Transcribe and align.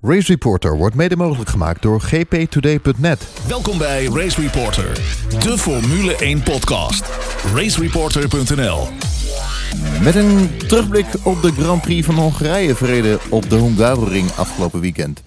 Race 0.00 0.32
Reporter 0.32 0.76
wordt 0.76 0.94
mede 0.94 1.16
mogelijk 1.16 1.50
gemaakt 1.50 1.82
door 1.82 2.00
gptoday.net. 2.00 3.28
Welkom 3.48 3.78
bij 3.78 4.04
Race 4.04 4.40
Reporter, 4.40 4.92
de 5.44 5.58
Formule 5.58 6.16
1 6.16 6.42
podcast. 6.42 7.04
Racereporter.nl 7.54 8.88
Met 10.02 10.14
een 10.14 10.50
terugblik 10.68 11.06
op 11.24 11.42
de 11.42 11.52
Grand 11.52 11.82
Prix 11.82 12.06
van 12.06 12.14
Hongarije 12.14 12.74
verreden 12.74 13.18
op 13.30 13.50
de 13.50 13.56
Hungaroring 13.56 14.30
afgelopen 14.30 14.80
weekend. 14.80 15.22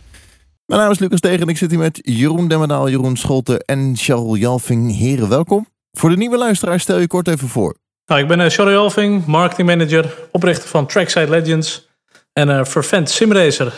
Mijn 0.65 0.81
naam 0.81 0.91
is 0.91 0.99
Lucas 0.99 1.19
Tegen 1.19 1.41
en 1.41 1.47
ik 1.47 1.57
zit 1.57 1.69
hier 1.69 1.79
met 1.79 1.99
Jeroen 2.03 2.47
Demmerdaal, 2.47 2.89
Jeroen 2.89 3.17
Scholten 3.17 3.59
en 3.59 3.93
Charles 3.95 4.39
Jalving. 4.39 4.97
Heren, 4.97 5.29
welkom. 5.29 5.67
Voor 5.91 6.09
de 6.09 6.17
nieuwe 6.17 6.37
luisteraar 6.37 6.79
stel 6.79 6.99
je 6.99 7.07
kort 7.07 7.27
even 7.27 7.47
voor. 7.47 7.75
Nou, 8.05 8.21
ik 8.21 8.27
ben 8.27 8.39
uh, 8.39 8.47
Charlie 8.47 8.75
Alving, 8.75 9.25
marketingmanager, 9.25 10.15
oprichter 10.31 10.69
van 10.69 10.87
Trackside 10.87 11.29
Legends 11.29 11.89
en 12.33 12.49
uh, 12.49 12.63
fervent 12.63 13.09
simracer. 13.09 13.73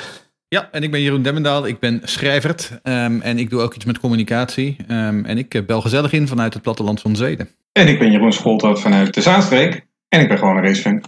Ja, 0.54 0.70
en 0.72 0.84
ik 0.84 0.92
ben 0.92 1.02
Jeroen 1.02 1.22
Demmendaal. 1.22 1.68
Ik 1.68 1.80
ben 1.80 2.02
schrijver 2.04 2.80
um, 2.84 3.22
en 3.22 3.40
ik 3.40 3.50
doe 3.50 3.62
ook 3.62 3.74
iets 3.74 3.86
met 3.86 4.00
communicatie. 4.00 4.78
Um, 4.88 5.26
en 5.26 5.38
ik 5.38 5.66
bel 5.66 5.82
gezellig 5.82 6.12
in 6.12 6.28
vanuit 6.28 6.54
het 6.54 6.64
platteland 6.64 7.02
van 7.02 7.16
Zweden. 7.16 7.50
En 7.72 7.88
ik 7.88 8.00
ben 8.00 8.12
Jeroen 8.12 8.34
Scholten 8.34 8.80
vanuit 8.80 9.14
de 9.14 9.22
Zaanstreek. 9.22 9.88
En 10.10 10.22
ik 10.22 10.28
ben 10.28 10.38
gewoon 10.38 10.58
een 10.58 10.64
racefan. 10.64 11.04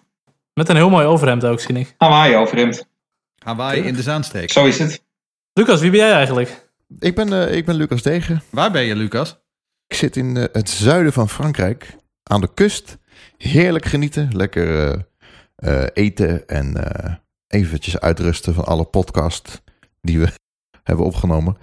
Met 0.54 0.70
een 0.70 0.76
heel 0.76 0.90
mooi 0.90 1.06
overhemd 1.06 1.46
ook, 1.46 1.60
zie 1.60 1.80
ik. 1.80 1.94
Hawaii 1.98 2.36
overhemd. 2.36 2.88
Hawaii 3.44 3.82
in 3.82 3.94
de 3.94 4.02
Zaanstreek. 4.02 4.52
Zo 4.52 4.66
is 4.66 4.80
het. 4.80 5.04
Lucas, 5.54 5.82
wie 5.82 5.90
ben 5.90 6.00
jij 6.00 6.12
eigenlijk? 6.12 6.70
Ik 7.00 7.16
ben, 7.16 7.32
uh, 7.32 7.56
ik 7.56 7.66
ben 7.66 7.76
Lucas 7.76 8.02
Degen. 8.02 8.42
Waar 8.50 8.72
ben 8.72 8.84
je, 8.84 8.96
Lucas? 8.96 9.40
Ik 9.88 9.96
zit 9.96 10.16
in 10.16 10.36
uh, 10.36 10.44
het 10.52 10.70
zuiden 10.70 11.14
van 11.14 11.30
Frankrijk, 11.30 11.96
aan 12.24 12.42
de 12.42 12.54
kust. 12.54 12.98
Heerlijk 13.38 13.86
genieten, 13.86 14.30
lekker 14.32 14.96
uh, 15.58 15.84
eten 15.94 16.48
en 16.48 16.74
eventjes 17.56 18.00
uitrusten 18.00 18.54
van 18.54 18.66
alle 18.66 18.86
podcast 18.86 19.62
die 20.02 20.20
we 20.20 20.32
hebben 20.90 21.06
opgenomen. 21.06 21.58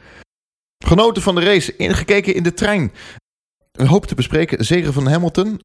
Genoten 0.85 1.23
van 1.23 1.35
de 1.35 1.41
race, 1.41 1.77
ingekeken 1.77 2.35
in 2.35 2.43
de 2.43 2.55
trein. 2.55 2.93
We 3.73 3.87
hopen 3.87 4.09
te 4.09 4.15
bespreken 4.15 4.65
zegen 4.65 4.93
van 4.93 5.07
Hamilton. 5.07 5.61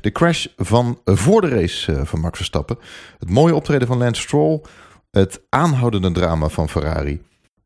De 0.00 0.12
crash 0.12 0.46
van 0.56 1.00
voor 1.04 1.40
de 1.40 1.48
race 1.48 2.06
van 2.06 2.20
Max 2.20 2.36
Verstappen. 2.36 2.78
Het 3.18 3.30
mooie 3.30 3.54
optreden 3.54 3.88
van 3.88 3.98
Lance 3.98 4.20
Stroll. 4.22 4.60
Het 5.10 5.40
aanhoudende 5.48 6.12
drama 6.12 6.48
van 6.48 6.68
Ferrari. 6.68 7.22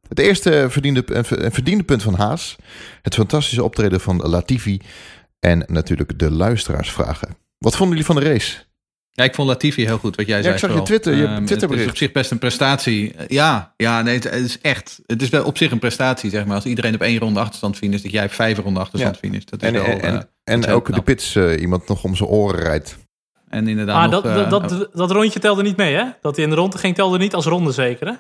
Het 0.09 0.19
eerste 0.19 0.67
verdiende, 0.69 1.05
verdiende 1.51 1.85
punt 1.85 2.03
van 2.03 2.15
Haas. 2.15 2.57
Het 3.03 3.15
fantastische 3.15 3.65
optreden 3.65 4.01
van 4.01 4.17
Latifi. 4.17 4.81
En 5.39 5.65
natuurlijk 5.67 6.19
de 6.19 6.31
luisteraarsvragen. 6.31 7.37
Wat 7.59 7.77
vonden 7.77 7.97
jullie 7.97 8.13
van 8.13 8.23
de 8.23 8.31
race? 8.31 8.70
Ja, 9.21 9.27
ik 9.27 9.35
vond 9.35 9.49
Latifi 9.49 9.87
heel 9.87 9.99
goed, 9.99 10.17
wat 10.17 10.27
jij 10.27 10.37
ja, 10.37 10.43
zei. 10.43 10.55
ik 10.55 10.61
zag 10.61 10.75
je 10.75 10.83
Twitter, 10.83 11.15
je 11.15 11.23
um, 11.23 11.47
Twitter 11.47 11.71
Het 11.71 11.79
is 11.79 11.87
op 11.87 11.97
zich 11.97 12.13
best 12.13 12.31
een 12.31 12.39
prestatie. 12.39 13.15
Ja, 13.29 13.75
ja 13.77 14.03
nee, 14.03 14.15
het, 14.15 14.33
is 14.33 14.61
echt. 14.61 15.01
Het 15.07 15.23
is 15.23 15.29
wel 15.29 15.45
op 15.45 15.57
zich 15.57 15.71
een 15.71 15.79
prestatie, 15.79 16.31
zeg 16.31 16.45
maar. 16.45 16.55
Als 16.55 16.65
iedereen 16.65 16.95
op 16.95 17.01
één 17.01 17.19
ronde 17.19 17.41
achterstand 17.41 17.77
finisht, 17.77 18.03
dat 18.03 18.13
jij 18.13 18.25
op 18.25 18.33
vijf 18.33 18.59
ronde 18.59 18.81
achterstand 18.81 19.15
ja. 19.15 19.21
finisht. 19.21 19.51
Dat 19.51 19.63
is 19.63 19.69
en 19.69 19.75
wel, 19.75 19.85
en, 19.85 20.15
uh, 20.15 20.21
en 20.45 20.67
ook 20.67 20.85
knap. 20.85 20.97
de 20.97 21.03
pits 21.03 21.35
uh, 21.35 21.61
iemand 21.61 21.89
nog 21.89 22.05
om 22.05 22.17
zijn 22.17 22.29
oren 22.29 22.61
rijdt. 22.61 22.99
En 23.49 23.69
inderdaad. 23.69 24.05
Ah, 24.05 24.11
nog, 24.11 24.23
dat, 24.23 24.37
uh, 24.37 24.51
dat, 24.51 24.69
dat, 24.69 24.89
dat, 24.93 25.11
rondje 25.11 25.41
telde 25.41 25.63
niet 25.63 25.77
mee, 25.77 25.95
hè? 25.95 26.05
Dat 26.21 26.37
hij 26.37 26.45
in 26.45 26.51
de 26.51 26.57
ronde 26.57 26.79
ging, 26.79 26.95
telde 26.95 27.19
niet 27.19 27.35
als 27.35 27.45
ronde 27.45 27.73
zeker, 27.73 28.07
hè? 28.07 28.15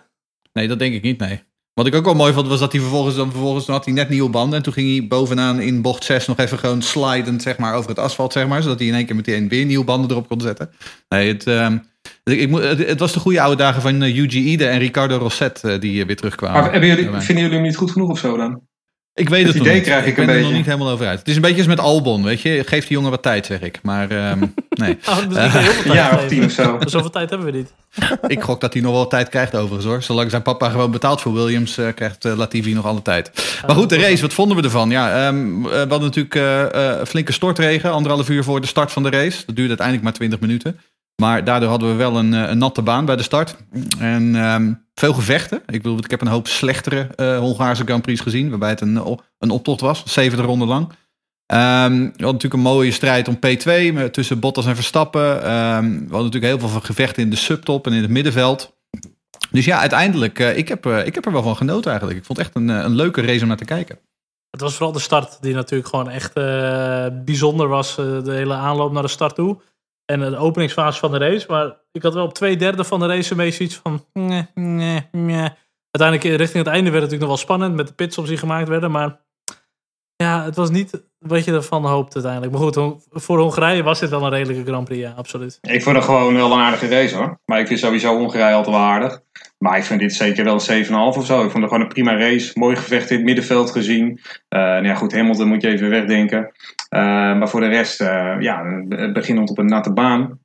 Nee, 0.53 0.69
dat 0.69 0.79
denk 0.79 0.95
ik 0.95 1.03
niet, 1.03 1.19
nee. 1.19 1.43
Wat 1.81 1.89
ik 1.89 1.95
ook 1.95 2.05
wel 2.05 2.15
mooi 2.15 2.33
vond, 2.33 2.49
was 2.49 2.59
dat 2.59 2.73
hij 2.73 2.81
vervolgens, 2.81 3.17
dan 3.17 3.31
vervolgens 3.31 3.67
dan 3.67 3.75
had 3.75 3.85
hij 3.85 3.95
net 3.95 4.09
nieuwe 4.09 4.31
banden. 4.31 4.57
En 4.57 4.63
toen 4.63 4.73
ging 4.73 4.91
hij 4.91 5.09
bovenaan 5.09 5.61
in 5.61 5.83
bocht 5.83 6.05
6 6.05 6.27
nog 6.27 6.39
even 6.39 6.59
gewoon 6.59 6.83
slidend 6.83 7.43
zeg 7.43 7.59
maar, 7.59 7.75
over 7.75 7.89
het 7.89 7.99
asfalt, 7.99 8.33
zeg 8.33 8.47
maar. 8.47 8.63
Zodat 8.63 8.79
hij 8.79 8.89
in 8.89 8.95
één 8.95 9.07
keer 9.07 9.17
meteen 9.17 9.49
weer 9.49 9.65
nieuwe 9.65 9.85
banden 9.85 10.11
erop 10.11 10.29
kon 10.29 10.41
zetten. 10.41 10.71
Nee, 11.09 11.29
het, 11.29 11.47
uh, 11.47 11.71
ik, 12.25 12.41
ik, 12.41 12.55
het, 12.55 12.87
het, 12.87 13.01
was 13.01 13.13
de 13.13 13.21
goede 13.21 13.41
oude 13.41 13.57
dagen 13.57 13.83
van 13.83 14.03
uh, 14.03 14.17
Yuji 14.17 14.45
Ide 14.45 14.67
en 14.67 14.79
Ricardo 14.79 15.17
Rosset 15.17 15.63
uh, 15.65 15.81
die 15.81 16.07
weer 16.07 16.17
terugkwamen. 16.17 16.63
Maar 16.63 16.87
jullie, 16.87 17.05
vinden 17.05 17.45
jullie 17.45 17.59
hem 17.59 17.63
niet 17.63 17.77
goed 17.77 17.91
genoeg 17.91 18.11
of 18.11 18.19
zo 18.19 18.37
dan? 18.37 18.61
Ik 19.15 19.29
weet 19.29 19.45
het, 19.45 19.55
het 19.55 19.63
idee 19.63 19.75
niet. 19.75 19.83
krijg 19.83 20.03
ik, 20.03 20.09
ik 20.09 20.15
ben 20.15 20.25
een 20.25 20.31
er 20.31 20.35
beetje. 20.35 20.49
nog 20.49 20.59
niet 20.59 20.67
helemaal 20.67 20.93
over 20.93 21.07
uit. 21.07 21.19
Het 21.19 21.29
is 21.29 21.35
een 21.35 21.41
beetje 21.41 21.57
als 21.57 21.67
met 21.67 21.81
Albon, 21.81 22.25
weet 22.25 22.41
je. 22.41 22.63
Geef 22.67 22.87
die 22.87 22.97
jongen 22.97 23.11
wat 23.11 23.23
tijd, 23.23 23.47
zeg 23.47 23.61
ik. 23.61 23.79
Maar 23.83 24.31
um, 24.31 24.55
nee. 24.71 24.99
Oh, 25.09 25.27
misschien 25.27 25.51
heel 25.51 25.73
veel 25.73 25.83
tijd 25.93 25.95
ja, 25.95 26.15
of 26.15 26.27
tien 26.27 26.45
of 26.45 26.51
zo. 26.51 26.79
Zoveel 26.81 27.11
tijd 27.11 27.31
hebben 27.31 27.53
we 27.53 27.57
niet. 27.57 27.73
ik 28.27 28.43
gok 28.43 28.61
dat 28.61 28.73
hij 28.73 28.83
nog 28.83 28.93
wel 28.93 29.07
tijd 29.07 29.29
krijgt 29.29 29.55
overigens 29.57 29.85
hoor. 29.85 30.03
Zolang 30.03 30.31
zijn 30.31 30.43
papa 30.43 30.69
gewoon 30.71 30.91
betaalt 30.91 31.21
voor 31.21 31.33
Williams, 31.33 31.79
uh, 31.79 31.89
krijgt 31.95 32.25
uh, 32.25 32.37
Latifi 32.37 32.75
nog 32.75 32.87
alle 32.87 33.03
tijd. 33.03 33.31
Maar 33.67 33.77
goed, 33.77 33.89
de 33.89 33.99
race, 33.99 34.23
wat 34.23 34.33
vonden 34.33 34.57
we 34.57 34.63
ervan? 34.63 34.91
Ja, 34.91 35.29
um, 35.29 35.63
we 35.63 35.77
hadden 35.77 36.01
natuurlijk 36.01 36.35
uh, 36.35 37.05
flinke 37.07 37.33
stortregen, 37.33 37.93
anderhalf 37.93 38.29
uur 38.29 38.45
voor 38.45 38.61
de 38.61 38.67
start 38.67 38.93
van 38.93 39.03
de 39.03 39.11
race. 39.11 39.43
Dat 39.47 39.57
duurde 39.57 39.69
uiteindelijk 39.69 40.03
maar 40.03 40.13
20 40.13 40.41
minuten. 40.41 40.81
Maar 41.21 41.45
daardoor 41.45 41.69
hadden 41.69 41.89
we 41.89 41.95
wel 41.95 42.17
een, 42.17 42.33
een 42.33 42.59
natte 42.59 42.83
baan 42.83 43.05
bij 43.05 43.17
de 43.17 43.23
start. 43.23 43.57
En 43.99 44.35
um, 44.35 44.87
veel 44.95 45.13
gevechten. 45.13 45.63
Ik, 45.67 45.83
bedoel, 45.83 45.99
ik 45.99 46.11
heb 46.11 46.21
een 46.21 46.27
hoop 46.27 46.49
slechtere 46.49 47.09
uh, 47.17 47.39
Hongaarse 47.39 47.85
Grand 47.85 48.03
Prix 48.03 48.21
gezien. 48.21 48.51
Waarbij 48.51 48.69
het 48.69 48.81
een, 48.81 49.19
een 49.39 49.51
optocht 49.51 49.81
was. 49.81 50.03
Zevende 50.07 50.45
ronde 50.45 50.65
lang. 50.65 50.85
Um, 50.87 50.89
we 51.47 51.57
hadden 51.57 52.17
natuurlijk 52.17 52.53
een 52.53 52.61
mooie 52.61 52.93
strijd 52.93 53.29
om 53.29 53.37
P2 53.37 54.11
tussen 54.11 54.41
Bottas 54.41 54.67
en 54.67 54.75
Verstappen. 54.75 55.37
Um, 55.37 55.91
we 55.91 56.15
hadden 56.15 56.31
natuurlijk 56.31 56.45
heel 56.45 56.69
veel 56.69 56.81
gevechten 56.81 57.23
in 57.23 57.31
de 57.31 57.37
subtop 57.37 57.87
en 57.87 57.93
in 57.93 58.03
het 58.03 58.11
middenveld. 58.11 58.79
Dus 59.51 59.65
ja, 59.65 59.79
uiteindelijk, 59.79 60.39
ik, 60.39 60.69
heb, 60.69 60.87
ik 60.87 61.15
heb 61.15 61.27
er 61.27 61.33
wel 61.33 61.43
van 61.43 61.57
genoten 61.57 61.91
eigenlijk. 61.91 62.19
Ik 62.19 62.25
vond 62.25 62.39
het 62.39 62.47
echt 62.47 62.57
een, 62.57 62.69
een 62.69 62.95
leuke 62.95 63.21
race 63.21 63.43
om 63.43 63.49
naar 63.49 63.57
te 63.57 63.65
kijken. 63.65 63.99
Het 64.51 64.61
was 64.61 64.75
vooral 64.75 64.93
de 64.93 64.99
start 64.99 65.39
die 65.41 65.55
natuurlijk 65.55 65.89
gewoon 65.89 66.09
echt 66.09 66.35
bijzonder 67.25 67.69
was. 67.69 67.97
de 67.97 68.33
hele 68.33 68.55
aanloop 68.55 68.93
naar 68.93 69.03
de 69.03 69.09
start 69.09 69.35
toe 69.35 69.61
en 70.11 70.21
de 70.21 70.37
openingsfase 70.37 70.99
van 70.99 71.11
de 71.11 71.19
race. 71.19 71.47
Maar 71.49 71.77
ik 71.93 72.03
had 72.03 72.15
wel 72.15 72.25
op 72.25 72.35
twee 72.35 72.57
derde 72.57 72.85
van 72.85 73.01
de 73.01 73.07
race 73.07 73.31
een 73.31 73.37
beetje 73.37 73.65
iets 73.65 73.77
van... 73.77 74.07
Nee, 74.13 74.49
nee. 75.11 75.49
Uiteindelijk 75.91 76.39
richting 76.39 76.65
het 76.65 76.75
einde 76.75 76.91
werd 76.91 77.03
het 77.03 77.11
natuurlijk 77.11 77.21
nog 77.21 77.29
wel 77.29 77.37
spannend 77.37 77.75
met 77.75 77.87
de 77.87 77.95
pitstops 77.95 78.29
die 78.29 78.39
gemaakt 78.39 78.69
werden. 78.69 78.91
Maar 78.91 79.21
ja, 80.17 80.45
het 80.45 80.57
was 80.57 80.71
niet 80.71 81.10
wat 81.21 81.45
je 81.45 81.53
ervan 81.53 81.85
hoopt 81.85 82.15
uiteindelijk. 82.15 82.53
Maar 82.53 82.63
goed, 82.63 83.03
voor 83.11 83.39
Hongarije 83.39 83.83
was 83.83 84.01
dit 84.01 84.11
wel 84.11 84.25
een 84.25 84.31
redelijke 84.31 84.65
Grand 84.65 84.85
Prix, 84.85 85.01
ja, 85.01 85.13
absoluut. 85.17 85.59
Ik 85.61 85.83
vond 85.83 85.97
het 85.97 86.05
gewoon 86.05 86.35
wel 86.35 86.53
een 86.53 86.59
aardige 86.59 86.89
race 86.89 87.17
hoor. 87.17 87.39
Maar 87.45 87.61
ik 87.61 87.67
vind 87.67 87.79
sowieso 87.79 88.17
Hongarije 88.17 88.55
altijd 88.55 88.77
wel 88.77 88.85
aardig. 88.85 89.21
Maar 89.59 89.79
ik 89.79 89.85
vind 89.85 90.01
dit 90.01 90.15
zeker 90.15 90.45
wel 90.45 90.61
een 90.67 90.85
7,5 90.85 90.93
of 90.93 91.27
zo. 91.27 91.45
Ik 91.45 91.51
vond 91.51 91.63
het 91.63 91.73
gewoon 91.73 91.81
een 91.81 91.89
prima 91.89 92.17
race. 92.17 92.59
Mooi 92.59 92.77
gevecht 92.77 93.11
in 93.11 93.17
het 93.17 93.25
middenveld 93.25 93.71
gezien. 93.71 94.09
Uh, 94.09 94.61
nou 94.61 94.87
ja, 94.87 94.95
goed, 94.95 95.13
Hamilton 95.13 95.49
moet 95.49 95.63
je 95.63 95.69
even 95.69 95.89
wegdenken. 95.89 96.39
Uh, 96.39 97.01
maar 97.39 97.49
voor 97.49 97.61
de 97.61 97.69
rest, 97.69 98.01
uh, 98.01 98.37
ja, 98.41 98.85
beginnend 99.13 99.51
op 99.51 99.59
een 99.59 99.67
natte 99.67 99.93
baan. 99.93 100.39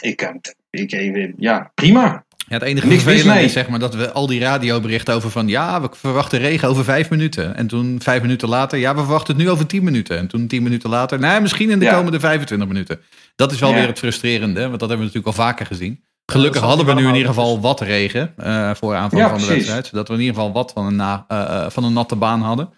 Ik, 0.00 0.32
ik, 0.70 0.92
ik 0.92 1.34
ja, 1.36 1.70
prima. 1.74 2.25
Ja, 2.48 2.54
het 2.54 2.62
enige 2.62 2.88
vervelende 2.88 3.42
is 3.42 3.52
zeg 3.52 3.68
maar 3.68 3.78
dat 3.78 3.94
we 3.94 4.12
al 4.12 4.26
die 4.26 4.40
radioberichten 4.40 5.14
over 5.14 5.30
van 5.30 5.48
ja, 5.48 5.80
we 5.80 5.88
verwachten 5.92 6.38
regen 6.38 6.68
over 6.68 6.84
vijf 6.84 7.10
minuten. 7.10 7.56
En 7.56 7.66
toen 7.66 8.00
vijf 8.02 8.22
minuten 8.22 8.48
later, 8.48 8.78
ja, 8.78 8.94
we 8.94 9.00
verwachten 9.00 9.34
het 9.34 9.44
nu 9.44 9.50
over 9.50 9.66
tien 9.66 9.84
minuten. 9.84 10.18
En 10.18 10.26
toen 10.26 10.46
tien 10.46 10.62
minuten 10.62 10.90
later, 10.90 11.18
nou 11.18 11.42
misschien 11.42 11.70
in 11.70 11.78
de 11.78 11.84
ja. 11.84 11.94
komende 11.94 12.20
25 12.20 12.68
minuten. 12.68 13.00
Dat 13.36 13.52
is 13.52 13.58
wel 13.58 13.70
ja. 13.70 13.74
weer 13.74 13.86
het 13.86 13.98
frustrerende, 13.98 14.60
want 14.60 14.80
dat 14.80 14.88
hebben 14.88 14.98
we 14.98 15.04
natuurlijk 15.04 15.26
al 15.26 15.44
vaker 15.44 15.66
gezien. 15.66 16.04
Gelukkig 16.32 16.62
hadden 16.62 16.86
we 16.86 16.94
nu 16.94 17.08
in 17.08 17.14
ieder 17.14 17.28
geval 17.28 17.60
wat 17.60 17.80
regen 17.80 18.34
uh, 18.38 18.70
voor 18.74 18.94
aanvang 18.94 19.22
van 19.22 19.38
de 19.38 19.44
precies. 19.44 19.54
wedstrijd. 19.54 19.86
Zodat 19.86 20.08
we 20.08 20.14
in 20.14 20.20
ieder 20.20 20.34
geval 20.34 20.52
wat 20.52 20.72
van 20.72 20.86
een, 20.86 20.96
na, 20.96 21.24
uh, 21.28 21.70
van 21.70 21.84
een 21.84 21.92
natte 21.92 22.16
baan 22.16 22.40
hadden. 22.40 22.70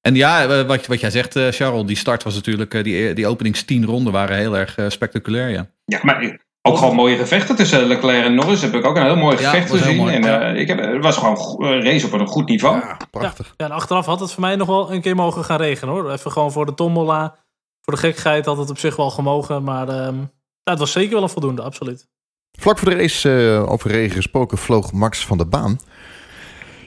En 0.00 0.14
ja, 0.14 0.64
wat, 0.64 0.86
wat 0.86 1.00
jij 1.00 1.10
zegt, 1.10 1.36
uh, 1.36 1.48
Charles, 1.50 1.86
die 1.86 1.96
start 1.96 2.22
was 2.22 2.34
natuurlijk, 2.34 2.84
die, 2.84 3.14
die 3.14 3.26
openings 3.26 3.62
tien 3.62 3.84
ronden 3.84 4.12
waren 4.12 4.36
heel 4.36 4.56
erg 4.56 4.78
spectaculair, 4.88 5.48
ja. 5.48 5.70
Ja, 5.84 5.98
maar 6.02 6.38
ook 6.66 6.78
gewoon 6.78 6.94
mooie 6.94 7.16
gevechten 7.16 7.56
tussen 7.56 7.86
Leclerc 7.86 8.24
en 8.24 8.34
Norris. 8.34 8.62
Heb 8.62 8.74
ik 8.74 8.84
ook 8.84 8.96
een 8.96 9.04
heel 9.04 9.16
mooi 9.16 9.36
gevecht 9.36 9.72
ja, 9.72 9.76
gezien. 9.76 9.96
Mooi. 9.96 10.14
En, 10.14 10.24
uh, 10.24 10.60
ik 10.60 10.68
heb, 10.68 10.78
het 10.78 11.02
was 11.02 11.16
gewoon 11.16 11.64
een 11.72 11.82
race 11.82 12.06
op 12.06 12.12
een 12.12 12.26
goed 12.26 12.48
niveau. 12.48 12.76
Ja, 12.76 12.96
prachtig. 13.10 13.54
Ja, 13.56 13.64
en 13.64 13.70
achteraf 13.70 14.06
had 14.06 14.20
het 14.20 14.32
voor 14.32 14.40
mij 14.40 14.56
nog 14.56 14.66
wel 14.66 14.92
een 14.92 15.00
keer 15.00 15.14
mogen 15.14 15.44
gaan 15.44 15.60
regenen 15.60 15.94
hoor. 15.94 16.12
Even 16.12 16.32
gewoon 16.32 16.52
voor 16.52 16.66
de 16.66 16.74
tombola. 16.74 17.36
Voor 17.80 17.94
de 17.94 18.00
gekkigheid 18.00 18.46
had 18.46 18.56
het 18.56 18.70
op 18.70 18.78
zich 18.78 18.96
wel 18.96 19.10
gemogen. 19.10 19.62
Maar 19.62 19.88
um, 19.88 20.18
ja, 20.62 20.70
het 20.70 20.78
was 20.78 20.92
zeker 20.92 21.14
wel 21.14 21.22
een 21.22 21.28
voldoende, 21.28 21.62
absoluut. 21.62 22.08
Vlak 22.58 22.78
voor 22.78 22.90
de 22.90 22.96
race, 22.96 23.28
uh, 23.28 23.70
over 23.70 23.90
regen 23.90 24.16
gesproken, 24.16 24.58
vloog 24.58 24.92
Max 24.92 25.26
van 25.26 25.38
de 25.38 25.46
baan. 25.46 25.78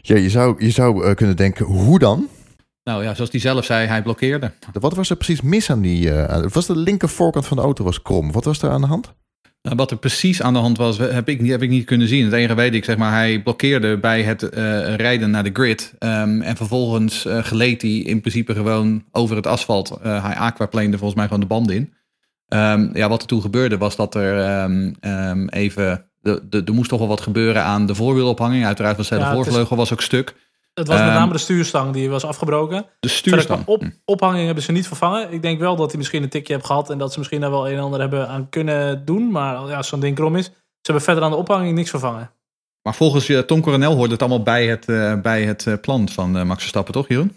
Ja, 0.01 0.15
je 0.15 0.29
zou, 0.29 0.63
je 0.63 0.71
zou 0.71 1.05
uh, 1.05 1.15
kunnen 1.15 1.35
denken, 1.35 1.65
hoe 1.65 1.99
dan? 1.99 2.27
Nou 2.83 3.03
ja, 3.03 3.13
zoals 3.13 3.31
hij 3.31 3.39
zelf 3.39 3.65
zei, 3.65 3.87
hij 3.87 4.01
blokkeerde. 4.01 4.51
Wat 4.73 4.93
was 4.93 5.09
er 5.09 5.15
precies 5.15 5.41
mis 5.41 5.69
aan 5.69 5.81
die... 5.81 6.09
Uh, 6.09 6.45
was 6.51 6.65
de 6.65 6.75
linker 6.75 7.09
voorkant 7.09 7.45
van 7.45 7.57
de 7.57 7.63
auto 7.63 7.83
was 7.83 8.01
krom. 8.01 8.31
Wat 8.31 8.43
was 8.43 8.61
er 8.61 8.69
aan 8.69 8.81
de 8.81 8.87
hand? 8.87 9.13
Nou, 9.61 9.75
wat 9.75 9.91
er 9.91 9.97
precies 9.97 10.41
aan 10.41 10.53
de 10.53 10.59
hand 10.59 10.77
was, 10.77 10.97
heb 10.97 11.29
ik, 11.29 11.47
heb 11.47 11.61
ik 11.61 11.69
niet 11.69 11.85
kunnen 11.85 12.07
zien. 12.07 12.23
Het 12.23 12.33
enige 12.33 12.55
weet 12.55 12.73
ik, 12.73 12.83
zeg 12.83 12.97
maar, 12.97 13.11
hij 13.11 13.41
blokkeerde 13.41 13.97
bij 13.97 14.23
het 14.23 14.43
uh, 14.43 14.49
rijden 14.95 15.31
naar 15.31 15.43
de 15.43 15.49
grid. 15.53 15.93
Um, 15.99 16.41
en 16.41 16.55
vervolgens 16.55 17.25
uh, 17.25 17.37
gleed 17.37 17.81
hij 17.81 17.91
in 17.91 18.19
principe 18.19 18.53
gewoon 18.53 19.03
over 19.11 19.35
het 19.35 19.47
asfalt. 19.47 19.99
Uh, 20.05 20.25
hij 20.25 20.35
aquaplane 20.35 20.89
volgens 20.89 21.13
mij 21.13 21.25
gewoon 21.25 21.39
de 21.39 21.45
band 21.45 21.71
in. 21.71 21.93
Um, 22.47 22.89
ja, 22.93 23.09
wat 23.09 23.21
er 23.21 23.27
toen 23.27 23.41
gebeurde 23.41 23.77
was 23.77 23.95
dat 23.95 24.15
er 24.15 24.63
um, 24.63 25.49
even... 25.49 26.03
De, 26.21 26.47
de, 26.49 26.61
er 26.65 26.73
moest 26.73 26.89
toch 26.89 26.99
wel 26.99 27.07
wat 27.07 27.21
gebeuren 27.21 27.63
aan 27.63 27.85
de 27.85 27.95
voorwielophanging. 27.95 28.65
Uiteraard 28.65 28.97
was 28.97 29.09
de 29.09 29.15
ja, 29.15 29.33
voorvleugel 29.33 29.75
was 29.75 29.93
ook 29.93 30.01
stuk. 30.01 30.35
Het 30.79 30.87
was 30.87 30.99
met 30.99 31.13
name 31.13 31.31
de 31.31 31.37
stuurstang 31.37 31.93
die 31.93 32.09
was 32.09 32.25
afgebroken. 32.25 32.85
De 32.99 33.07
stuurstang. 33.07 33.65
Op, 33.65 33.83
ophanging 34.05 34.45
hebben 34.45 34.63
ze 34.63 34.71
niet 34.71 34.87
vervangen. 34.87 35.33
Ik 35.33 35.41
denk 35.41 35.59
wel 35.59 35.75
dat 35.75 35.89
hij 35.89 35.97
misschien 35.97 36.23
een 36.23 36.29
tikje 36.29 36.53
heeft 36.53 36.65
gehad... 36.65 36.89
en 36.89 36.97
dat 36.97 37.11
ze 37.11 37.17
misschien 37.19 37.41
daar 37.41 37.49
wel 37.49 37.69
een 37.69 37.75
en 37.75 37.83
ander 37.83 37.99
hebben 37.99 38.27
aan 38.27 38.49
kunnen 38.49 39.05
doen. 39.05 39.31
Maar 39.31 39.67
ja, 39.67 39.77
als 39.77 39.87
zo'n 39.87 39.99
ding 39.99 40.15
krom 40.15 40.35
is... 40.35 40.45
ze 40.45 40.51
hebben 40.81 41.03
verder 41.03 41.23
aan 41.23 41.31
de 41.31 41.37
ophanging 41.37 41.75
niks 41.75 41.89
vervangen. 41.89 42.31
Maar 42.83 42.95
volgens 42.95 43.27
je 43.27 43.45
Tom 43.45 43.61
Coronel 43.61 43.95
hoort 43.95 44.11
het 44.11 44.19
allemaal 44.19 44.43
bij 44.43 44.67
het, 44.67 44.85
bij 45.21 45.43
het 45.43 45.77
plan 45.81 46.09
van 46.09 46.47
Max 46.47 46.59
Verstappen, 46.59 46.93
toch 46.93 47.07
Jeroen? 47.07 47.33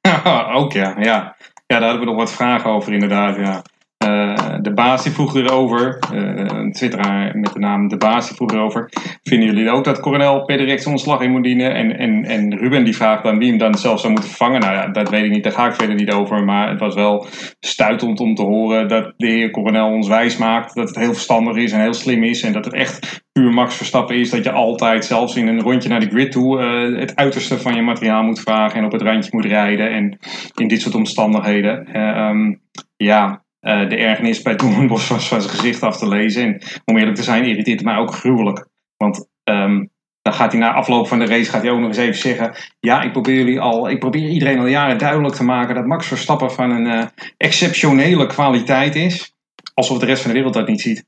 ook 0.60 0.72
ja, 0.72 0.94
ja. 0.98 1.36
Ja, 1.66 1.78
daar 1.78 1.88
hebben 1.88 2.00
we 2.00 2.12
nog 2.12 2.16
wat 2.16 2.32
vragen 2.32 2.70
over 2.70 2.92
inderdaad, 2.92 3.36
ja. 3.36 3.62
Uh, 4.08 4.54
de 4.60 4.72
baas 4.72 5.02
die 5.02 5.12
vroeg 5.12 5.36
erover, 5.36 5.98
uh, 6.12 6.20
een 6.36 6.72
twitteraar 6.72 7.38
met 7.38 7.52
de 7.52 7.58
naam 7.58 7.88
De 7.88 7.96
baas 7.96 8.26
die 8.26 8.36
vroeg 8.36 8.52
erover. 8.52 8.90
Vinden 9.22 9.48
jullie 9.48 9.70
ook 9.70 9.84
dat 9.84 10.00
Coronel 10.00 10.44
per 10.44 10.56
direct 10.56 10.86
ontslag 10.86 11.20
in 11.20 11.30
moet 11.30 11.42
dienen? 11.42 11.74
En, 11.74 11.98
en, 11.98 12.24
en 12.24 12.56
Ruben 12.58 12.84
die 12.84 12.96
vraagt 12.96 13.22
dan 13.22 13.38
wie 13.38 13.48
hem 13.48 13.58
dan 13.58 13.74
zelf 13.74 14.00
zou 14.00 14.12
moeten 14.12 14.30
vervangen. 14.30 14.60
Nou 14.60 14.72
ja, 14.72 14.86
dat 14.86 15.10
weet 15.10 15.24
ik 15.24 15.30
niet, 15.30 15.44
daar 15.44 15.52
ga 15.52 15.66
ik 15.66 15.74
verder 15.74 15.94
niet 15.94 16.12
over. 16.12 16.44
Maar 16.44 16.68
het 16.68 16.80
was 16.80 16.94
wel 16.94 17.26
stuitend 17.60 18.20
om 18.20 18.34
te 18.34 18.42
horen 18.42 18.88
dat 18.88 19.12
de 19.16 19.26
heer 19.26 19.50
Coronel 19.50 19.90
ons 19.90 20.08
wijs 20.08 20.36
maakt 20.36 20.74
dat 20.74 20.88
het 20.88 20.98
heel 20.98 21.12
verstandig 21.12 21.56
is 21.56 21.72
en 21.72 21.80
heel 21.80 21.94
slim 21.94 22.22
is. 22.22 22.42
En 22.42 22.52
dat 22.52 22.64
het 22.64 22.74
echt 22.74 23.24
puur 23.32 23.52
max 23.52 23.74
verstappen 23.74 24.16
is 24.16 24.30
dat 24.30 24.44
je 24.44 24.52
altijd, 24.52 25.04
zelfs 25.04 25.36
in 25.36 25.48
een 25.48 25.60
rondje 25.60 25.88
naar 25.88 26.00
de 26.00 26.08
grid 26.08 26.32
toe, 26.32 26.60
uh, 26.60 26.98
het 26.98 27.16
uiterste 27.16 27.58
van 27.58 27.74
je 27.74 27.82
materiaal 27.82 28.22
moet 28.22 28.40
vragen 28.40 28.78
en 28.78 28.84
op 28.84 28.92
het 28.92 29.02
randje 29.02 29.30
moet 29.32 29.44
rijden. 29.44 29.90
En 29.90 30.18
in 30.54 30.68
dit 30.68 30.80
soort 30.80 30.94
omstandigheden. 30.94 32.00
Um, 32.00 32.62
ja, 32.96 33.43
uh, 33.64 33.88
de 33.88 33.96
ergernis 33.96 34.42
bij 34.42 34.56
Doornbos 34.56 35.08
was 35.08 35.28
van 35.28 35.42
zijn 35.42 35.54
gezicht 35.54 35.82
af 35.82 35.98
te 35.98 36.08
lezen. 36.08 36.42
En 36.42 36.62
om 36.84 36.98
eerlijk 36.98 37.16
te 37.16 37.22
zijn, 37.22 37.44
irriteert 37.44 37.78
het 37.78 37.88
mij 37.88 37.96
ook 37.96 38.14
gruwelijk. 38.14 38.68
Want 38.96 39.28
um, 39.44 39.92
dan 40.22 40.34
gaat 40.34 40.52
hij 40.52 40.60
na 40.60 40.72
afloop 40.72 41.08
van 41.08 41.18
de 41.18 41.26
race 41.26 41.50
gaat 41.50 41.62
hij 41.62 41.70
ook 41.70 41.78
nog 41.78 41.88
eens 41.88 41.96
even 41.96 42.20
zeggen: 42.20 42.54
Ja, 42.80 43.02
ik 43.02 43.12
probeer 43.12 43.34
jullie 43.34 43.60
al, 43.60 43.90
ik 43.90 43.98
probeer 43.98 44.28
iedereen 44.28 44.58
al 44.58 44.66
jaren 44.66 44.98
duidelijk 44.98 45.34
te 45.34 45.44
maken 45.44 45.74
dat 45.74 45.86
Max 45.86 46.06
Verstappen 46.06 46.52
van 46.52 46.70
een 46.70 46.86
uh, 46.86 47.06
exceptionele 47.36 48.26
kwaliteit 48.26 48.94
is. 48.94 49.34
Alsof 49.74 49.98
de 49.98 50.06
rest 50.06 50.22
van 50.22 50.30
de 50.30 50.36
wereld 50.36 50.54
dat 50.54 50.68
niet 50.68 50.80
ziet. 50.80 51.04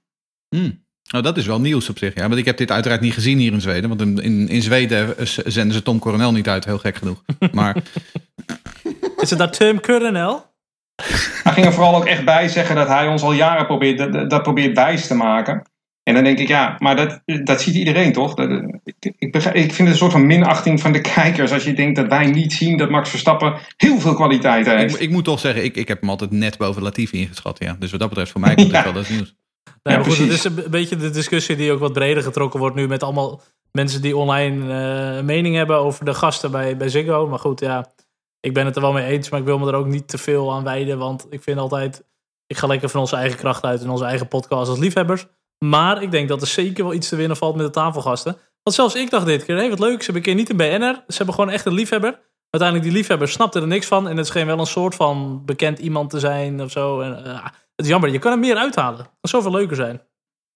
Hmm. 0.48 0.84
Nou, 1.10 1.24
dat 1.24 1.36
is 1.36 1.46
wel 1.46 1.60
nieuws 1.60 1.88
op 1.88 1.98
zich. 1.98 2.14
Ja, 2.14 2.28
want 2.28 2.40
ik 2.40 2.44
heb 2.44 2.56
dit 2.56 2.70
uiteraard 2.70 3.00
niet 3.00 3.12
gezien 3.12 3.38
hier 3.38 3.52
in 3.52 3.60
Zweden. 3.60 3.88
Want 3.88 4.00
in, 4.00 4.18
in, 4.18 4.48
in 4.48 4.62
Zweden 4.62 5.14
zenden 5.26 5.74
ze 5.74 5.82
Tom 5.82 5.98
Coronel 5.98 6.32
niet 6.32 6.48
uit, 6.48 6.64
heel 6.64 6.78
gek 6.78 6.96
genoeg. 6.96 7.22
Maar... 7.52 7.76
is 9.22 9.30
het 9.30 9.38
dat 9.38 9.52
Tim 9.52 9.80
Coronel? 9.80 10.54
Hij 11.42 11.52
ging 11.52 11.66
er 11.66 11.72
vooral 11.72 11.96
ook 11.96 12.06
echt 12.06 12.24
bij 12.24 12.48
zeggen 12.48 12.76
dat 12.76 12.88
hij 12.88 13.06
ons 13.06 13.22
al 13.22 13.32
jaren 13.32 13.66
probeert, 13.66 14.12
dat, 14.12 14.30
dat 14.30 14.42
probeert 14.42 14.76
wijs 14.76 15.06
te 15.06 15.14
maken. 15.14 15.62
En 16.02 16.14
dan 16.14 16.24
denk 16.24 16.38
ik, 16.38 16.48
ja, 16.48 16.76
maar 16.78 16.96
dat, 16.96 17.20
dat 17.44 17.62
ziet 17.62 17.74
iedereen 17.74 18.12
toch? 18.12 18.34
Dat, 18.34 18.50
ik, 18.84 18.94
ik, 19.18 19.34
ik, 19.34 19.42
vind 19.42 19.78
het 19.78 19.88
een 19.88 19.96
soort 19.96 20.12
van 20.12 20.26
minachting 20.26 20.80
van 20.80 20.92
de 20.92 21.00
kijkers 21.00 21.52
als 21.52 21.64
je 21.64 21.72
denkt 21.72 21.96
dat 21.96 22.06
wij 22.06 22.26
niet 22.26 22.52
zien 22.52 22.76
dat 22.76 22.90
Max 22.90 23.10
Verstappen 23.10 23.54
heel 23.76 24.00
veel 24.00 24.14
kwaliteit 24.14 24.66
heeft. 24.66 24.94
Ik, 24.94 25.00
ik 25.00 25.10
moet 25.10 25.24
toch 25.24 25.40
zeggen, 25.40 25.64
ik, 25.64 25.76
ik 25.76 25.88
heb 25.88 26.00
hem 26.00 26.10
altijd 26.10 26.30
net 26.30 26.58
boven 26.58 26.82
Latifi 26.82 27.18
ingeschat. 27.18 27.58
Ja. 27.58 27.76
Dus 27.78 27.90
wat 27.90 28.00
dat 28.00 28.08
betreft, 28.08 28.30
voor 28.30 28.40
mij 28.40 28.54
komt 28.54 28.72
het 28.72 28.84
wel 28.84 28.94
als 28.94 29.08
nieuws. 29.08 29.34
Nee, 29.82 29.96
maar 29.96 30.04
goed, 30.04 30.18
het 30.18 30.30
is 30.30 30.44
een 30.44 30.64
beetje 30.70 30.96
de 30.96 31.10
discussie 31.10 31.56
die 31.56 31.72
ook 31.72 31.80
wat 31.80 31.92
breder 31.92 32.22
getrokken 32.22 32.60
wordt 32.60 32.76
nu 32.76 32.88
met 32.88 33.02
allemaal 33.02 33.42
mensen 33.72 34.02
die 34.02 34.16
online 34.16 34.56
uh, 35.18 35.22
mening 35.22 35.54
hebben 35.56 35.76
over 35.76 36.04
de 36.04 36.14
gasten 36.14 36.50
bij, 36.50 36.76
bij 36.76 36.88
Ziggo. 36.88 37.28
Maar 37.28 37.38
goed, 37.38 37.60
ja, 37.60 37.86
ik 38.40 38.54
ben 38.54 38.66
het 38.66 38.76
er 38.76 38.82
wel 38.82 38.92
mee 38.92 39.06
eens, 39.06 39.28
maar 39.28 39.40
ik 39.40 39.46
wil 39.46 39.58
me 39.58 39.66
er 39.68 39.74
ook 39.74 39.86
niet 39.86 40.08
te 40.08 40.18
veel 40.18 40.52
aan 40.52 40.64
wijden. 40.64 40.98
Want 40.98 41.26
ik 41.30 41.42
vind 41.42 41.58
altijd, 41.58 42.04
ik 42.46 42.56
ga 42.56 42.66
lekker 42.66 42.88
van 42.88 43.00
onze 43.00 43.16
eigen 43.16 43.38
kracht 43.38 43.64
uit 43.64 43.82
in 43.82 43.90
onze 43.90 44.04
eigen 44.04 44.28
podcast 44.28 44.68
als 44.68 44.78
liefhebbers. 44.78 45.26
Maar 45.58 46.02
ik 46.02 46.10
denk 46.10 46.28
dat 46.28 46.40
er 46.40 46.46
zeker 46.46 46.84
wel 46.84 46.94
iets 46.94 47.08
te 47.08 47.16
winnen 47.16 47.36
valt 47.36 47.56
met 47.56 47.66
de 47.66 47.72
tafelgasten. 47.72 48.38
Want 48.62 48.76
zelfs 48.76 48.94
ik 48.94 49.10
dacht 49.10 49.26
dit 49.26 49.44
keer, 49.44 49.56
hé, 49.56 49.68
wat 49.68 49.78
leuk, 49.78 50.02
ze 50.02 50.04
hebben 50.04 50.14
een 50.14 50.22
keer 50.22 50.34
niet 50.34 50.50
een 50.50 50.56
BN'er. 50.56 51.04
Ze 51.08 51.16
hebben 51.16 51.34
gewoon 51.34 51.50
echt 51.50 51.66
een 51.66 51.72
liefhebber. 51.72 52.20
Uiteindelijk, 52.50 52.90
die 52.90 53.00
liefhebber 53.00 53.28
snapte 53.28 53.60
er 53.60 53.66
niks 53.66 53.86
van. 53.86 54.08
En 54.08 54.16
het 54.16 54.26
scheen 54.26 54.46
wel 54.46 54.58
een 54.58 54.66
soort 54.66 54.94
van 54.94 55.44
bekend 55.44 55.78
iemand 55.78 56.10
te 56.10 56.18
zijn 56.18 56.62
of 56.62 56.70
zo. 56.70 57.00
En, 57.00 57.26
uh, 57.26 57.44
het 57.44 57.84
is 57.84 57.88
jammer, 57.88 58.10
je 58.10 58.18
kan 58.18 58.32
er 58.32 58.38
meer 58.38 58.56
uithalen. 58.56 58.98
Het 58.98 59.08
kan 59.20 59.30
zoveel 59.30 59.50
leuker 59.50 59.76
zijn. 59.76 60.02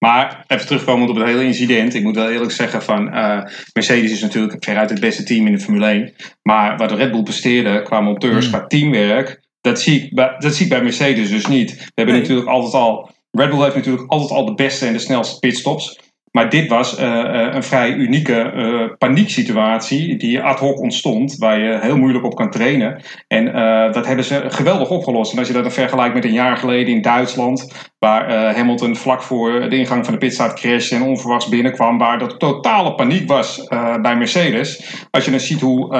Maar 0.05 0.43
even 0.47 0.65
terugkomen 0.65 1.09
op 1.09 1.15
het 1.15 1.25
hele 1.25 1.43
incident. 1.43 1.93
Ik 1.93 2.03
moet 2.03 2.15
wel 2.15 2.29
eerlijk 2.29 2.51
zeggen 2.51 2.83
van 2.83 3.07
uh, 3.07 3.41
Mercedes 3.73 4.11
is 4.11 4.21
natuurlijk 4.21 4.63
veruit 4.63 4.89
het 4.89 4.99
beste 4.99 5.23
team 5.23 5.45
in 5.45 5.51
de 5.51 5.59
Formule 5.59 5.85
1. 5.85 6.13
Maar 6.43 6.77
wat 6.77 6.91
Red 6.91 7.11
Bull 7.11 7.23
presteerde 7.23 7.81
qua 7.81 8.01
monteurs, 8.01 8.45
mm. 8.45 8.51
qua 8.51 8.67
teamwerk, 8.67 9.41
dat 9.61 9.81
zie, 9.81 10.01
ik 10.01 10.13
bij, 10.13 10.35
dat 10.37 10.55
zie 10.55 10.63
ik 10.63 10.71
bij 10.71 10.83
Mercedes 10.83 11.29
dus 11.29 11.45
niet. 11.45 11.71
We 11.71 11.91
hebben 11.95 12.13
nee. 12.13 12.23
natuurlijk 12.23 12.49
altijd 12.49 12.73
al, 12.73 13.09
Red 13.31 13.49
Bull 13.49 13.63
heeft 13.63 13.75
natuurlijk 13.75 14.11
altijd 14.11 14.31
al 14.31 14.45
de 14.45 14.53
beste 14.53 14.85
en 14.85 14.93
de 14.93 14.99
snelste 14.99 15.39
pitstops. 15.39 15.99
Maar 16.31 16.49
dit 16.49 16.67
was 16.67 16.99
uh, 16.99 17.07
een 17.51 17.63
vrij 17.63 17.93
unieke 17.93 18.51
uh, 18.55 18.97
panieksituatie 18.97 20.17
die 20.17 20.41
ad 20.41 20.59
hoc 20.59 20.79
ontstond, 20.79 21.35
waar 21.37 21.59
je 21.59 21.77
heel 21.81 21.97
moeilijk 21.97 22.25
op 22.25 22.35
kan 22.35 22.49
trainen. 22.49 23.01
En 23.27 23.45
dat 23.91 24.05
hebben 24.05 24.25
ze 24.25 24.43
geweldig 24.47 24.89
opgelost. 24.89 25.31
En 25.31 25.37
als 25.37 25.47
je 25.47 25.53
dat 25.53 25.63
dan 25.63 25.71
vergelijkt 25.71 26.13
met 26.13 26.25
een 26.25 26.33
jaar 26.33 26.57
geleden 26.57 26.93
in 26.93 27.01
Duitsland, 27.01 27.89
waar 27.99 28.55
Hamilton 28.55 28.95
vlak 28.95 29.23
voor 29.23 29.69
de 29.69 29.77
ingang 29.77 30.05
van 30.05 30.13
de 30.13 30.19
pitstraat 30.19 30.53
crashte 30.53 30.95
en 30.95 31.01
onverwachts 31.01 31.49
binnenkwam, 31.49 31.97
waar 31.97 32.19
dat 32.19 32.39
totale 32.39 32.95
paniek 32.95 33.27
was 33.27 33.67
bij 34.01 34.15
Mercedes. 34.15 35.03
Als 35.11 35.25
je 35.25 35.31
dan 35.31 35.39
ziet 35.39 35.61
hoe 35.61 35.95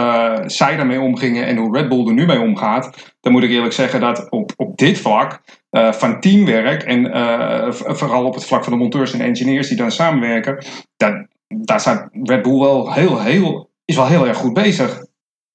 zij 0.46 0.76
daarmee 0.76 1.02
omgingen 1.02 1.46
en 1.46 1.58
hoe 1.58 1.78
Red 1.78 1.90
Bull 1.90 2.08
er 2.08 2.14
nu 2.14 2.26
mee 2.26 2.42
omgaat, 2.42 3.14
dan 3.22 3.32
moet 3.32 3.44
ik 3.44 3.50
eerlijk 3.50 3.74
zeggen 3.74 4.00
dat 4.00 4.30
op, 4.30 4.52
op 4.56 4.78
dit 4.78 5.00
vlak 5.00 5.42
uh, 5.72 5.92
van 5.92 6.20
teamwerk 6.20 6.84
en 6.84 7.06
uh, 7.06 7.72
vooral 7.72 8.26
op 8.26 8.34
het 8.34 8.46
vlak 8.46 8.64
van 8.64 8.74
de 8.74 8.80
monteurs 8.80 9.14
en 9.14 9.22
engineers 9.22 9.68
die 9.68 9.78
dan 9.78 9.92
samenwerken, 9.92 10.66
daar, 10.98 11.28
daar 11.48 11.80
staat 11.80 12.10
Red 12.24 12.42
Bull 12.42 12.60
wel 12.60 12.94
heel, 12.94 13.22
heel, 13.22 13.70
is 13.86 13.96
wel 13.96 14.08
heel 14.08 14.28
erg 14.28 14.38
goed 14.38 14.54
bezig. 14.54 15.06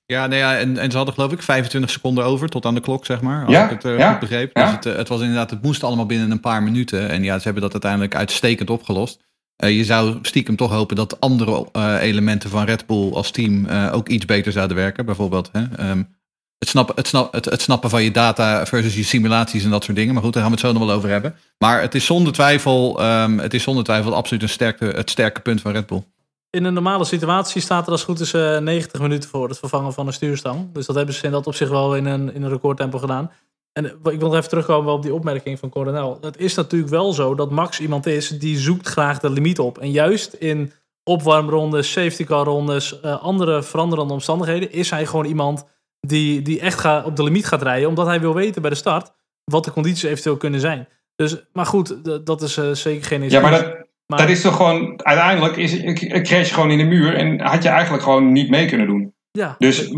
Ja, 0.06 0.26
nee, 0.26 0.38
ja 0.38 0.58
en, 0.58 0.78
en 0.78 0.90
ze 0.90 0.96
hadden 0.96 1.14
geloof 1.14 1.32
ik 1.32 1.42
25 1.42 1.90
seconden 1.90 2.24
over 2.24 2.48
tot 2.48 2.64
aan 2.64 2.74
de 2.74 2.80
klok, 2.80 3.06
zeg 3.06 3.20
maar. 3.20 3.44
Als 3.44 3.54
ja, 3.54 3.64
ik 3.64 3.70
het 3.70 3.84
uh, 3.84 3.98
ja, 3.98 4.10
goed 4.10 4.20
begreep. 4.20 4.54
Dus 4.54 4.70
het, 4.70 4.84
het, 4.84 5.08
was 5.08 5.20
inderdaad, 5.20 5.50
het 5.50 5.62
moest 5.62 5.82
allemaal 5.84 6.06
binnen 6.06 6.30
een 6.30 6.40
paar 6.40 6.62
minuten. 6.62 7.08
En 7.08 7.22
ja, 7.22 7.36
ze 7.36 7.44
hebben 7.44 7.62
dat 7.62 7.72
uiteindelijk 7.72 8.14
uitstekend 8.14 8.70
opgelost. 8.70 9.24
je 9.56 9.84
zou 9.84 10.18
stiekem 10.22 10.56
toch 10.56 10.70
hopen 10.70 10.96
dat 10.96 11.20
andere 11.20 11.66
elementen 12.00 12.50
van 12.50 12.64
Red 12.64 12.86
Bull 12.86 13.12
als 13.12 13.30
team 13.30 13.66
ook 13.68 14.08
iets 14.08 14.24
beter 14.24 14.52
zouden 14.52 14.76
werken. 14.76 15.06
Bijvoorbeeld 15.06 15.50
hè, 15.52 15.90
um, 15.90 16.15
het 16.58 16.69
snappen, 16.69 16.94
het, 16.94 17.06
snap, 17.06 17.32
het, 17.32 17.44
het, 17.44 17.62
snappen 17.62 17.91
van 17.91 18.03
je 18.03 18.11
data 18.11 18.67
versus 18.67 18.94
je 18.94 19.05
simulaties 19.05 19.64
en 19.64 19.70
dat 19.70 19.85
soort 19.85 19.97
dingen. 19.97 20.14
Maar 20.14 20.23
goed, 20.23 20.32
daar 20.32 20.43
gaan 20.43 20.50
we 20.50 20.58
het 20.58 20.67
zo 20.67 20.73
nog 20.73 20.87
wel 20.87 20.97
over 20.97 21.08
hebben. 21.08 21.37
Maar 21.58 21.81
het 21.81 21.94
is 21.94 22.05
zonder 22.05 22.32
twijfel, 22.32 23.05
um, 23.05 23.38
het 23.38 23.55
is 23.55 23.62
zonder 23.62 23.85
twijfel 23.85 24.14
absoluut 24.14 24.43
een 24.43 24.49
sterke, 24.49 24.85
het 24.85 25.11
sterke 25.11 25.41
punt 25.41 25.61
van 25.61 25.73
Red 25.73 25.87
Bull. 25.87 26.05
In 26.50 26.64
een 26.64 26.75
normale 26.75 27.05
situatie 27.05 27.61
staat 27.61 27.87
er 27.87 27.93
als 27.93 28.05
goed 28.05 28.20
is 28.20 28.32
uh, 28.32 28.58
90 28.58 29.00
minuten 29.00 29.31
voor 29.31 29.49
het 29.49 29.58
vervangen 29.58 29.93
van 29.93 30.06
een 30.06 30.12
stuurstang. 30.12 30.73
Dus 30.73 30.87
dat 30.87 30.97
hebben 30.97 31.14
ze 31.14 31.25
in 31.25 31.31
dat 31.31 31.47
op 31.47 31.55
zich 31.55 31.69
wel 31.69 31.97
in 31.97 32.06
een, 32.06 32.35
in 32.35 32.43
een 32.43 32.50
recordtempo 32.50 32.99
gedaan. 32.99 33.31
En 33.73 33.85
ik 33.85 34.20
wil 34.20 34.37
even 34.37 34.49
terugkomen 34.49 34.93
op 34.93 35.02
die 35.02 35.14
opmerking 35.14 35.59
van 35.59 35.69
Coronel. 35.69 36.19
Het 36.20 36.37
is 36.37 36.55
natuurlijk 36.55 36.91
wel 36.91 37.12
zo 37.12 37.35
dat 37.35 37.50
Max 37.50 37.81
iemand 37.81 38.06
is 38.06 38.29
die 38.29 38.59
zoekt 38.59 38.88
graag 38.88 39.19
de 39.19 39.31
limiet 39.31 39.59
op. 39.59 39.79
En 39.79 39.91
juist 39.91 40.32
in 40.32 40.73
opwarmrondes, 41.05 41.93
safety 41.93 42.25
car 42.25 42.44
rondes, 42.44 42.99
uh, 43.05 43.23
andere 43.23 43.62
veranderende 43.62 44.12
omstandigheden 44.12 44.73
is 44.73 44.91
hij 44.91 45.06
gewoon 45.06 45.25
iemand 45.25 45.64
die, 46.06 46.42
die 46.42 46.60
echt 46.60 46.78
gaat, 46.78 47.04
op 47.04 47.16
de 47.16 47.22
limiet 47.22 47.46
gaat 47.46 47.62
rijden. 47.62 47.88
Omdat 47.88 48.06
hij 48.06 48.20
wil 48.20 48.34
weten 48.34 48.62
bij 48.62 48.70
de 48.70 48.76
start 48.76 49.12
wat 49.44 49.64
de 49.64 49.70
condities 49.70 50.02
eventueel 50.02 50.36
kunnen 50.36 50.60
zijn. 50.60 50.88
Dus, 51.14 51.36
maar 51.52 51.66
goed, 51.66 51.96
dat 52.26 52.42
is 52.42 52.56
uh, 52.56 52.70
zeker 52.70 53.06
geen 53.06 53.22
issue. 53.22 53.40
Ja, 53.40 53.48
maar 53.48 53.58
dat, 53.58 53.86
maar, 54.06 54.18
dat 54.18 54.28
is 54.28 54.40
toch 54.40 54.56
gewoon... 54.56 55.02
Uiteindelijk 55.02 55.56
is, 55.56 56.02
crash 56.22 56.54
gewoon 56.54 56.70
in 56.70 56.78
de 56.78 56.84
muur. 56.84 57.14
En 57.14 57.40
had 57.40 57.62
je 57.62 57.68
eigenlijk 57.68 58.02
gewoon 58.02 58.32
niet 58.32 58.50
mee 58.50 58.66
kunnen 58.66 58.86
doen. 58.86 59.14
Ja. 59.30 59.54
Dus 59.58 59.88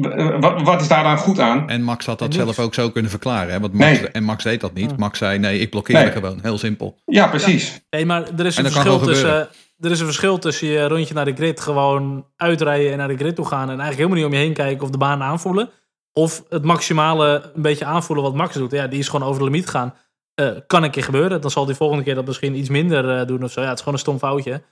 wat, 0.40 0.62
wat 0.62 0.80
is 0.80 0.88
daar 0.88 1.02
dan 1.02 1.18
goed 1.18 1.38
aan? 1.38 1.68
En 1.68 1.82
Max 1.82 2.06
had 2.06 2.18
dat 2.18 2.34
zelf 2.34 2.58
ook 2.58 2.74
zo 2.74 2.90
kunnen 2.90 3.10
verklaren. 3.10 3.52
Hè? 3.52 3.60
Want 3.60 3.72
Max, 3.72 4.00
nee. 4.00 4.08
En 4.08 4.24
Max 4.24 4.44
deed 4.44 4.60
dat 4.60 4.74
niet. 4.74 4.96
Max 4.96 5.18
zei, 5.18 5.38
nee, 5.38 5.58
ik 5.58 5.70
blokkeer 5.70 5.94
nee. 5.94 6.10
gewoon. 6.10 6.38
Heel 6.42 6.58
simpel. 6.58 6.98
Ja, 7.04 7.26
precies. 7.26 7.72
Ja. 7.72 7.80
Hey, 7.90 8.04
maar 8.04 8.22
er 8.36 8.46
is 8.46 8.56
een 8.56 8.64
verschil 8.64 8.98
tussen... 8.98 9.48
Er 9.80 9.90
is 9.90 10.00
een 10.00 10.06
verschil 10.06 10.38
tussen 10.38 10.68
je 10.68 10.88
rondje 10.88 11.14
naar 11.14 11.24
de 11.24 11.34
grid 11.34 11.60
gewoon 11.60 12.26
uitrijden 12.36 12.92
en 12.92 12.98
naar 12.98 13.08
de 13.08 13.16
grid 13.16 13.34
toe 13.34 13.46
gaan. 13.46 13.70
En 13.70 13.80
eigenlijk 13.80 13.96
helemaal 13.96 14.16
niet 14.16 14.26
om 14.26 14.32
je 14.32 14.38
heen 14.38 14.52
kijken 14.52 14.82
of 14.82 14.90
de 14.90 14.98
baan 14.98 15.22
aanvoelen. 15.22 15.70
Of 16.18 16.44
het 16.48 16.64
maximale 16.64 17.50
een 17.54 17.62
beetje 17.62 17.84
aanvoelen 17.84 18.24
wat 18.24 18.34
Max 18.34 18.54
doet. 18.54 18.70
Ja, 18.70 18.86
die 18.86 18.98
is 18.98 19.08
gewoon 19.08 19.28
over 19.28 19.38
de 19.38 19.44
limiet 19.44 19.68
gaan. 19.68 19.94
Uh, 20.40 20.50
kan 20.66 20.82
een 20.82 20.90
keer 20.90 21.04
gebeuren. 21.04 21.40
Dan 21.40 21.50
zal 21.50 21.66
die 21.66 21.74
volgende 21.74 22.04
keer 22.04 22.14
dat 22.14 22.26
misschien 22.26 22.54
iets 22.54 22.68
minder 22.68 23.20
uh, 23.20 23.26
doen 23.26 23.44
of 23.44 23.50
zo. 23.50 23.60
Ja, 23.60 23.66
het 23.66 23.74
is 23.74 23.82
gewoon 23.82 23.94
een 23.94 24.00
stom 24.00 24.18
foutje. 24.18 24.62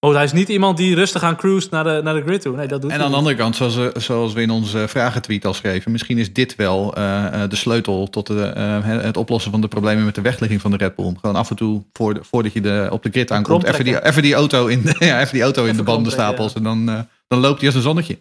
Maar 0.00 0.14
hij 0.14 0.24
is 0.24 0.32
niet 0.32 0.48
iemand 0.48 0.76
die 0.76 0.94
rustig 0.94 1.22
aan 1.22 1.36
cruise 1.36 1.68
naar 1.70 1.84
de, 1.84 2.00
naar 2.04 2.14
de 2.14 2.22
grid 2.22 2.40
toe. 2.40 2.56
Nee, 2.56 2.66
dat 2.66 2.82
doet 2.82 2.90
en 2.90 3.00
aan 3.00 3.10
de 3.10 3.16
andere 3.16 3.36
kant, 3.36 3.56
zoals, 3.56 3.78
zoals 3.94 4.32
we 4.32 4.42
in 4.42 4.50
onze 4.50 4.88
vragentweet 4.88 5.44
al 5.44 5.54
schreven, 5.54 5.92
misschien 5.92 6.18
is 6.18 6.32
dit 6.32 6.56
wel 6.56 6.98
uh, 6.98 7.42
de 7.48 7.56
sleutel 7.56 8.10
tot 8.10 8.26
de, 8.26 8.52
het 8.84 9.16
oplossen 9.16 9.50
van 9.50 9.60
de 9.60 9.68
problemen 9.68 10.04
met 10.04 10.14
de 10.14 10.20
wegligging 10.20 10.60
van 10.60 10.70
de 10.70 10.76
Red 10.76 10.94
Bull. 10.94 11.14
Gewoon 11.20 11.36
af 11.36 11.50
en 11.50 11.56
toe, 11.56 11.82
voor 11.92 12.14
de, 12.14 12.20
voordat 12.22 12.52
je 12.52 12.60
de, 12.60 12.88
op 12.90 13.02
de 13.02 13.10
grid 13.10 13.30
aankomt, 13.30 13.64
even 13.64 13.84
die, 13.84 14.04
even 14.04 14.22
die 14.22 14.34
auto 14.34 14.66
in, 14.66 14.82
ja, 14.98 15.20
even 15.20 15.32
die 15.32 15.42
auto 15.42 15.60
even 15.60 15.70
in 15.70 15.76
de 15.76 15.90
bandenstapels. 15.90 16.52
Ja. 16.52 16.56
En 16.56 16.62
dan, 16.62 17.06
dan 17.28 17.38
loopt 17.38 17.58
hij 17.58 17.66
als 17.66 17.76
een 17.76 17.82
zonnetje 17.82 18.18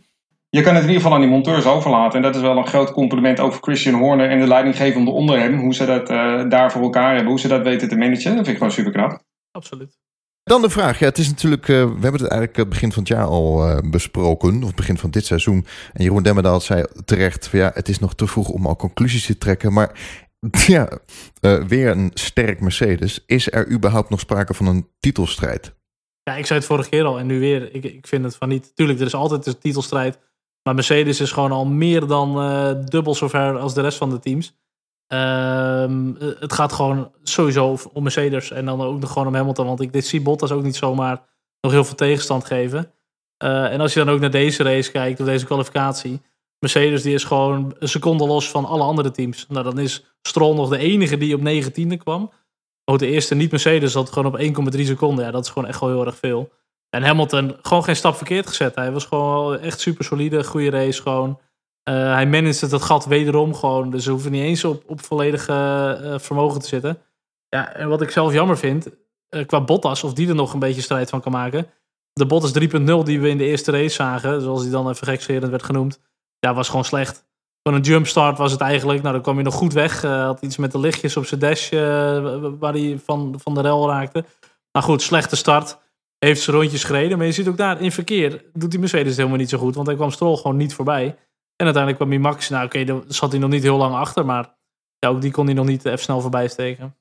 je 0.55 0.61
kan 0.61 0.73
het 0.73 0.83
in 0.83 0.89
ieder 0.89 1.01
geval 1.01 1.13
aan 1.13 1.21
die 1.23 1.29
monteurs 1.29 1.65
overlaten. 1.65 2.17
En 2.17 2.21
dat 2.21 2.35
is 2.35 2.41
wel 2.41 2.57
een 2.57 2.67
groot 2.67 2.91
compliment 2.91 3.39
over 3.39 3.61
Christian 3.61 3.99
Horner 3.99 4.29
en 4.29 4.39
de 4.39 4.47
leidinggevende 4.47 5.11
onder 5.11 5.39
hem. 5.39 5.59
Hoe 5.59 5.73
ze 5.73 5.85
dat 5.85 6.09
uh, 6.09 6.49
daar 6.49 6.71
voor 6.71 6.81
elkaar 6.81 7.13
hebben, 7.13 7.29
hoe 7.29 7.39
ze 7.39 7.47
dat 7.47 7.63
weten 7.63 7.89
te 7.89 7.95
managen. 7.95 8.23
Dat 8.23 8.33
vind 8.33 8.47
ik 8.47 8.57
gewoon 8.57 8.71
super 8.71 8.91
knap. 8.91 9.23
Absoluut. 9.51 9.97
Dan 10.43 10.61
de 10.61 10.69
vraag. 10.69 10.99
Ja, 10.99 11.05
het 11.05 11.17
is 11.17 11.29
natuurlijk. 11.29 11.67
Uh, 11.67 11.83
we 11.83 12.01
hebben 12.01 12.21
het 12.21 12.31
eigenlijk 12.31 12.69
begin 12.69 12.91
van 12.91 13.03
het 13.03 13.11
jaar 13.11 13.25
al 13.25 13.69
uh, 13.69 13.77
besproken. 13.91 14.63
Of 14.63 14.73
begin 14.73 14.97
van 14.97 15.09
dit 15.09 15.25
seizoen. 15.25 15.65
En 15.93 16.03
Jeroen 16.03 16.23
Demmerdaal 16.23 16.61
zei 16.61 16.85
terecht. 17.05 17.47
Van, 17.47 17.59
ja, 17.59 17.71
het 17.73 17.89
is 17.89 17.99
nog 17.99 18.15
te 18.15 18.27
vroeg 18.27 18.49
om 18.49 18.65
al 18.65 18.75
conclusies 18.75 19.25
te 19.25 19.37
trekken. 19.37 19.73
Maar 19.73 19.99
ja, 20.67 20.89
weer 21.67 21.91
een 21.91 22.11
sterk 22.13 22.59
Mercedes. 22.59 23.23
Is 23.25 23.51
er 23.51 23.71
überhaupt 23.71 24.09
nog 24.09 24.19
sprake 24.19 24.53
van 24.53 24.65
een 24.65 24.87
titelstrijd? 24.99 25.75
Ja, 26.23 26.35
ik 26.35 26.45
zei 26.45 26.59
het 26.59 26.67
vorige 26.67 26.89
keer 26.89 27.03
al 27.03 27.19
en 27.19 27.25
nu 27.25 27.39
weer. 27.39 27.75
Ik, 27.75 27.83
ik 27.83 28.07
vind 28.07 28.23
het 28.23 28.35
van 28.35 28.49
niet. 28.49 28.75
Tuurlijk, 28.75 28.99
er 28.99 29.05
is 29.05 29.13
altijd 29.13 29.45
een 29.45 29.57
titelstrijd. 29.57 30.19
Maar 30.63 30.75
Mercedes 30.75 31.19
is 31.19 31.31
gewoon 31.31 31.51
al 31.51 31.65
meer 31.65 32.07
dan 32.07 32.43
uh, 32.43 32.71
dubbel 32.85 33.15
zover 33.15 33.57
als 33.57 33.73
de 33.73 33.81
rest 33.81 33.97
van 33.97 34.09
de 34.09 34.19
teams. 34.19 34.55
Ehm, 35.07 36.13
het 36.39 36.53
gaat 36.53 36.73
gewoon 36.73 37.11
sowieso 37.23 37.77
om 37.93 38.03
Mercedes 38.03 38.51
en 38.51 38.65
dan 38.65 38.81
ook 38.81 38.99
nog 38.99 39.11
gewoon 39.11 39.27
om 39.27 39.35
Hamilton. 39.35 39.65
Want 39.65 39.81
ik 39.81 39.93
dit 39.93 40.05
zie 40.05 40.21
Bottas 40.21 40.51
ook 40.51 40.63
niet 40.63 40.75
zomaar 40.75 41.21
nog 41.61 41.71
heel 41.71 41.83
veel 41.83 41.95
tegenstand 41.95 42.45
geven. 42.45 42.91
Uh, 43.43 43.71
en 43.71 43.81
als 43.81 43.93
je 43.93 44.03
dan 44.03 44.13
ook 44.13 44.19
naar 44.19 44.31
deze 44.31 44.63
race 44.63 44.91
kijkt, 44.91 45.19
of 45.19 45.25
deze 45.25 45.45
kwalificatie. 45.45 46.21
Mercedes 46.59 47.01
die 47.01 47.13
is 47.13 47.23
gewoon 47.23 47.75
een 47.79 47.87
seconde 47.87 48.27
los 48.27 48.49
van 48.49 48.65
alle 48.65 48.83
andere 48.83 49.11
teams. 49.11 49.45
Nou, 49.49 49.63
dan 49.63 49.79
is 49.79 50.05
Stroll 50.21 50.55
nog 50.55 50.69
de 50.69 50.77
enige 50.77 51.17
die 51.17 51.35
op 51.35 51.41
19e 51.41 51.97
kwam. 51.97 52.31
Ook 52.85 52.99
de 52.99 53.07
eerste 53.07 53.35
niet-Mercedes 53.35 53.91
zat 53.91 54.11
gewoon 54.11 54.33
op 54.33 54.73
1,3 54.73 54.81
seconden. 54.81 55.25
Ja, 55.25 55.31
dat 55.31 55.45
is 55.45 55.51
gewoon 55.51 55.67
echt 55.67 55.79
wel 55.79 55.89
heel 55.89 56.05
erg 56.05 56.17
veel. 56.17 56.51
En 56.95 57.03
Hamilton 57.03 57.55
gewoon 57.61 57.83
geen 57.83 57.95
stap 57.95 58.15
verkeerd 58.15 58.47
gezet. 58.47 58.75
Hij 58.75 58.91
was 58.91 59.05
gewoon 59.05 59.59
echt 59.59 59.79
super 59.79 60.05
solide, 60.05 60.43
goede 60.43 60.69
race 60.69 61.01
gewoon. 61.01 61.39
Uh, 61.89 62.13
hij 62.13 62.27
managed 62.27 62.71
het 62.71 62.81
gat 62.81 63.05
wederom 63.05 63.55
gewoon. 63.55 63.89
Dus 63.89 64.03
ze 64.03 64.11
hoeven 64.11 64.31
niet 64.31 64.43
eens 64.43 64.63
op, 64.63 64.83
op 64.87 65.01
volledige 65.01 65.53
uh, 66.03 66.19
vermogen 66.19 66.61
te 66.61 66.67
zitten. 66.67 66.97
Ja, 67.49 67.73
en 67.73 67.89
wat 67.89 68.01
ik 68.01 68.09
zelf 68.09 68.33
jammer 68.33 68.57
vind, 68.57 68.87
uh, 69.29 69.45
qua 69.45 69.61
Bottas, 69.61 70.03
of 70.03 70.13
die 70.13 70.27
er 70.27 70.35
nog 70.35 70.53
een 70.53 70.59
beetje 70.59 70.81
strijd 70.81 71.09
van 71.09 71.21
kan 71.21 71.31
maken. 71.31 71.67
De 72.13 72.25
Bottas 72.25 72.59
3.0 72.59 73.03
die 73.03 73.21
we 73.21 73.29
in 73.29 73.37
de 73.37 73.45
eerste 73.45 73.71
race 73.71 73.95
zagen, 73.95 74.41
zoals 74.41 74.61
die 74.61 74.71
dan 74.71 74.89
even 74.89 75.07
gekscherend 75.07 75.49
werd 75.51 75.63
genoemd. 75.63 75.99
Ja, 76.39 76.53
was 76.53 76.69
gewoon 76.69 76.85
slecht. 76.85 77.25
Van 77.63 77.73
een 77.73 77.81
jumpstart 77.81 78.37
was 78.37 78.51
het 78.51 78.61
eigenlijk. 78.61 79.01
Nou, 79.01 79.13
dan 79.13 79.23
kwam 79.23 79.35
hij 79.35 79.43
nog 79.43 79.53
goed 79.53 79.73
weg. 79.73 80.01
had 80.01 80.41
iets 80.41 80.57
met 80.57 80.71
de 80.71 80.79
lichtjes 80.79 81.17
op 81.17 81.25
zijn 81.25 81.39
dash 81.39 81.69
waar 82.59 82.73
hij 82.73 82.99
van, 83.05 83.35
van 83.43 83.53
de 83.53 83.61
rel 83.61 83.89
raakte. 83.89 84.25
Maar 84.71 84.83
goed, 84.83 85.01
slechte 85.01 85.35
start 85.35 85.81
heeft 86.25 86.41
ze 86.41 86.51
rondjes 86.51 86.83
gereden. 86.83 87.17
Maar 87.17 87.27
je 87.27 87.33
ziet 87.33 87.47
ook 87.47 87.57
daar 87.57 87.81
in 87.81 87.91
verkeer 87.91 88.45
doet 88.53 88.71
die 88.71 88.79
Mercedes 88.79 89.17
helemaal 89.17 89.37
niet 89.37 89.49
zo 89.49 89.57
goed. 89.57 89.75
Want 89.75 89.87
hij 89.87 89.95
kwam 89.95 90.11
Stroll 90.11 90.35
gewoon 90.35 90.57
niet 90.57 90.73
voorbij. 90.73 91.05
En 91.55 91.65
uiteindelijk 91.65 91.95
kwam 91.95 92.09
hij 92.09 92.19
Max. 92.19 92.49
Nou 92.49 92.65
oké, 92.65 92.79
okay, 92.79 92.95
daar 92.95 93.03
zat 93.07 93.31
hij 93.31 93.39
nog 93.39 93.49
niet 93.49 93.63
heel 93.63 93.77
lang 93.77 93.95
achter. 93.95 94.25
Maar 94.25 94.55
ja, 94.99 95.09
ook 95.09 95.21
die 95.21 95.31
kon 95.31 95.45
hij 95.45 95.53
nog 95.53 95.65
niet 95.65 95.85
even 95.85 95.99
snel 95.99 96.21
voorbij 96.21 96.47
steken. 96.47 96.97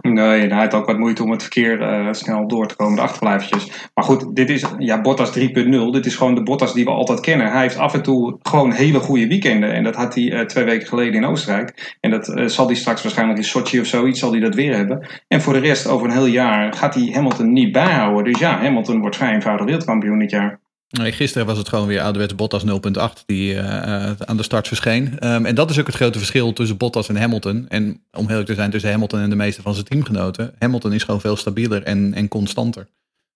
Nee, 0.00 0.48
hij 0.48 0.58
had 0.58 0.74
ook 0.74 0.86
wat 0.86 0.98
moeite 0.98 1.22
om 1.22 1.30
het 1.30 1.42
verkeer 1.42 1.80
uh, 1.80 2.12
snel 2.12 2.48
door 2.48 2.66
te 2.66 2.76
komen, 2.76 2.96
de 2.96 3.02
achterblijvertjes. 3.02 3.90
Maar 3.94 4.04
goed, 4.04 4.36
dit 4.36 4.50
is 4.50 4.64
ja, 4.78 5.00
Bottas 5.00 5.38
3.0. 5.38 5.44
Dit 5.90 6.06
is 6.06 6.14
gewoon 6.14 6.34
de 6.34 6.42
Bottas 6.42 6.74
die 6.74 6.84
we 6.84 6.90
altijd 6.90 7.20
kennen. 7.20 7.50
Hij 7.50 7.60
heeft 7.60 7.76
af 7.76 7.94
en 7.94 8.02
toe 8.02 8.38
gewoon 8.42 8.72
hele 8.72 8.98
goede 8.98 9.26
weekenden. 9.26 9.72
En 9.72 9.84
dat 9.84 9.94
had 9.94 10.14
hij 10.14 10.24
uh, 10.24 10.40
twee 10.40 10.64
weken 10.64 10.88
geleden 10.88 11.14
in 11.14 11.24
Oostenrijk. 11.24 11.96
En 12.00 12.10
dat 12.10 12.28
uh, 12.28 12.46
zal 12.46 12.66
hij 12.66 12.74
straks 12.74 13.02
waarschijnlijk 13.02 13.38
in 13.38 13.44
Sochi 13.44 13.80
of 13.80 13.86
zoiets 13.86 14.20
zal 14.20 14.30
hij 14.30 14.40
dat 14.40 14.54
weer 14.54 14.76
hebben. 14.76 15.06
En 15.28 15.40
voor 15.40 15.52
de 15.52 15.58
rest, 15.58 15.86
over 15.86 16.06
een 16.06 16.12
heel 16.12 16.26
jaar, 16.26 16.72
gaat 16.72 16.94
hij 16.94 17.10
Hamilton 17.12 17.52
niet 17.52 17.72
bijhouden. 17.72 18.32
Dus 18.32 18.40
ja, 18.40 18.58
Hamilton 18.58 19.00
wordt 19.00 19.16
vrij 19.16 19.32
eenvoudig 19.32 19.64
wereldkampioen 19.64 20.18
dit 20.18 20.30
jaar. 20.30 20.61
Gisteren 21.00 21.46
was 21.46 21.58
het 21.58 21.68
gewoon 21.68 21.86
weer 21.86 22.00
ouderwets 22.00 22.34
Bottas 22.34 22.64
0.8 22.64 23.24
die 23.26 23.54
uh, 23.54 24.10
aan 24.10 24.36
de 24.36 24.42
start 24.42 24.68
verscheen. 24.68 25.26
Um, 25.26 25.46
en 25.46 25.54
dat 25.54 25.70
is 25.70 25.80
ook 25.80 25.86
het 25.86 25.94
grote 25.94 26.18
verschil 26.18 26.52
tussen 26.52 26.76
Bottas 26.76 27.08
en 27.08 27.16
Hamilton. 27.16 27.68
En 27.68 28.04
om 28.10 28.28
heel 28.28 28.44
te 28.44 28.54
zijn, 28.54 28.70
tussen 28.70 28.90
Hamilton 28.90 29.20
en 29.20 29.30
de 29.30 29.36
meeste 29.36 29.62
van 29.62 29.74
zijn 29.74 29.86
teamgenoten. 29.86 30.54
Hamilton 30.58 30.92
is 30.92 31.02
gewoon 31.02 31.20
veel 31.20 31.36
stabieler 31.36 31.82
en, 31.82 32.14
en 32.14 32.28
constanter. 32.28 32.88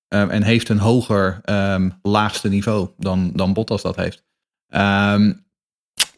Um, 0.08 0.30
en 0.30 0.42
heeft 0.42 0.68
een 0.68 0.78
hoger 0.78 1.40
um, 1.44 1.98
laagste 2.02 2.48
niveau 2.48 2.88
dan, 2.98 3.30
dan 3.34 3.52
Bottas 3.52 3.82
dat 3.82 3.96
heeft. 3.96 4.24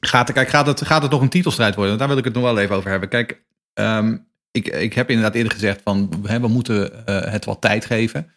gaat, 0.00 0.32
kijk, 0.32 0.48
gaat, 0.48 0.66
het, 0.66 0.86
gaat 0.86 1.02
het 1.02 1.10
nog 1.10 1.20
een 1.20 1.28
titelstrijd 1.28 1.74
worden? 1.74 1.98
Daar 1.98 2.08
wil 2.08 2.18
ik 2.18 2.24
het 2.24 2.34
nog 2.34 2.42
wel 2.42 2.58
even 2.58 2.76
over 2.76 2.90
hebben. 2.90 3.08
Kijk, 3.08 3.42
ik, 4.50 4.68
ik 4.68 4.94
heb 4.94 5.08
inderdaad 5.08 5.34
eerder 5.34 5.52
gezegd 5.52 5.80
van 5.82 6.22
we, 6.22 6.40
we 6.40 6.48
moeten 6.48 6.92
uh, 7.08 7.20
het 7.24 7.44
wat 7.44 7.60
tijd 7.60 7.84
geven. 7.84 8.30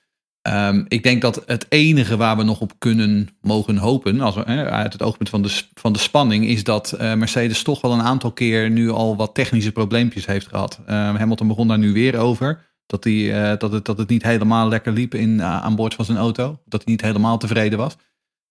Um, 0.49 0.85
ik 0.87 1.03
denk 1.03 1.21
dat 1.21 1.43
het 1.45 1.65
enige 1.69 2.17
waar 2.17 2.37
we 2.37 2.43
nog 2.43 2.61
op 2.61 2.73
kunnen 2.77 3.29
mogen 3.41 3.77
hopen, 3.77 4.21
als 4.21 4.37
uit 4.45 4.93
het 4.93 5.01
oogpunt 5.01 5.29
van 5.29 5.41
de, 5.41 5.61
van 5.73 5.93
de 5.93 5.99
spanning, 5.99 6.45
is 6.45 6.63
dat 6.63 6.95
uh, 7.01 7.13
Mercedes 7.13 7.63
toch 7.63 7.81
wel 7.81 7.91
een 7.91 8.01
aantal 8.01 8.31
keer 8.31 8.69
nu 8.69 8.89
al 8.89 9.15
wat 9.15 9.35
technische 9.35 9.71
probleempjes 9.71 10.25
heeft 10.25 10.47
gehad. 10.47 10.79
Um, 10.79 11.15
Hamilton 11.15 11.47
begon 11.47 11.67
daar 11.67 11.77
nu 11.77 11.93
weer 11.93 12.17
over. 12.17 12.69
Dat, 12.85 13.03
die, 13.03 13.27
uh, 13.27 13.53
dat, 13.57 13.71
het, 13.71 13.85
dat 13.85 13.97
het 13.97 14.09
niet 14.09 14.23
helemaal 14.23 14.67
lekker 14.67 14.93
liep 14.93 15.15
in, 15.15 15.29
uh, 15.29 15.63
aan 15.63 15.75
boord 15.75 15.93
van 15.93 16.05
zijn 16.05 16.17
auto. 16.17 16.59
Dat 16.65 16.83
hij 16.83 16.91
niet 16.93 17.01
helemaal 17.01 17.37
tevreden 17.37 17.77
was. 17.77 17.95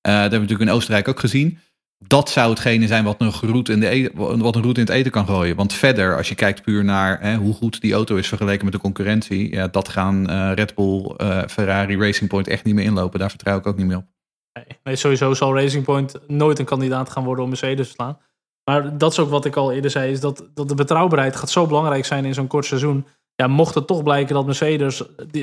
dat 0.00 0.12
hebben 0.12 0.30
we 0.30 0.38
natuurlijk 0.38 0.70
in 0.70 0.76
Oostenrijk 0.76 1.08
ook 1.08 1.20
gezien 1.20 1.58
dat 2.06 2.30
zou 2.30 2.50
hetgene 2.50 2.86
zijn 2.86 3.04
wat 3.04 3.20
een, 3.20 3.32
route 3.40 3.72
in 3.72 3.80
de 3.80 3.88
eten, 3.88 4.38
wat 4.38 4.56
een 4.56 4.64
in 4.64 4.80
het 4.80 4.88
eten 4.88 5.10
kan 5.10 5.26
gooien. 5.26 5.56
Want 5.56 5.72
verder, 5.72 6.16
als 6.16 6.28
je 6.28 6.34
kijkt 6.34 6.62
puur 6.62 6.84
naar 6.84 7.20
hè, 7.20 7.36
hoe 7.36 7.54
goed 7.54 7.80
die 7.80 7.92
auto 7.92 8.16
is 8.16 8.28
vergeleken 8.28 8.64
met 8.64 8.74
de 8.74 8.80
concurrentie, 8.80 9.54
ja, 9.54 9.68
dat 9.68 9.88
gaan 9.88 10.30
uh, 10.30 10.52
Red 10.54 10.74
Bull, 10.74 11.14
uh, 11.16 11.42
Ferrari, 11.46 11.98
Racing 11.98 12.30
Point 12.30 12.48
echt 12.48 12.64
niet 12.64 12.74
meer 12.74 12.84
inlopen. 12.84 13.18
Daar 13.18 13.28
vertrouw 13.28 13.58
ik 13.58 13.66
ook 13.66 13.76
niet 13.76 13.86
meer 13.86 13.96
op. 13.96 14.04
Nee, 14.82 14.96
sowieso 14.96 15.34
zal 15.34 15.54
Racing 15.54 15.84
Point 15.84 16.14
nooit 16.26 16.58
een 16.58 16.64
kandidaat 16.64 17.10
gaan 17.10 17.24
worden 17.24 17.44
om 17.44 17.50
Mercedes 17.50 17.86
te 17.86 17.92
slaan. 17.92 18.18
Maar 18.64 18.98
dat 18.98 19.12
is 19.12 19.18
ook 19.18 19.30
wat 19.30 19.44
ik 19.44 19.56
al 19.56 19.72
eerder 19.72 19.90
zei, 19.90 20.12
is 20.12 20.20
dat, 20.20 20.48
dat 20.54 20.68
de 20.68 20.74
betrouwbaarheid 20.74 21.36
gaat 21.36 21.50
zo 21.50 21.66
belangrijk 21.66 22.04
zijn 22.04 22.24
in 22.24 22.34
zo'n 22.34 22.46
kort 22.46 22.64
seizoen. 22.64 23.06
Ja, 23.34 23.46
mocht 23.46 23.74
het 23.74 23.86
toch 23.86 24.02
blijken 24.02 24.34
dat 24.34 24.46
Mercedes, 24.46 25.02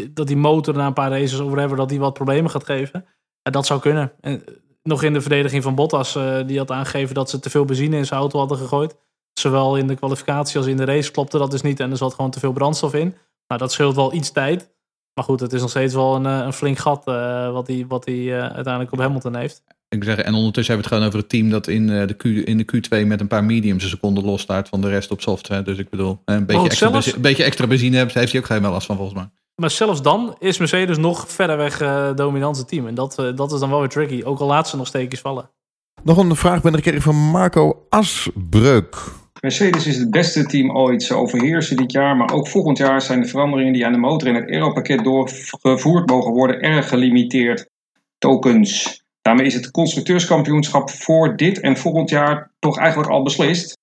dat 0.10 0.28
die 0.28 0.38
motor 0.38 0.74
na 0.76 0.86
een 0.86 0.94
paar 0.94 1.12
races 1.12 1.40
of 1.40 1.52
whatever, 1.52 1.78
dat 1.78 1.90
die 1.90 2.00
wat 2.00 2.14
problemen 2.14 2.52
gaat 2.52 2.64
geven. 2.64 3.06
Dat 3.42 3.66
zou 3.66 3.80
kunnen. 3.80 4.12
En 4.22 4.44
nog 4.88 5.04
in 5.04 5.14
de 5.14 5.22
verdediging 5.22 5.64
van 5.64 5.76
Bottas. 5.76 6.16
Uh, 6.16 6.38
die 6.46 6.58
had 6.58 6.72
aangegeven 6.72 7.16
dat 7.16 7.30
ze 7.30 7.40
te 7.40 7.50
veel 7.50 7.66
benzine 7.66 7.98
in 7.98 8.06
zijn 8.06 8.20
auto 8.20 8.40
hadden 8.40 8.58
gegooid. 8.58 8.96
Zowel 9.34 9.76
in 9.76 9.88
de 9.88 9.96
kwalificatie 9.96 10.58
als 10.58 10.68
in 10.68 10.78
de 10.78 10.86
race 10.86 11.12
klopte 11.12 11.38
dat 11.38 11.52
dus 11.52 11.62
niet. 11.62 11.80
En 11.80 11.92
er 11.92 11.98
zat 11.98 12.14
gewoon 12.14 12.32
te 12.32 12.40
veel 12.40 12.52
brandstof 12.52 12.94
in. 12.94 13.16
Nou, 13.48 13.62
dat 13.62 13.72
scheelt 13.72 13.96
wel 13.96 14.14
iets 14.14 14.32
tijd. 14.32 14.76
Maar 15.14 15.26
goed, 15.26 15.40
het 15.40 15.54
is 15.54 15.62
nog 15.62 15.70
steeds 15.70 15.94
wel 15.94 16.16
een, 16.16 16.26
eh, 16.26 16.46
een 16.46 16.54
flink 16.54 16.78
gat 16.78 17.08
uh, 17.08 17.52
wat 17.52 17.68
hij 17.68 17.86
wat 17.88 18.04
die, 18.04 18.30
uh, 18.30 18.40
uiteindelijk 18.40 18.92
op 18.92 19.00
Hamilton 19.00 19.36
heeft. 19.36 19.64
Ik 19.90 20.04
zeg, 20.04 20.18
en 20.18 20.34
ondertussen 20.34 20.74
hebben 20.74 20.90
we 20.90 20.96
het 20.96 21.04
gewoon 21.06 21.08
over 21.08 21.20
het 21.20 21.30
team 21.30 21.50
dat 21.50 21.68
in 21.68 21.88
de, 21.88 22.14
Q, 22.18 22.24
in 22.24 22.58
de 22.58 22.66
Q2 22.76 23.08
met 23.08 23.20
een 23.20 23.28
paar 23.28 23.44
mediums 23.44 23.84
een 23.84 23.90
seconde 23.90 24.22
losstaat 24.22 24.70
van 24.70 24.82
de 24.82 24.90
rest 24.90 25.12
op 25.12 25.22
soft. 25.22 25.66
Dus 25.66 25.78
ik 25.78 25.90
bedoel, 25.90 26.22
een 26.26 26.46
beetje, 26.46 26.62
oh, 26.62 26.66
extra, 26.66 26.90
zelfs... 26.90 27.06
benzine, 27.06 27.24
beetje 27.24 27.44
extra 27.44 27.68
benzine 27.68 27.98
heeft, 27.98 28.14
heeft 28.14 28.32
hij 28.32 28.42
ook 28.42 28.48
geen 28.48 28.62
last 28.62 28.86
van 28.86 28.96
volgens 28.96 29.18
mij. 29.18 29.30
Maar 29.62 29.72
zelfs 29.72 30.02
dan 30.02 30.36
is 30.40 30.58
Mercedes 30.58 30.98
nog 30.98 31.32
verder 31.32 31.58
weg 31.58 31.82
uh, 31.82 32.16
dominante 32.16 32.66
team. 32.66 32.88
En 32.88 32.96
dat, 32.96 33.20
uh, 33.20 33.36
dat 33.36 33.52
is 33.52 33.60
dan 33.60 33.70
wel 33.70 33.80
weer 33.80 33.90
tricky. 33.90 34.24
Ook 34.24 34.40
al 34.40 34.48
laat 34.48 34.70
ze 34.70 34.78
nog 34.78 34.88
steekjes 34.88 35.20
vallen. 35.20 35.50
Nog 36.04 36.18
een 36.18 36.36
vraag 36.36 36.62
ben 36.62 36.74
ik 36.74 37.02
van 37.02 37.16
Marco 37.16 37.86
Asbreuk. 37.90 38.96
Mercedes 39.42 39.88
is 39.88 39.98
het 39.98 40.12
beste 40.12 40.46
team 40.46 40.78
ooit. 40.78 41.04
Ze 41.04 41.16
overheersen 41.16 41.78
dit 41.78 41.92
jaar, 41.92 42.18
maar 42.18 42.32
ook 42.32 42.48
volgend 42.48 42.78
jaar 42.78 43.02
zijn 43.02 43.22
de 43.22 43.28
veranderingen 43.28 43.74
die 43.74 43.86
aan 43.86 43.92
de 43.92 43.98
motor 43.98 44.28
en 44.28 44.36
het 44.36 44.50
aeropakket 44.50 45.04
doorgevoerd 45.04 46.10
mogen 46.10 46.32
worden 46.32 46.62
erg 46.62 46.90
gelimiteerd. 46.90 47.70
Tokens. 48.18 49.04
Daarmee 49.22 49.46
is 49.46 49.54
het 49.54 49.72
constructeurskampioenschap 49.72 50.90
voor 50.90 51.36
dit 51.36 51.60
en 51.60 51.78
volgend 51.78 52.10
jaar 52.10 52.52
toch 52.60 52.78
eigenlijk 52.78 53.10
al 53.10 53.24
beslist. 53.24 53.78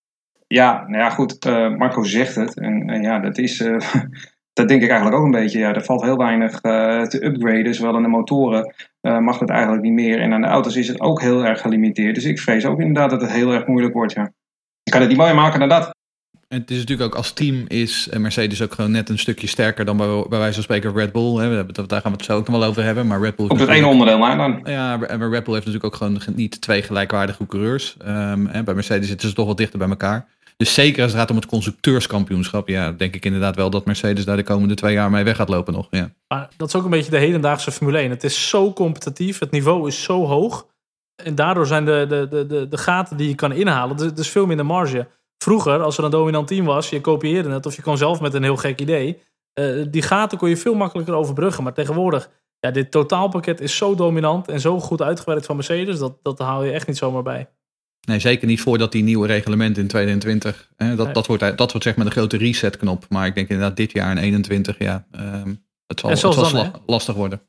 Ja, 0.46 0.84
nou 0.86 1.02
ja, 1.02 1.10
goed. 1.10 1.46
Uh, 1.46 1.76
Marco 1.76 2.02
zegt 2.02 2.34
het. 2.34 2.58
En 2.58 3.02
ja, 3.02 3.18
dat 3.18 3.38
is 3.38 3.64
dat 4.54 4.68
denk 4.68 4.82
ik 4.82 4.88
eigenlijk 4.88 5.18
ook 5.18 5.24
een 5.24 5.40
beetje. 5.40 5.58
Ja, 5.58 5.74
er 5.74 5.84
valt 5.84 6.02
heel 6.02 6.16
weinig 6.16 6.52
uh, 6.52 7.02
te 7.02 7.24
upgraden. 7.24 7.74
Zowel 7.74 7.96
aan 7.96 8.02
de 8.02 8.08
motoren 8.08 8.74
uh, 9.02 9.18
mag 9.18 9.38
het 9.38 9.50
eigenlijk 9.50 9.82
niet 9.82 9.92
meer. 9.92 10.20
En 10.20 10.32
aan 10.32 10.40
de 10.40 10.46
auto's 10.46 10.76
is 10.76 10.88
het 10.88 11.00
ook 11.00 11.20
heel 11.20 11.44
erg 11.44 11.60
gelimiteerd. 11.60 12.14
Dus 12.14 12.24
ik 12.24 12.40
vrees 12.40 12.66
ook 12.66 12.80
inderdaad 12.80 13.10
dat 13.10 13.20
het 13.20 13.32
heel 13.32 13.52
erg 13.52 13.66
moeilijk 13.66 13.94
wordt. 13.94 14.12
Ja. 14.12 14.32
Ik 14.82 14.92
kan 14.92 15.00
het 15.00 15.08
niet 15.08 15.18
mooier 15.18 15.34
maken 15.34 15.60
dan 15.60 15.68
dat. 15.68 15.92
En 16.48 16.60
het 16.60 16.70
is 16.70 16.78
natuurlijk 16.78 17.08
ook 17.08 17.16
als 17.16 17.32
team 17.32 17.64
is 17.68 18.08
Mercedes 18.16 18.62
ook 18.62 18.72
gewoon 18.72 18.90
net 18.90 19.08
een 19.08 19.18
stukje 19.18 19.46
sterker 19.46 19.84
dan 19.84 19.96
bij, 19.96 20.24
bij 20.28 20.38
wijze 20.38 20.54
van 20.54 20.62
spreken 20.62 20.94
Red 20.94 21.12
Bull. 21.12 21.36
Hè. 21.36 21.66
Daar 21.66 22.00
gaan 22.00 22.10
we 22.10 22.16
het 22.16 22.24
zo 22.24 22.36
ook 22.36 22.48
nog 22.48 22.58
wel 22.58 22.68
over 22.68 22.82
hebben. 22.82 23.06
Maar 23.06 23.20
Red 23.20 23.36
Bull. 23.36 23.48
Op 23.48 23.58
het 23.58 23.68
één 23.68 23.84
onderdeel 23.84 24.18
maar 24.18 24.36
dan. 24.36 24.60
Ja, 24.64 24.96
maar 24.96 25.08
Red 25.08 25.18
Bull 25.44 25.54
heeft 25.54 25.66
natuurlijk 25.66 25.84
ook 25.84 25.94
gewoon 25.94 26.20
niet 26.34 26.60
twee 26.60 26.82
gelijkwaardige 26.82 27.46
coureurs. 27.46 27.96
Um, 28.06 28.46
hè. 28.46 28.62
Bij 28.62 28.74
Mercedes 28.74 29.08
zitten 29.08 29.28
ze 29.28 29.34
toch 29.34 29.46
wat 29.46 29.56
dichter 29.56 29.78
bij 29.78 29.88
elkaar. 29.88 30.26
Dus 30.56 30.74
zeker 30.74 31.02
als 31.02 31.12
het 31.12 31.20
gaat 31.20 31.30
om 31.30 31.36
het 31.36 31.46
constructeurskampioenschap, 31.46 32.68
ja, 32.68 32.92
denk 32.92 33.14
ik 33.14 33.24
inderdaad 33.24 33.56
wel 33.56 33.70
dat 33.70 33.84
Mercedes 33.84 34.24
daar 34.24 34.36
de 34.36 34.42
komende 34.42 34.74
twee 34.74 34.94
jaar 34.94 35.10
mee 35.10 35.24
weg 35.24 35.36
gaat 35.36 35.48
lopen 35.48 35.72
nog. 35.72 35.86
Ja. 35.90 36.10
Maar 36.28 36.48
dat 36.56 36.68
is 36.68 36.74
ook 36.74 36.84
een 36.84 36.90
beetje 36.90 37.10
de 37.10 37.18
hedendaagse 37.18 37.70
Formule 37.70 37.98
1. 37.98 38.10
Het 38.10 38.24
is 38.24 38.48
zo 38.48 38.72
competitief, 38.72 39.38
het 39.38 39.50
niveau 39.50 39.88
is 39.88 40.02
zo 40.02 40.26
hoog. 40.26 40.66
En 41.22 41.34
daardoor 41.34 41.66
zijn 41.66 41.84
de, 41.84 42.06
de, 42.08 42.26
de, 42.28 42.46
de, 42.46 42.68
de 42.68 42.78
gaten 42.78 43.16
die 43.16 43.28
je 43.28 43.34
kan 43.34 43.52
inhalen, 43.52 43.98
er 43.98 44.18
is 44.18 44.28
veel 44.28 44.46
minder 44.46 44.66
marge. 44.66 45.06
Vroeger, 45.44 45.82
als 45.82 45.98
er 45.98 46.04
een 46.04 46.10
dominant 46.10 46.46
team 46.46 46.64
was, 46.64 46.90
je 46.90 47.00
kopieerde 47.00 47.50
het 47.50 47.66
of 47.66 47.76
je 47.76 47.82
kon 47.82 47.96
zelf 47.96 48.20
met 48.20 48.34
een 48.34 48.42
heel 48.42 48.56
gek 48.56 48.80
idee. 48.80 49.22
Uh, 49.60 49.84
die 49.90 50.02
gaten 50.02 50.38
kon 50.38 50.48
je 50.48 50.56
veel 50.56 50.74
makkelijker 50.74 51.14
overbruggen. 51.14 51.64
Maar 51.64 51.72
tegenwoordig, 51.72 52.30
ja, 52.58 52.70
dit 52.70 52.90
totaalpakket 52.90 53.60
is 53.60 53.76
zo 53.76 53.94
dominant 53.94 54.48
en 54.48 54.60
zo 54.60 54.80
goed 54.80 55.02
uitgewerkt 55.02 55.46
van 55.46 55.56
Mercedes, 55.56 55.98
dat, 55.98 56.18
dat 56.22 56.38
haal 56.38 56.64
je 56.64 56.72
echt 56.72 56.86
niet 56.86 56.96
zomaar 56.96 57.22
bij. 57.22 57.48
Nee, 58.04 58.18
zeker 58.18 58.46
niet 58.46 58.60
voordat 58.60 58.92
die 58.92 59.02
nieuwe 59.02 59.26
reglement 59.26 59.78
in 59.78 59.86
2020. 59.86 60.70
Hè, 60.76 60.96
dat, 60.96 61.14
dat, 61.14 61.26
wordt, 61.26 61.56
dat 61.56 61.70
wordt 61.70 61.82
zeg 61.82 61.96
maar 61.96 62.04
de 62.04 62.10
grote 62.10 62.36
resetknop. 62.36 63.06
Maar 63.08 63.26
ik 63.26 63.34
denk 63.34 63.48
inderdaad 63.48 63.76
dit 63.76 63.92
jaar 63.92 64.10
in 64.10 64.18
21, 64.18 64.78
ja, 64.78 65.06
um, 65.12 65.64
het 65.86 66.00
zal, 66.00 66.10
het 66.10 66.18
zal 66.18 66.52
dan, 66.52 66.72
lastig 66.86 67.14
worden. 67.14 67.42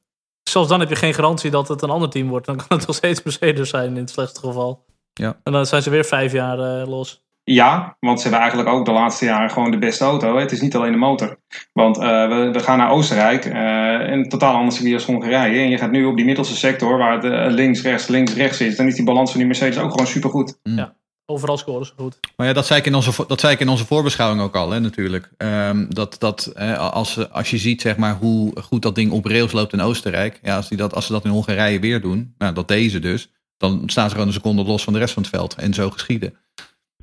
Zelfs 0.49 0.69
dan 0.69 0.79
heb 0.79 0.89
je 0.89 0.95
geen 0.95 1.13
garantie 1.13 1.51
dat 1.51 1.67
het 1.67 1.81
een 1.81 1.89
ander 1.89 2.09
team 2.09 2.27
wordt. 2.27 2.45
Dan 2.45 2.55
kan 2.55 2.77
het 2.77 2.87
nog 2.87 2.95
steeds 2.95 3.23
Mercedes 3.23 3.69
zijn 3.69 3.89
in 3.89 3.95
het 3.95 4.09
slechtste 4.09 4.39
geval. 4.39 4.85
Ja. 5.13 5.39
En 5.43 5.51
dan 5.51 5.65
zijn 5.65 5.81
ze 5.81 5.89
weer 5.89 6.05
vijf 6.05 6.31
jaar 6.31 6.59
uh, 6.59 6.87
los. 6.87 7.24
Ja, 7.45 7.97
want 7.99 8.17
ze 8.17 8.23
hebben 8.27 8.41
eigenlijk 8.41 8.75
ook 8.75 8.85
de 8.85 8.91
laatste 8.91 9.25
jaren 9.25 9.49
gewoon 9.49 9.71
de 9.71 9.77
beste 9.77 10.03
auto. 10.03 10.37
Het 10.37 10.51
is 10.51 10.61
niet 10.61 10.75
alleen 10.75 10.91
de 10.91 10.97
motor. 10.97 11.39
Want 11.73 11.97
uh, 11.97 12.03
we, 12.03 12.49
we, 12.53 12.59
gaan 12.59 12.77
naar 12.77 12.91
Oostenrijk, 12.91 13.45
uh, 13.45 14.13
een 14.13 14.29
totaal 14.29 14.55
ander 14.55 14.73
circuit 14.73 14.93
als 14.93 15.05
Hongarije. 15.05 15.63
En 15.63 15.69
je 15.69 15.77
gaat 15.77 15.91
nu 15.91 16.05
op 16.05 16.15
die 16.15 16.25
middelste 16.25 16.55
sector, 16.55 16.97
waar 16.97 17.23
het 17.23 17.51
links, 17.51 17.81
rechts, 17.81 18.07
links, 18.07 18.33
rechts 18.33 18.61
is. 18.61 18.75
Dan 18.75 18.87
is 18.87 18.95
die 18.95 19.05
balans 19.05 19.29
van 19.29 19.39
die 19.39 19.47
Mercedes 19.47 19.77
ook 19.77 19.91
gewoon 19.91 20.07
supergoed. 20.07 20.59
Mm. 20.63 20.77
Ja. 20.77 20.95
Overal 21.25 21.57
scoren 21.57 21.85
ze 21.85 21.93
goed. 21.97 22.19
Maar 22.35 22.47
ja, 22.47 22.53
dat 22.53 22.65
zei 22.65 22.79
ik 22.79 22.85
in 22.85 22.95
onze, 22.95 23.25
dat 23.27 23.39
zei 23.39 23.53
ik 23.53 23.59
in 23.59 23.69
onze 23.69 23.85
voorbeschouwing 23.85 24.41
ook 24.41 24.55
al, 24.55 24.71
hè, 24.71 24.79
natuurlijk. 24.79 25.31
Um, 25.37 25.93
dat 25.93 26.15
dat 26.19 26.53
als, 26.77 27.31
als 27.31 27.49
je 27.49 27.57
ziet 27.57 27.81
zeg 27.81 27.97
maar, 27.97 28.15
hoe 28.15 28.61
goed 28.61 28.81
dat 28.81 28.95
ding 28.95 29.11
op 29.11 29.25
rails 29.25 29.51
loopt 29.51 29.73
in 29.73 29.81
Oostenrijk. 29.81 30.39
Ja, 30.41 30.55
als, 30.55 30.67
die 30.69 30.77
dat, 30.77 30.93
als 30.93 31.05
ze 31.05 31.11
dat 31.11 31.25
in 31.25 31.31
Hongarije 31.31 31.79
weer 31.79 32.01
doen, 32.01 32.33
nou, 32.37 32.53
dat 32.53 32.67
deze 32.67 32.99
dus. 32.99 33.29
Dan 33.57 33.83
staan 33.85 34.05
ze 34.05 34.11
gewoon 34.11 34.27
een 34.27 34.33
seconde 34.33 34.63
los 34.63 34.83
van 34.83 34.93
de 34.93 34.99
rest 34.99 35.13
van 35.13 35.23
het 35.23 35.31
veld. 35.31 35.55
En 35.55 35.73
zo 35.73 35.89
geschieden. 35.89 36.33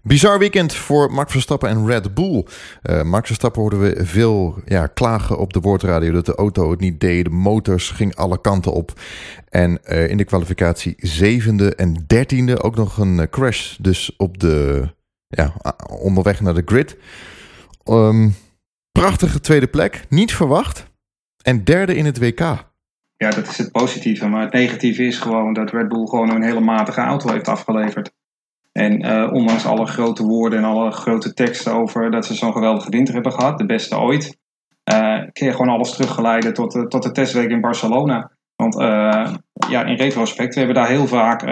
Bizar 0.04 0.38
weekend 0.38 0.74
voor 0.74 1.12
Max 1.12 1.32
Verstappen 1.32 1.68
en 1.68 1.86
Red 1.86 2.14
Bull. 2.14 2.44
Uh, 2.82 3.02
Max 3.02 3.26
Verstappen 3.26 3.60
hoorden 3.60 3.80
we 3.80 4.06
veel 4.06 4.54
ja, 4.64 4.86
klagen 4.86 5.38
op 5.38 5.52
de 5.52 5.60
woordradio 5.60 6.12
dat 6.12 6.26
de 6.26 6.34
auto 6.34 6.70
het 6.70 6.80
niet 6.80 7.00
deed. 7.00 7.24
De 7.24 7.30
motors 7.30 7.90
ging 7.90 8.16
alle 8.16 8.40
kanten 8.40 8.72
op. 8.72 8.92
En 9.48 9.78
uh, 9.84 10.08
in 10.08 10.16
de 10.16 10.24
kwalificatie 10.24 10.94
zevende 10.96 11.74
en 11.74 12.04
dertiende 12.06 12.62
ook 12.62 12.76
nog 12.76 12.98
een 12.98 13.18
uh, 13.18 13.26
crash. 13.30 13.76
Dus 13.76 14.16
op 14.16 14.38
de, 14.38 14.88
ja, 15.26 15.54
onderweg 15.90 16.40
naar 16.40 16.54
de 16.54 16.62
grid. 16.64 16.96
Um, 17.84 18.34
prachtige 18.92 19.40
tweede 19.40 19.68
plek, 19.68 20.04
niet 20.08 20.34
verwacht. 20.34 20.86
En 21.42 21.64
derde 21.64 21.96
in 21.96 22.04
het 22.04 22.18
WK. 22.18 22.40
Ja, 23.16 23.30
dat 23.30 23.48
is 23.48 23.58
het 23.58 23.72
positieve. 23.72 24.28
Maar 24.28 24.42
het 24.42 24.52
negatieve 24.52 25.02
is 25.02 25.18
gewoon 25.18 25.52
dat 25.52 25.70
Red 25.70 25.88
Bull 25.88 26.06
gewoon 26.06 26.30
een 26.30 26.42
hele 26.42 26.60
matige 26.60 27.00
auto 27.00 27.30
heeft 27.30 27.48
afgeleverd. 27.48 28.12
En 28.72 29.06
uh, 29.06 29.32
ondanks 29.32 29.66
alle 29.66 29.86
grote 29.86 30.22
woorden 30.22 30.58
en 30.58 30.64
alle 30.64 30.90
grote 30.90 31.34
teksten 31.34 31.72
over 31.72 32.10
dat 32.10 32.26
ze 32.26 32.34
zo'n 32.34 32.52
geweldige 32.52 32.90
winter 32.90 33.14
hebben 33.14 33.32
gehad, 33.32 33.58
de 33.58 33.66
beste 33.66 33.98
ooit, 33.98 34.38
uh, 34.92 35.18
kun 35.32 35.46
je 35.46 35.52
gewoon 35.52 35.68
alles 35.68 35.96
teruggeleiden 35.96 36.54
tot 36.54 36.72
de, 36.72 36.86
tot 36.86 37.02
de 37.02 37.10
testweek 37.10 37.50
in 37.50 37.60
Barcelona. 37.60 38.30
Want 38.56 38.80
uh, 38.80 39.34
ja, 39.68 39.84
in 39.84 39.96
retrospect, 39.96 40.54
we 40.54 40.60
hebben 40.60 40.76
daar 40.76 40.88
heel 40.88 41.06
vaak 41.06 41.42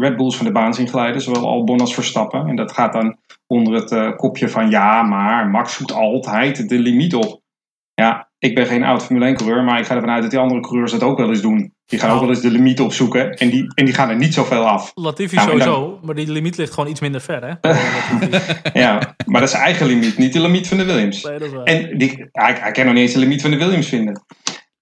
Red 0.00 0.16
Bulls 0.16 0.36
van 0.36 0.46
de 0.46 0.52
baan 0.52 0.74
zien 0.74 0.88
glijden, 0.88 1.20
zowel 1.20 1.46
Albon 1.46 1.80
als 1.80 1.94
Verstappen. 1.94 2.46
En 2.46 2.56
dat 2.56 2.72
gaat 2.72 2.92
dan 2.92 3.16
onder 3.46 3.74
het 3.74 4.16
kopje 4.16 4.48
van 4.48 4.70
ja, 4.70 5.02
maar 5.02 5.48
Max 5.48 5.74
zoekt 5.74 5.92
altijd 5.92 6.68
de 6.68 6.78
limiet 6.78 7.14
op. 7.14 7.40
Ja, 7.94 8.29
ik 8.40 8.54
ben 8.54 8.66
geen 8.66 8.84
oud 8.84 9.04
Formule 9.04 9.26
1 9.26 9.36
coureur, 9.36 9.64
maar 9.64 9.78
ik 9.78 9.86
ga 9.86 9.94
ervan 9.94 10.10
uit 10.10 10.22
dat 10.22 10.30
die 10.30 10.40
andere 10.40 10.60
coureurs 10.60 10.92
dat 10.92 11.02
ook 11.02 11.18
wel 11.18 11.28
eens 11.28 11.40
doen. 11.40 11.72
Die 11.86 11.98
gaan 11.98 12.10
ook 12.10 12.20
wel 12.20 12.28
eens 12.28 12.40
de 12.40 12.50
limiet 12.50 12.80
opzoeken 12.80 13.34
en 13.34 13.50
die, 13.50 13.72
en 13.74 13.84
die 13.84 13.94
gaan 13.94 14.08
er 14.08 14.16
niet 14.16 14.34
zoveel 14.34 14.68
af. 14.68 14.92
Latifi 14.94 15.36
nou, 15.36 15.48
sowieso, 15.48 15.98
maar 16.02 16.14
die 16.14 16.30
limiet 16.30 16.56
ligt 16.56 16.72
gewoon 16.72 16.90
iets 16.90 17.00
minder 17.00 17.20
ver, 17.20 17.58
hè? 17.60 17.70
ja, 18.80 19.14
maar 19.26 19.40
dat 19.40 19.42
is 19.42 19.50
zijn 19.50 19.62
eigen 19.62 19.86
limiet, 19.86 20.18
niet 20.18 20.32
de 20.32 20.40
limiet 20.40 20.68
van 20.68 20.76
de 20.76 20.84
Williams. 20.84 21.22
Nee, 21.22 21.62
en 21.64 21.98
die, 21.98 22.28
hij, 22.32 22.56
hij 22.60 22.72
kan 22.72 22.84
nog 22.84 22.94
niet 22.94 23.02
eens 23.02 23.12
de 23.12 23.18
limiet 23.18 23.42
van 23.42 23.50
de 23.50 23.56
Williams 23.56 23.88
vinden. 23.88 24.22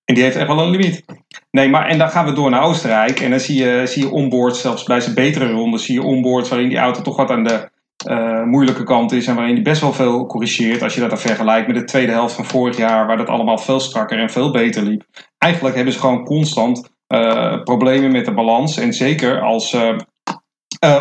En 0.05 0.15
die 0.15 0.23
heeft 0.23 0.37
echt 0.37 0.47
wel 0.47 0.61
een 0.61 0.71
limiet. 0.71 1.05
Nee, 1.51 1.69
maar 1.69 1.87
en 1.87 1.99
dan 1.99 2.11
gaan 2.11 2.27
we 2.27 2.33
door 2.33 2.51
naar 2.51 2.63
Oostenrijk. 2.63 3.21
En 3.21 3.31
dan 3.31 3.41
zie 3.41 3.65
je, 3.65 3.83
zie 3.87 4.03
je 4.03 4.11
onboard, 4.11 4.57
zelfs 4.57 4.83
bij 4.83 5.01
zijn 5.01 5.15
betere 5.15 5.51
rondes, 5.51 5.85
zie 5.85 5.95
je 5.95 6.03
onboard 6.03 6.49
waarin 6.49 6.69
die 6.69 6.79
auto 6.79 7.03
toch 7.03 7.17
wat 7.17 7.31
aan 7.31 7.45
de 7.45 7.71
uh, 8.07 8.43
moeilijke 8.45 8.83
kant 8.83 9.13
is 9.13 9.27
en 9.27 9.35
waarin 9.35 9.55
hij 9.55 9.63
best 9.63 9.81
wel 9.81 9.93
veel 9.93 10.27
corrigeert. 10.27 10.83
Als 10.83 10.95
je 10.95 11.01
dat 11.01 11.11
dan 11.11 11.19
vergelijkt 11.19 11.67
met 11.67 11.77
de 11.77 11.85
tweede 11.85 12.13
helft 12.13 12.35
van 12.35 12.45
vorig 12.45 12.77
jaar, 12.77 13.07
waar 13.07 13.17
dat 13.17 13.29
allemaal 13.29 13.59
veel 13.59 13.81
strakker 13.81 14.19
en 14.19 14.31
veel 14.31 14.51
beter 14.51 14.83
liep. 14.83 15.05
Eigenlijk 15.39 15.75
hebben 15.75 15.93
ze 15.93 16.01
gewoon 16.01 16.25
constant 16.25 16.91
uh, 17.09 17.63
problemen 17.63 18.13
met 18.13 18.25
de 18.25 18.35
balans. 18.35 18.77
En 18.79 18.93
zeker 18.93 19.41
als 19.41 19.73
uh, 19.73 19.97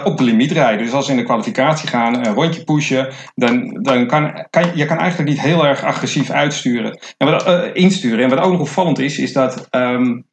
op 0.03 0.17
de 0.17 0.23
limiet 0.23 0.51
rijden. 0.51 0.85
Dus 0.85 0.93
als 0.93 1.05
ze 1.05 1.11
in 1.11 1.17
de 1.17 1.23
kwalificatie 1.23 1.89
gaan, 1.89 2.25
een 2.25 2.33
rondje 2.33 2.63
pushen, 2.63 3.13
dan, 3.35 3.81
dan 3.81 4.07
kan, 4.07 4.45
kan 4.49 4.71
je 4.75 4.85
kan 4.85 4.97
eigenlijk 4.97 5.29
niet 5.29 5.41
heel 5.41 5.65
erg 5.65 5.83
agressief 5.83 6.29
uitsturen. 6.29 6.99
En 7.17 7.31
wat, 7.31 7.69
insturen. 7.73 8.23
En 8.23 8.29
wat 8.29 8.39
ook 8.39 8.51
nog 8.51 8.61
opvallend 8.61 8.99
is, 8.99 9.17
is 9.17 9.33
dat. 9.33 9.67
Um, 9.71 10.25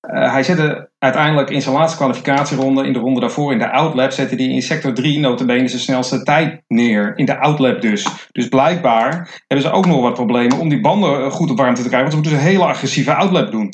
uh, 0.00 0.32
hij 0.32 0.42
zette 0.42 0.90
uiteindelijk 0.98 1.50
in 1.50 1.62
zijn 1.62 1.74
laatste 1.74 1.96
kwalificatieronde, 1.96 2.86
in 2.86 2.92
de 2.92 2.98
ronde 2.98 3.20
daarvoor, 3.20 3.52
in 3.52 3.58
de 3.58 3.70
outlap, 3.70 4.10
zette 4.10 4.34
hij 4.34 4.44
in 4.44 4.62
sector 4.62 4.94
3 4.94 5.18
notabene 5.18 5.68
zijn 5.68 5.80
snelste 5.80 6.22
tijd 6.22 6.62
neer. 6.68 7.12
In 7.16 7.24
de 7.24 7.38
outlap 7.38 7.80
dus. 7.80 8.06
Dus 8.32 8.48
blijkbaar 8.48 9.42
hebben 9.46 9.66
ze 9.66 9.72
ook 9.72 9.86
nog 9.86 10.00
wat 10.00 10.14
problemen 10.14 10.58
om 10.58 10.68
die 10.68 10.80
banden 10.80 11.30
goed 11.30 11.50
op 11.50 11.58
warmte 11.58 11.82
te 11.82 11.88
krijgen, 11.88 12.10
want 12.10 12.24
ze 12.24 12.30
moeten 12.30 12.46
een 12.48 12.52
hele 12.52 12.70
agressieve 12.70 13.14
outlap 13.14 13.50
doen. 13.50 13.72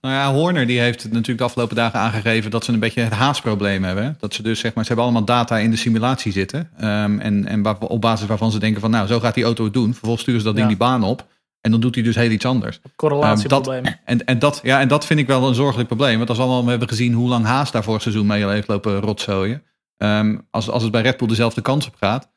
Nou 0.00 0.14
ja, 0.14 0.32
Horner 0.32 0.66
die 0.66 0.80
heeft 0.80 1.04
natuurlijk 1.04 1.38
de 1.38 1.44
afgelopen 1.44 1.76
dagen 1.76 2.00
aangegeven 2.00 2.50
dat 2.50 2.64
ze 2.64 2.72
een 2.72 2.78
beetje 2.78 3.00
het 3.00 3.12
haastprobleem 3.12 3.84
hebben. 3.84 4.16
Dat 4.20 4.34
ze 4.34 4.42
dus 4.42 4.60
zeg 4.60 4.74
maar, 4.74 4.84
ze 4.84 4.88
hebben 4.92 5.06
allemaal 5.06 5.24
data 5.24 5.58
in 5.58 5.70
de 5.70 5.76
simulatie 5.76 6.32
zitten. 6.32 6.70
Um, 6.80 7.20
en 7.20 7.46
en 7.46 7.78
op 7.80 8.00
basis 8.00 8.26
waarvan 8.26 8.50
ze 8.50 8.58
denken 8.58 8.80
van 8.80 8.90
nou, 8.90 9.06
zo 9.06 9.20
gaat 9.20 9.34
die 9.34 9.44
auto 9.44 9.64
het 9.64 9.72
doen. 9.72 9.90
Vervolgens 9.90 10.22
sturen 10.22 10.40
ze 10.40 10.46
dat 10.46 10.56
ding 10.56 10.68
die 10.68 10.76
baan 10.76 11.02
op. 11.02 11.26
En 11.60 11.70
dan 11.70 11.80
doet 11.80 11.94
hij 11.94 12.04
dus 12.04 12.14
heel 12.14 12.30
iets 12.30 12.44
anders. 12.44 12.80
Correlatieprobleem. 12.96 13.86
Um, 13.86 13.94
en, 14.04 14.24
en, 14.24 14.38
dat, 14.38 14.60
ja, 14.62 14.80
en 14.80 14.88
dat 14.88 15.06
vind 15.06 15.20
ik 15.20 15.26
wel 15.26 15.48
een 15.48 15.54
zorgelijk 15.54 15.88
probleem. 15.88 16.16
Want 16.16 16.28
als 16.28 16.38
we 16.38 16.44
allemaal 16.44 16.66
hebben 16.66 16.88
gezien 16.88 17.12
hoe 17.12 17.28
lang 17.28 17.44
Haas 17.44 17.70
daar 17.70 17.84
vorig 17.84 18.02
seizoen 18.02 18.26
mee 18.26 18.46
heeft 18.46 18.68
lopen 18.68 19.00
rotzooien. 19.00 19.62
Um, 19.96 20.46
als, 20.50 20.70
als 20.70 20.82
het 20.82 20.92
bij 20.92 21.02
Red 21.02 21.16
Bull 21.16 21.28
dezelfde 21.28 21.62
kans 21.62 21.86
op 21.86 21.94
gaat. 21.94 22.30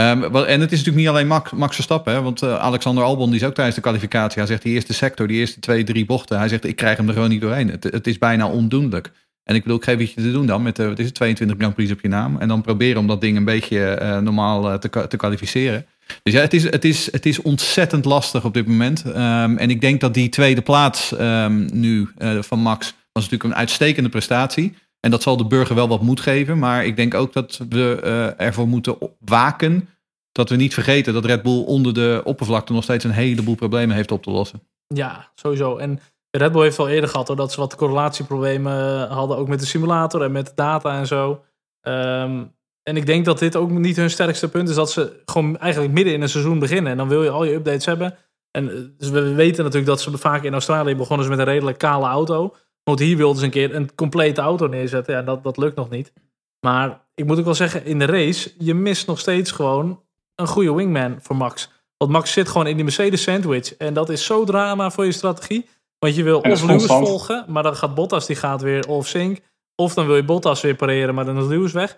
Um, 0.00 0.24
en 0.24 0.60
het 0.60 0.72
is 0.72 0.78
natuurlijk 0.78 0.96
niet 0.96 1.08
alleen 1.08 1.26
Max, 1.26 1.50
Max 1.50 1.74
Verstappen. 1.74 2.12
Hè, 2.12 2.22
want 2.22 2.42
uh, 2.42 2.58
Alexander 2.58 3.04
Albon 3.04 3.30
die 3.30 3.40
is 3.40 3.46
ook 3.46 3.54
tijdens 3.54 3.76
de 3.76 3.82
kwalificatie. 3.82 4.38
Hij 4.38 4.46
zegt 4.46 4.62
die 4.62 4.74
eerste 4.74 4.94
sector, 4.94 5.26
die 5.26 5.38
eerste 5.38 5.60
twee, 5.60 5.84
drie 5.84 6.06
bochten. 6.06 6.38
Hij 6.38 6.48
zegt 6.48 6.64
ik 6.64 6.76
krijg 6.76 6.96
hem 6.96 7.08
er 7.08 7.14
gewoon 7.14 7.28
niet 7.28 7.40
doorheen. 7.40 7.70
Het, 7.70 7.84
het 7.84 8.06
is 8.06 8.18
bijna 8.18 8.48
ondoenlijk. 8.48 9.12
En 9.42 9.54
ik 9.54 9.62
bedoel, 9.62 9.76
ik 9.76 9.84
geef 9.84 10.00
je 10.00 10.22
te 10.22 10.32
doen 10.32 10.46
dan 10.46 10.62
met 10.62 10.78
uh, 10.78 10.86
wat 10.86 10.98
is 10.98 11.04
het, 11.04 11.14
22 11.14 11.56
Grand 11.56 11.74
Prix 11.74 11.92
op 11.92 12.00
je 12.00 12.08
naam. 12.08 12.36
En 12.38 12.48
dan 12.48 12.62
proberen 12.62 13.00
om 13.00 13.06
dat 13.06 13.20
ding 13.20 13.36
een 13.36 13.44
beetje 13.44 13.98
uh, 14.02 14.18
normaal 14.18 14.78
te, 14.78 15.06
te 15.08 15.16
kwalificeren. 15.16 15.86
Dus 16.22 16.32
ja, 16.32 16.40
het 16.40 16.52
is, 16.52 16.70
het, 16.70 16.84
is, 16.84 17.12
het 17.12 17.26
is 17.26 17.42
ontzettend 17.42 18.04
lastig 18.04 18.44
op 18.44 18.54
dit 18.54 18.66
moment. 18.66 19.04
Um, 19.06 19.58
en 19.58 19.70
ik 19.70 19.80
denk 19.80 20.00
dat 20.00 20.14
die 20.14 20.28
tweede 20.28 20.62
plaats 20.62 21.12
um, 21.20 21.68
nu 21.72 22.08
van 22.40 22.58
Max 22.58 22.94
was 23.12 23.22
natuurlijk 23.22 23.44
een 23.44 23.58
uitstekende 23.60 24.08
prestatie. 24.08 24.76
En 25.00 25.10
dat 25.10 25.22
zal 25.22 25.36
de 25.36 25.46
burger 25.46 25.74
wel 25.74 25.88
wat 25.88 26.02
moed 26.02 26.20
geven. 26.20 26.58
Maar 26.58 26.86
ik 26.86 26.96
denk 26.96 27.14
ook 27.14 27.32
dat 27.32 27.60
we 27.68 28.00
ervoor 28.36 28.68
moeten 28.68 28.96
waken 29.18 29.88
dat 30.32 30.50
we 30.50 30.56
niet 30.56 30.74
vergeten 30.74 31.14
dat 31.14 31.24
Red 31.24 31.42
Bull 31.42 31.64
onder 31.64 31.94
de 31.94 32.20
oppervlakte 32.24 32.72
nog 32.72 32.82
steeds 32.82 33.04
een 33.04 33.10
heleboel 33.10 33.54
problemen 33.54 33.96
heeft 33.96 34.10
op 34.10 34.22
te 34.22 34.30
lossen. 34.30 34.62
Ja, 34.86 35.30
sowieso. 35.34 35.76
En 35.76 36.00
Red 36.30 36.52
Bull 36.52 36.62
heeft 36.62 36.78
al 36.78 36.88
eerder 36.88 37.10
gehad 37.10 37.28
hoor, 37.28 37.36
dat 37.36 37.52
ze 37.52 37.60
wat 37.60 37.74
correlatieproblemen 37.74 39.08
hadden, 39.08 39.36
ook 39.36 39.48
met 39.48 39.60
de 39.60 39.66
simulator 39.66 40.22
en 40.22 40.32
met 40.32 40.52
data 40.54 40.98
en 40.98 41.06
zo. 41.06 41.44
Um, 41.82 42.54
en 42.88 42.96
ik 42.96 43.06
denk 43.06 43.24
dat 43.24 43.38
dit 43.38 43.56
ook 43.56 43.70
niet 43.70 43.96
hun 43.96 44.10
sterkste 44.10 44.48
punt 44.48 44.68
is, 44.68 44.74
dat 44.74 44.90
ze 44.90 45.22
gewoon 45.24 45.58
eigenlijk 45.58 45.92
midden 45.92 46.12
in 46.12 46.22
een 46.22 46.28
seizoen 46.28 46.58
beginnen. 46.58 46.92
En 46.92 46.98
dan 46.98 47.08
wil 47.08 47.22
je 47.22 47.30
al 47.30 47.44
je 47.44 47.54
updates 47.54 47.86
hebben. 47.86 48.16
En 48.50 48.94
dus 48.98 49.10
we 49.10 49.34
weten 49.34 49.64
natuurlijk 49.64 49.90
dat 49.90 50.00
ze 50.00 50.18
vaak 50.18 50.42
in 50.42 50.52
Australië 50.52 50.96
begonnen 50.96 51.28
met 51.28 51.38
een 51.38 51.44
redelijk 51.44 51.78
kale 51.78 52.06
auto. 52.06 52.54
Want 52.82 52.98
hier 52.98 53.16
wilden 53.16 53.38
ze 53.38 53.44
een 53.44 53.50
keer 53.50 53.74
een 53.74 53.94
complete 53.94 54.40
auto 54.40 54.66
neerzetten. 54.66 55.14
Ja, 55.14 55.22
dat, 55.22 55.42
dat 55.42 55.56
lukt 55.56 55.76
nog 55.76 55.90
niet. 55.90 56.12
Maar 56.60 57.00
ik 57.14 57.26
moet 57.26 57.38
ook 57.38 57.44
wel 57.44 57.54
zeggen, 57.54 57.84
in 57.84 57.98
de 57.98 58.04
race, 58.04 58.52
je 58.58 58.74
mist 58.74 59.06
nog 59.06 59.18
steeds 59.18 59.50
gewoon 59.50 60.02
een 60.34 60.46
goede 60.46 60.74
wingman 60.74 61.18
voor 61.20 61.36
Max. 61.36 61.70
Want 61.96 62.10
Max 62.10 62.32
zit 62.32 62.48
gewoon 62.48 62.66
in 62.66 62.74
die 62.74 62.84
Mercedes 62.84 63.22
sandwich. 63.22 63.76
En 63.76 63.94
dat 63.94 64.08
is 64.08 64.24
zo 64.24 64.44
drama 64.44 64.90
voor 64.90 65.04
je 65.04 65.12
strategie. 65.12 65.68
Want 65.98 66.14
je 66.14 66.22
wil 66.22 66.40
of 66.40 66.62
Lewis 66.62 66.84
volgen, 66.84 67.44
maar 67.48 67.62
dan 67.62 67.76
gaat 67.76 67.94
Bottas 67.94 68.26
die 68.26 68.36
gaat 68.36 68.62
weer 68.62 68.88
off 68.88 69.08
sync. 69.08 69.38
Of 69.74 69.94
dan 69.94 70.06
wil 70.06 70.16
je 70.16 70.24
Bottas 70.24 70.60
weer 70.60 70.74
pareren, 70.74 71.14
maar 71.14 71.24
dan 71.24 71.38
is 71.38 71.46
Lewis 71.46 71.72
weg. 71.72 71.96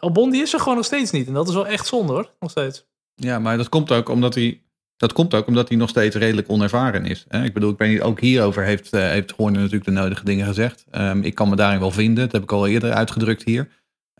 Albon 0.00 0.30
die 0.30 0.42
is 0.42 0.52
er 0.52 0.58
gewoon 0.60 0.76
nog 0.76 0.84
steeds 0.84 1.10
niet. 1.10 1.26
En 1.26 1.32
dat 1.32 1.48
is 1.48 1.54
wel 1.54 1.66
echt 1.66 1.86
zonde 1.86 2.12
hoor, 2.12 2.30
nog 2.40 2.50
steeds. 2.50 2.86
Ja, 3.14 3.38
maar 3.38 3.56
dat 3.56 3.68
komt 3.68 3.92
ook 3.92 4.08
omdat 4.08 4.34
hij, 4.34 4.62
dat 4.96 5.12
komt 5.12 5.34
ook 5.34 5.46
omdat 5.46 5.68
hij 5.68 5.76
nog 5.76 5.88
steeds 5.88 6.16
redelijk 6.16 6.50
onervaren 6.50 7.04
is. 7.06 7.26
Ik 7.28 7.54
bedoel, 7.54 7.70
ik 7.70 7.76
ben 7.76 7.88
niet, 7.88 8.00
ook 8.00 8.20
hierover 8.20 8.64
heeft, 8.64 8.94
uh, 8.94 9.00
heeft 9.00 9.30
Horner 9.30 9.60
natuurlijk 9.60 9.84
de 9.84 9.90
nodige 9.90 10.24
dingen 10.24 10.46
gezegd. 10.46 10.84
Um, 10.92 11.22
ik 11.22 11.34
kan 11.34 11.48
me 11.48 11.56
daarin 11.56 11.80
wel 11.80 11.90
vinden. 11.90 12.24
Dat 12.24 12.32
heb 12.32 12.42
ik 12.42 12.52
al 12.52 12.66
eerder 12.66 12.92
uitgedrukt 12.92 13.44
hier. 13.44 13.68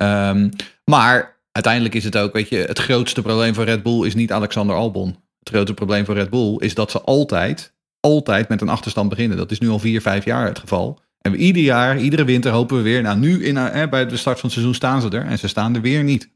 Um, 0.02 0.50
maar 0.84 1.40
uiteindelijk 1.52 1.94
is 1.94 2.04
het 2.04 2.16
ook, 2.16 2.32
weet 2.32 2.48
je, 2.48 2.56
het 2.56 2.78
grootste 2.78 3.22
probleem 3.22 3.54
voor 3.54 3.64
Red 3.64 3.82
Bull 3.82 4.06
is 4.06 4.14
niet 4.14 4.32
Alexander 4.32 4.76
Albon. 4.76 5.08
Het 5.38 5.48
grootste 5.48 5.74
probleem 5.74 6.04
voor 6.04 6.14
Red 6.14 6.30
Bull 6.30 6.56
is 6.58 6.74
dat 6.74 6.90
ze 6.90 7.00
altijd 7.00 7.72
altijd 8.00 8.48
met 8.48 8.60
een 8.60 8.68
achterstand 8.68 9.08
beginnen. 9.08 9.36
Dat 9.36 9.50
is 9.50 9.58
nu 9.58 9.68
al 9.68 9.78
vier, 9.78 10.00
vijf 10.00 10.24
jaar 10.24 10.46
het 10.46 10.58
geval. 10.58 11.00
En 11.20 11.32
we, 11.32 11.38
ieder 11.38 11.62
jaar, 11.62 11.98
iedere 11.98 12.24
winter 12.24 12.52
hopen 12.52 12.76
we 12.76 12.82
weer. 12.82 13.02
Nou, 13.02 13.18
nu 13.18 13.44
in, 13.44 13.56
eh, 13.56 13.88
bij 13.88 14.06
de 14.06 14.16
start 14.16 14.40
van 14.40 14.44
het 14.44 14.52
seizoen 14.52 14.74
staan 14.74 15.00
ze 15.00 15.10
er. 15.10 15.24
En 15.24 15.38
ze 15.38 15.48
staan 15.48 15.74
er 15.74 15.80
weer 15.80 16.04
niet. 16.04 16.30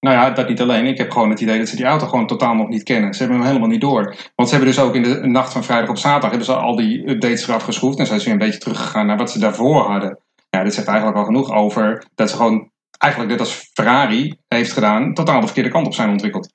Nou 0.00 0.16
ja, 0.16 0.30
dat 0.30 0.48
niet 0.48 0.60
alleen. 0.60 0.86
Ik 0.86 0.98
heb 0.98 1.10
gewoon 1.10 1.30
het 1.30 1.40
idee 1.40 1.58
dat 1.58 1.68
ze 1.68 1.76
die 1.76 1.84
auto 1.84 2.06
gewoon 2.06 2.26
totaal 2.26 2.54
nog 2.54 2.68
niet 2.68 2.82
kennen. 2.82 3.14
Ze 3.14 3.18
hebben 3.18 3.38
hem 3.38 3.46
helemaal 3.46 3.68
niet 3.68 3.80
door. 3.80 4.16
Want 4.34 4.48
ze 4.48 4.54
hebben 4.54 4.74
dus 4.74 4.82
ook 4.82 4.94
in 4.94 5.02
de 5.02 5.26
nacht 5.26 5.52
van 5.52 5.64
vrijdag 5.64 5.90
op 5.90 5.96
zaterdag... 5.96 6.30
hebben 6.30 6.46
ze 6.46 6.54
al 6.54 6.76
die 6.76 7.08
updates 7.08 7.48
eraf 7.48 7.62
geschroefd. 7.62 7.98
En 7.98 8.06
zijn 8.06 8.18
ze 8.18 8.24
weer 8.24 8.34
een 8.34 8.46
beetje 8.46 8.60
teruggegaan 8.60 9.06
naar 9.06 9.16
wat 9.16 9.30
ze 9.30 9.38
daarvoor 9.38 9.82
hadden. 9.82 10.18
Ja, 10.50 10.62
dit 10.62 10.74
zegt 10.74 10.86
eigenlijk 10.86 11.18
al 11.18 11.24
genoeg 11.24 11.52
over 11.52 12.04
dat 12.14 12.30
ze 12.30 12.36
gewoon... 12.36 12.70
eigenlijk 12.98 13.32
net 13.32 13.40
als 13.40 13.70
Ferrari 13.72 14.38
heeft 14.48 14.72
gedaan... 14.72 15.14
totaal 15.14 15.40
de 15.40 15.46
verkeerde 15.46 15.70
kant 15.70 15.86
op 15.86 15.94
zijn 15.94 16.10
ontwikkeld. 16.10 16.42
Nou, 16.42 16.52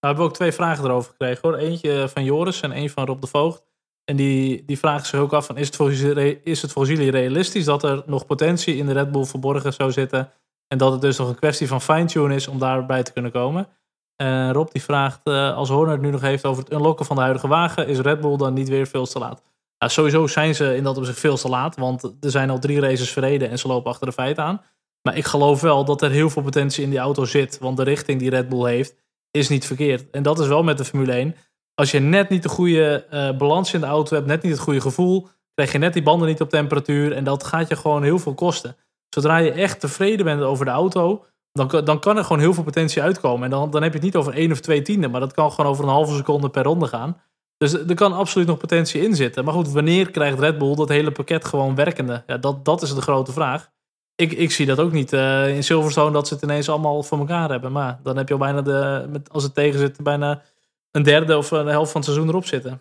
we 0.00 0.06
hebben 0.06 0.24
ook 0.24 0.34
twee 0.34 0.52
vragen 0.52 0.84
erover 0.84 1.10
gekregen 1.10 1.40
hoor. 1.42 1.58
Eentje 1.58 2.08
van 2.08 2.24
Joris 2.24 2.60
en 2.60 2.72
één 2.72 2.90
van 2.90 3.04
Rob 3.04 3.20
de 3.20 3.26
Voogd. 3.26 3.67
En 4.08 4.16
die, 4.16 4.64
die 4.64 4.78
vragen 4.78 5.06
zich 5.06 5.20
ook 5.20 5.32
af: 5.32 5.46
van, 5.46 5.56
is, 5.56 5.66
het 5.66 5.76
volgens, 5.76 6.00
is 6.42 6.62
het 6.62 6.72
volgens 6.72 6.96
jullie 6.96 7.10
realistisch 7.10 7.64
dat 7.64 7.82
er 7.82 8.02
nog 8.06 8.26
potentie 8.26 8.76
in 8.76 8.86
de 8.86 8.92
Red 8.92 9.12
Bull 9.12 9.24
verborgen 9.24 9.72
zou 9.72 9.92
zitten 9.92 10.30
En 10.68 10.78
dat 10.78 10.92
het 10.92 11.00
dus 11.00 11.18
nog 11.18 11.28
een 11.28 11.34
kwestie 11.34 11.68
van 11.68 11.80
fine-tune 11.80 12.34
is 12.34 12.48
om 12.48 12.58
daarbij 12.58 13.02
te 13.02 13.12
kunnen 13.12 13.32
komen. 13.32 13.68
En 14.16 14.52
Rob 14.52 14.70
die 14.72 14.82
vraagt, 14.82 15.20
uh, 15.24 15.56
als 15.56 15.68
Horner 15.68 15.92
het 15.92 16.00
nu 16.00 16.10
nog 16.10 16.20
heeft 16.20 16.44
over 16.44 16.62
het 16.62 16.72
unlocken 16.72 17.06
van 17.06 17.16
de 17.16 17.22
huidige 17.22 17.48
wagen, 17.48 17.86
is 17.86 17.98
Red 17.98 18.20
Bull 18.20 18.36
dan 18.36 18.54
niet 18.54 18.68
weer 18.68 18.86
veel 18.86 19.06
te 19.06 19.18
laat? 19.18 19.42
Nou, 19.78 19.92
sowieso 19.92 20.26
zijn 20.26 20.54
ze 20.54 20.76
in 20.76 20.84
dat 20.84 20.96
opzicht 20.96 21.20
veel 21.20 21.36
te 21.36 21.48
laat, 21.48 21.76
want 21.76 22.02
er 22.02 22.30
zijn 22.30 22.50
al 22.50 22.58
drie 22.58 22.80
races 22.80 23.10
verreden 23.10 23.50
en 23.50 23.58
ze 23.58 23.68
lopen 23.68 23.90
achter 23.90 24.06
de 24.06 24.12
feiten 24.12 24.44
aan. 24.44 24.62
Maar 25.02 25.16
ik 25.16 25.24
geloof 25.24 25.60
wel 25.60 25.84
dat 25.84 26.02
er 26.02 26.10
heel 26.10 26.30
veel 26.30 26.42
potentie 26.42 26.84
in 26.84 26.90
die 26.90 26.98
auto 26.98 27.24
zit, 27.24 27.58
want 27.58 27.76
de 27.76 27.82
richting 27.82 28.18
die 28.18 28.30
Red 28.30 28.48
Bull 28.48 28.68
heeft 28.68 28.96
is 29.30 29.48
niet 29.48 29.66
verkeerd. 29.66 30.10
En 30.10 30.22
dat 30.22 30.38
is 30.38 30.46
wel 30.46 30.62
met 30.62 30.78
de 30.78 30.84
Formule 30.84 31.12
1. 31.12 31.34
Als 31.78 31.90
je 31.90 31.98
net 31.98 32.28
niet 32.28 32.42
de 32.42 32.48
goede 32.48 33.06
uh, 33.12 33.36
balans 33.36 33.74
in 33.74 33.80
de 33.80 33.86
auto 33.86 34.14
hebt, 34.14 34.26
net 34.26 34.42
niet 34.42 34.52
het 34.52 34.60
goede 34.60 34.80
gevoel, 34.80 35.28
krijg 35.54 35.72
je 35.72 35.78
net 35.78 35.92
die 35.92 36.02
banden 36.02 36.28
niet 36.28 36.40
op 36.40 36.50
temperatuur 36.50 37.12
en 37.12 37.24
dat 37.24 37.44
gaat 37.44 37.68
je 37.68 37.76
gewoon 37.76 38.02
heel 38.02 38.18
veel 38.18 38.34
kosten. 38.34 38.76
Zodra 39.08 39.36
je 39.36 39.52
echt 39.52 39.80
tevreden 39.80 40.24
bent 40.24 40.42
over 40.42 40.64
de 40.64 40.70
auto, 40.70 41.24
dan, 41.52 41.84
dan 41.84 42.00
kan 42.00 42.16
er 42.16 42.22
gewoon 42.24 42.38
heel 42.38 42.54
veel 42.54 42.62
potentie 42.62 43.02
uitkomen. 43.02 43.44
En 43.44 43.50
dan, 43.50 43.70
dan 43.70 43.82
heb 43.82 43.90
je 43.92 43.98
het 43.98 44.06
niet 44.06 44.16
over 44.16 44.34
één 44.34 44.52
of 44.52 44.60
twee 44.60 44.82
tienden, 44.82 45.10
maar 45.10 45.20
dat 45.20 45.32
kan 45.32 45.50
gewoon 45.50 45.70
over 45.70 45.84
een 45.84 45.90
halve 45.90 46.14
seconde 46.14 46.48
per 46.48 46.62
ronde 46.62 46.86
gaan. 46.86 47.20
Dus 47.56 47.72
er 47.72 47.94
kan 47.94 48.12
absoluut 48.12 48.46
nog 48.46 48.58
potentie 48.58 49.02
in 49.02 49.16
zitten. 49.16 49.44
Maar 49.44 49.54
goed, 49.54 49.72
wanneer 49.72 50.10
krijgt 50.10 50.38
Red 50.38 50.58
Bull 50.58 50.74
dat 50.74 50.88
hele 50.88 51.12
pakket 51.12 51.44
gewoon 51.44 51.74
werkende? 51.74 52.22
Ja, 52.26 52.36
dat, 52.36 52.64
dat 52.64 52.82
is 52.82 52.94
de 52.94 53.00
grote 53.00 53.32
vraag. 53.32 53.70
Ik, 54.14 54.32
ik 54.32 54.50
zie 54.50 54.66
dat 54.66 54.80
ook 54.80 54.92
niet 54.92 55.12
uh, 55.12 55.56
in 55.56 55.64
Silverstone 55.64 56.12
dat 56.12 56.28
ze 56.28 56.34
het 56.34 56.42
ineens 56.42 56.68
allemaal 56.68 57.02
voor 57.02 57.18
elkaar 57.18 57.50
hebben. 57.50 57.72
Maar 57.72 58.00
dan 58.02 58.16
heb 58.16 58.28
je 58.28 58.34
al 58.34 58.40
bijna, 58.40 58.62
de, 58.62 59.06
met, 59.10 59.32
als 59.32 59.42
het 59.42 59.54
tegen 59.54 59.78
zit, 59.78 60.02
bijna 60.02 60.42
een 60.90 61.02
derde 61.02 61.36
of 61.36 61.50
een 61.50 61.66
helft 61.66 61.92
van 61.92 62.00
het 62.00 62.10
seizoen 62.10 62.28
erop 62.28 62.44
zitten. 62.46 62.80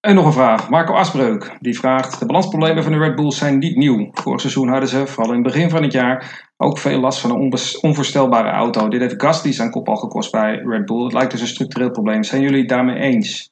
En 0.00 0.14
nog 0.14 0.26
een 0.26 0.32
vraag. 0.32 0.70
Marco 0.70 0.92
Asbreuk 0.92 1.56
die 1.60 1.78
vraagt: 1.78 2.18
De 2.18 2.26
balansproblemen 2.26 2.82
van 2.82 2.92
de 2.92 2.98
Red 2.98 3.14
Bulls 3.14 3.38
zijn 3.38 3.58
niet 3.58 3.76
nieuw. 3.76 4.08
Vorig 4.12 4.40
seizoen 4.40 4.68
hadden 4.68 4.88
ze, 4.88 5.06
vooral 5.06 5.34
in 5.34 5.42
het 5.42 5.52
begin 5.52 5.70
van 5.70 5.82
het 5.82 5.92
jaar, 5.92 6.50
ook 6.56 6.78
veel 6.78 7.00
last 7.00 7.20
van 7.20 7.30
een 7.30 7.58
onvoorstelbare 7.80 8.50
auto. 8.50 8.88
Dit 8.88 9.00
heeft 9.00 9.22
Gasly 9.22 9.52
zijn 9.52 9.70
kop 9.70 9.88
al 9.88 9.96
gekost 9.96 10.32
bij 10.32 10.62
Red 10.64 10.86
Bull. 10.86 11.04
Het 11.04 11.12
lijkt 11.12 11.30
dus 11.30 11.40
een 11.40 11.46
structureel 11.46 11.90
probleem. 11.90 12.22
Zijn 12.22 12.42
jullie 12.42 12.60
het 12.60 12.68
daarmee 12.68 12.96
eens? 12.96 13.50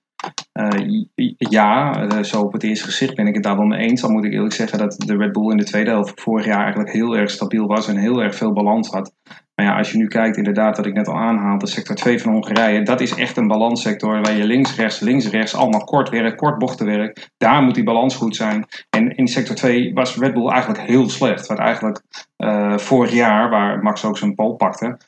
Uh, 0.53 1.05
ja, 1.37 2.03
uh, 2.03 2.23
zo 2.23 2.40
op 2.40 2.53
het 2.53 2.62
eerste 2.62 2.85
gezicht 2.85 3.14
ben 3.14 3.27
ik 3.27 3.35
het 3.35 3.43
daar 3.43 3.57
wel 3.57 3.67
mee 3.67 3.88
eens. 3.88 4.05
Al 4.05 4.11
moet 4.11 4.25
ik 4.25 4.33
eerlijk 4.33 4.55
zeggen 4.55 4.79
dat 4.79 4.95
de 4.99 5.17
Red 5.17 5.33
Bull 5.33 5.51
in 5.51 5.57
de 5.57 5.64
tweede 5.64 5.90
helft 5.90 6.21
vorig 6.21 6.47
jaar 6.47 6.62
eigenlijk 6.62 6.93
heel 6.93 7.17
erg 7.17 7.31
stabiel 7.31 7.67
was 7.67 7.88
en 7.88 7.97
heel 7.97 8.23
erg 8.23 8.35
veel 8.35 8.53
balans 8.53 8.88
had. 8.88 9.12
Maar 9.55 9.67
ja, 9.67 9.77
als 9.77 9.93
je 9.93 9.99
nu 9.99 10.07
kijkt, 10.07 10.37
inderdaad, 10.37 10.77
wat 10.77 10.87
ik 10.87 10.95
net 10.95 11.09
al 11.09 11.17
aanhaalde, 11.17 11.67
sector 11.67 11.97
2 11.97 12.21
van 12.21 12.33
Hongarije, 12.33 12.83
dat 12.83 13.01
is 13.01 13.14
echt 13.14 13.37
een 13.37 13.47
balanssector 13.47 14.21
waar 14.21 14.37
je 14.37 14.45
links, 14.45 14.77
rechts, 14.77 15.01
links, 15.01 15.31
rechts, 15.31 15.55
allemaal 15.55 15.85
kort 15.85 16.09
werk, 16.09 16.37
kort 16.37 16.59
bochtenwerk. 16.59 17.31
Daar 17.37 17.62
moet 17.62 17.75
die 17.75 17.85
balans 17.85 18.17
goed 18.17 18.37
zijn. 18.37 18.67
En 18.90 19.17
in 19.17 19.27
sector 19.27 19.57
2 19.57 19.93
was 19.93 20.17
Red 20.17 20.35
Bull 20.35 20.49
eigenlijk 20.49 20.83
heel 20.83 21.09
slecht. 21.09 21.47
Want 21.47 21.61
eigenlijk 21.61 22.03
uh, 22.37 22.79
vorig 22.79 23.12
jaar, 23.12 23.51
waar 23.51 23.83
Max 23.83 24.05
ook 24.05 24.19
zijn 24.19 24.35
pol 24.35 24.57
pakte, 24.57 24.99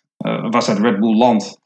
was 0.51 0.67
dat 0.67 0.79
Red 0.79 1.01
Bull 1.01 1.17
land. 1.17 1.59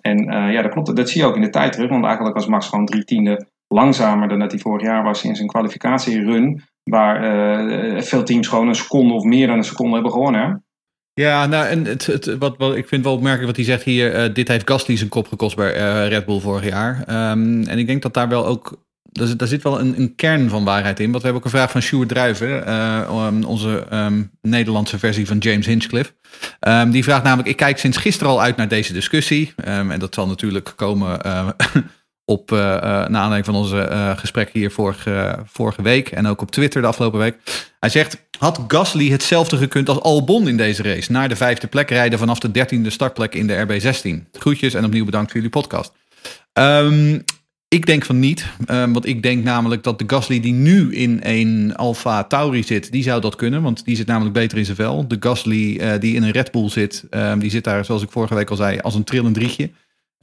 En 0.00 0.32
uh, 0.32 0.52
ja, 0.52 0.62
dat 0.62 0.72
klopt. 0.72 0.96
Dat 0.96 1.08
zie 1.08 1.20
je 1.20 1.26
ook 1.26 1.36
in 1.36 1.42
de 1.42 1.50
tijd 1.50 1.72
terug. 1.72 1.90
Want 1.90 2.04
eigenlijk 2.04 2.34
was 2.34 2.46
Max 2.46 2.68
gewoon 2.68 2.86
drie 2.86 3.04
tiende 3.04 3.46
langzamer 3.68 4.28
dan 4.28 4.38
dat 4.38 4.50
hij 4.50 4.60
vorig 4.60 4.82
jaar 4.82 5.02
was 5.02 5.24
in 5.24 5.36
zijn 5.36 5.48
kwalificatierun. 5.48 6.62
Waar 6.82 7.22
veel 8.02 8.22
teams 8.22 8.48
gewoon 8.48 8.68
een 8.68 8.74
seconde 8.74 9.14
of 9.14 9.24
meer 9.24 9.46
dan 9.46 9.56
een 9.56 9.64
seconde 9.64 9.94
hebben 9.94 10.12
gewonnen. 10.12 10.64
Ja, 11.14 11.46
nou, 11.46 11.66
en 11.66 11.84
het, 11.84 12.06
het, 12.06 12.38
wat, 12.38 12.54
wat, 12.58 12.76
ik 12.76 12.88
vind 12.88 13.04
wel 13.04 13.12
opmerkelijk 13.12 13.46
wat 13.46 13.56
hij 13.56 13.64
zegt 13.64 13.82
hier. 13.82 14.14
Uh, 14.14 14.34
dit 14.34 14.48
heeft 14.48 14.70
Gasly 14.70 14.96
zijn 14.96 15.08
kop 15.08 15.28
gekost 15.28 15.56
bij 15.56 16.08
Red 16.08 16.24
Bull 16.26 16.40
vorig 16.40 16.64
jaar. 16.64 16.98
Um, 17.30 17.66
en 17.66 17.78
ik 17.78 17.86
denk 17.86 18.02
dat 18.02 18.14
daar 18.14 18.28
wel 18.28 18.46
ook 18.46 18.78
daar, 19.12 19.48
zit 19.48 19.62
wel 19.62 19.80
een, 19.80 19.98
een, 19.98 20.14
kern 20.14 20.48
van 20.48 20.64
waarheid 20.64 21.00
in. 21.00 21.10
Want 21.10 21.22
we 21.22 21.22
hebben 21.22 21.38
ook 21.40 21.44
een 21.44 21.58
vraag 21.58 21.70
van 21.70 21.82
Sjoerd 21.82 22.08
Druiven, 22.08 22.68
uh, 22.68 23.40
onze 23.46 23.86
um, 23.92 24.30
Nederlandse 24.42 24.98
versie 24.98 25.26
van 25.26 25.38
James 25.38 25.66
Hinchcliffe. 25.66 26.12
Um, 26.60 26.90
die 26.90 27.04
vraagt 27.04 27.22
namelijk, 27.22 27.48
ik 27.48 27.56
kijk 27.56 27.78
sinds 27.78 27.96
gisteren 27.96 28.32
al 28.32 28.42
uit 28.42 28.56
naar 28.56 28.68
deze 28.68 28.92
discussie. 28.92 29.52
En 29.56 29.98
dat 29.98 30.14
zal 30.14 30.26
natuurlijk 30.26 30.72
komen 30.76 31.18
op, 32.30 32.50
uh, 32.52 32.58
naar 32.58 33.04
aanleiding 33.04 33.44
van 33.44 33.54
onze 33.54 34.14
gesprek 34.16 34.50
hier 34.52 34.70
vorige, 34.70 35.38
vorige 35.44 35.82
week. 35.82 36.08
En 36.08 36.26
ook 36.26 36.40
op 36.42 36.50
Twitter 36.50 36.80
de 36.80 36.86
afgelopen 36.88 37.18
week. 37.18 37.36
Hij 37.80 37.90
zegt, 37.90 38.16
had 38.38 38.60
Gasly 38.68 39.10
hetzelfde 39.10 39.56
gekund 39.56 39.88
als 39.88 40.00
Albon 40.00 40.48
in 40.48 40.56
deze 40.56 40.82
race? 40.82 41.12
Naar 41.12 41.28
de 41.28 41.36
vijfde 41.36 41.66
plek 41.66 41.90
rijden 41.90 42.18
vanaf 42.18 42.38
de 42.38 42.50
dertiende 42.50 42.90
startplek 42.90 43.34
in 43.34 43.46
de 43.46 43.66
RB16. 43.66 44.30
Groetjes 44.32 44.74
en 44.74 44.84
opnieuw 44.84 45.04
bedankt 45.04 45.30
voor 45.30 45.40
jullie 45.40 45.60
podcast. 45.60 45.92
Um, 46.52 47.24
ik 47.68 47.86
denk 47.86 48.04
van 48.04 48.18
niet, 48.18 48.46
um, 48.70 48.92
want 48.92 49.06
ik 49.06 49.22
denk 49.22 49.44
namelijk 49.44 49.82
dat 49.82 49.98
de 49.98 50.04
Gasly 50.06 50.40
die 50.40 50.52
nu 50.52 50.94
in 50.94 51.20
een 51.22 51.76
Alfa 51.76 52.24
Tauri 52.24 52.62
zit, 52.62 52.92
die 52.92 53.02
zou 53.02 53.20
dat 53.20 53.36
kunnen, 53.36 53.62
want 53.62 53.84
die 53.84 53.96
zit 53.96 54.06
namelijk 54.06 54.34
beter 54.34 54.58
in 54.58 54.64
zijn 54.64 54.76
vel. 54.76 55.08
De 55.08 55.16
Gasly 55.20 55.76
uh, 55.80 55.92
die 56.00 56.14
in 56.14 56.22
een 56.22 56.30
Red 56.30 56.50
Bull 56.50 56.68
zit, 56.68 57.04
um, 57.10 57.38
die 57.38 57.50
zit 57.50 57.64
daar, 57.64 57.84
zoals 57.84 58.02
ik 58.02 58.10
vorige 58.10 58.34
week 58.34 58.50
al 58.50 58.56
zei, 58.56 58.78
als 58.78 58.94
een 58.94 59.04
trillend 59.04 59.36
rietje. 59.36 59.70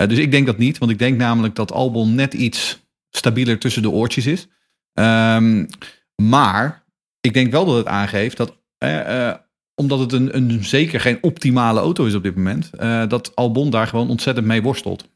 Uh, 0.01 0.07
dus 0.07 0.17
ik 0.17 0.31
denk 0.31 0.45
dat 0.45 0.57
niet, 0.57 0.77
want 0.77 0.91
ik 0.91 0.99
denk 0.99 1.17
namelijk 1.17 1.55
dat 1.55 1.71
Albon 1.71 2.15
net 2.15 2.33
iets 2.33 2.79
stabieler 3.09 3.59
tussen 3.59 3.81
de 3.81 3.89
oortjes 3.89 4.25
is. 4.25 4.47
Um, 4.93 5.67
maar 6.15 6.85
ik 7.21 7.33
denk 7.33 7.51
wel 7.51 7.65
dat 7.65 7.75
het 7.75 7.87
aangeeft 7.87 8.37
dat, 8.37 8.57
uh, 8.83 9.33
omdat 9.75 9.99
het 9.99 10.11
een, 10.11 10.35
een, 10.35 10.63
zeker 10.63 10.99
geen 10.99 11.17
optimale 11.21 11.79
auto 11.79 12.05
is 12.05 12.13
op 12.13 12.23
dit 12.23 12.35
moment, 12.35 12.69
dat 13.09 13.35
Albon 13.35 13.69
daar 13.69 13.87
gewoon 13.87 14.09
ontzettend 14.09 14.47
mee 14.47 14.61
worstelt. 14.61 15.09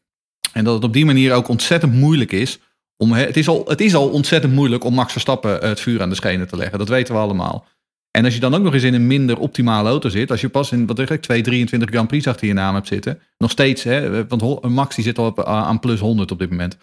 En 0.53 0.63
dat 0.63 0.73
het 0.73 0.83
op 0.83 0.93
die 0.93 1.05
manier 1.05 1.33
ook 1.33 1.47
ontzettend 1.47 1.93
moeilijk 1.93 2.31
is. 2.31 2.59
Om, 2.97 3.11
het, 3.11 3.37
is 3.37 3.47
al, 3.47 3.65
het 3.67 3.81
is 3.81 3.95
al 3.95 4.09
ontzettend 4.09 4.53
moeilijk 4.53 4.83
om 4.83 4.93
Max 4.93 5.11
Verstappen 5.11 5.67
het 5.67 5.79
vuur 5.79 6.01
aan 6.01 6.09
de 6.09 6.15
schenen 6.15 6.47
te 6.47 6.57
leggen. 6.57 6.79
Dat 6.79 6.89
weten 6.89 7.13
we 7.13 7.19
allemaal. 7.19 7.67
En 8.11 8.25
als 8.25 8.33
je 8.33 8.39
dan 8.39 8.55
ook 8.55 8.63
nog 8.63 8.73
eens 8.73 8.83
in 8.83 8.93
een 8.93 9.07
minder 9.07 9.39
optimale 9.39 9.89
auto 9.89 10.09
zit. 10.09 10.31
Als 10.31 10.41
je 10.41 10.49
pas 10.49 10.71
in 10.71 10.85
wat 10.85 10.97
zeg 10.97 11.09
ik, 11.09 11.21
2, 11.21 11.41
23 11.41 11.89
Grand 11.89 12.07
Prix 12.07 12.27
achter 12.27 12.47
je 12.47 12.53
naam 12.53 12.73
hebt 12.73 12.87
zitten. 12.87 13.19
Nog 13.37 13.51
steeds, 13.51 13.83
hè, 13.83 14.27
want 14.27 14.63
Max 14.63 14.95
die 14.95 15.03
zit 15.03 15.17
al 15.17 15.25
op, 15.25 15.43
aan 15.43 15.79
plus 15.79 15.99
100 15.99 16.31
op 16.31 16.39
dit 16.39 16.49
moment. 16.49 16.77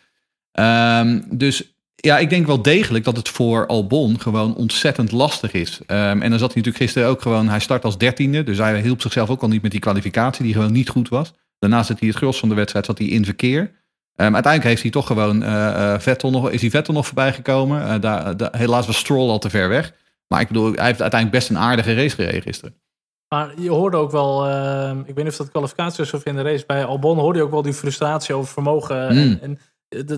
Um, 0.53 1.25
dus 1.39 1.73
ja, 1.95 2.19
ik 2.19 2.31
denk 2.31 2.47
wel 2.47 2.63
degelijk 2.63 3.05
dat 3.05 3.17
het 3.17 3.29
voor 3.29 3.67
Albon 3.67 4.21
gewoon 4.21 4.55
ontzettend 4.55 5.13
lastig 5.13 5.53
is. 5.53 5.81
Um, 5.87 6.23
en 6.23 6.31
dan 6.31 6.39
zat 6.39 6.53
hij 6.53 6.63
natuurlijk 6.63 6.77
gisteren 6.77 7.09
ook 7.09 7.23
gewoon, 7.23 7.49
hij 7.49 7.61
start 7.61 7.85
als 7.85 7.99
dertiende. 7.99 8.45
Dus 8.45 8.59
hij 8.59 8.81
hielp 8.81 9.01
zichzelf 9.01 9.31
ook 9.31 9.43
al 9.43 9.49
niet 9.49 9.63
met 9.63 9.71
die 9.71 9.81
kwalificatie, 9.81 10.45
die 10.45 10.55
gewoon 10.55 10.73
niet 10.73 10.89
goed 10.89 11.09
was. 11.09 11.33
Daarnaast 11.59 11.87
zat 11.87 11.99
hij 11.99 12.09
het 12.09 12.17
gros 12.17 12.39
van 12.39 12.49
de 12.49 12.55
wedstrijd 12.55 12.87
zat 12.87 12.99
hij 12.99 13.07
in 13.07 13.25
verkeer. 13.25 13.61
Um, 13.61 14.35
uiteindelijk 14.35 14.65
heeft 14.65 14.83
hij 14.83 14.91
toch 14.91 15.07
gewoon 15.07 15.43
uh, 15.43 15.99
Vettel 15.99 16.31
nog, 16.31 16.51
is 16.51 16.61
hij 16.61 16.71
Vettel 16.71 16.95
nog 16.95 17.07
voorbij 17.07 17.33
gekomen. 17.33 18.01
Daar, 18.01 18.35
helaas 18.51 18.87
was 18.87 18.97
Stroll 18.97 19.29
al 19.29 19.39
te 19.39 19.51
ver 19.51 19.69
weg. 19.69 19.93
Maar 20.29 20.41
ik 20.41 20.49
bedoel, 20.49 20.73
hij 20.73 20.87
heeft 20.87 21.01
uiteindelijk 21.01 21.41
best 21.41 21.51
een 21.51 21.59
aardige 21.59 21.95
race 21.95 22.15
gereden 22.15 22.43
gisteren. 22.43 22.75
Maar 23.29 23.61
je 23.61 23.71
hoorde 23.71 23.97
ook 23.97 24.11
wel, 24.11 24.47
ehm, 24.47 24.99
ik 24.99 25.15
weet 25.15 25.25
niet 25.25 25.33
of 25.33 25.37
dat 25.37 25.51
kwalificatie 25.51 26.15
of 26.15 26.25
in 26.25 26.37
de 26.37 26.43
race 26.43 26.67
bij 26.67 26.85
Albon, 26.85 27.19
hoorde 27.19 27.39
je 27.39 27.45
ook 27.45 27.51
wel 27.51 27.63
die 27.63 27.73
frustratie 27.73 28.35
over 28.35 28.53
vermogen. 28.53 29.15
Mm. 29.15 29.39
En, 29.43 29.59
en 29.89 30.09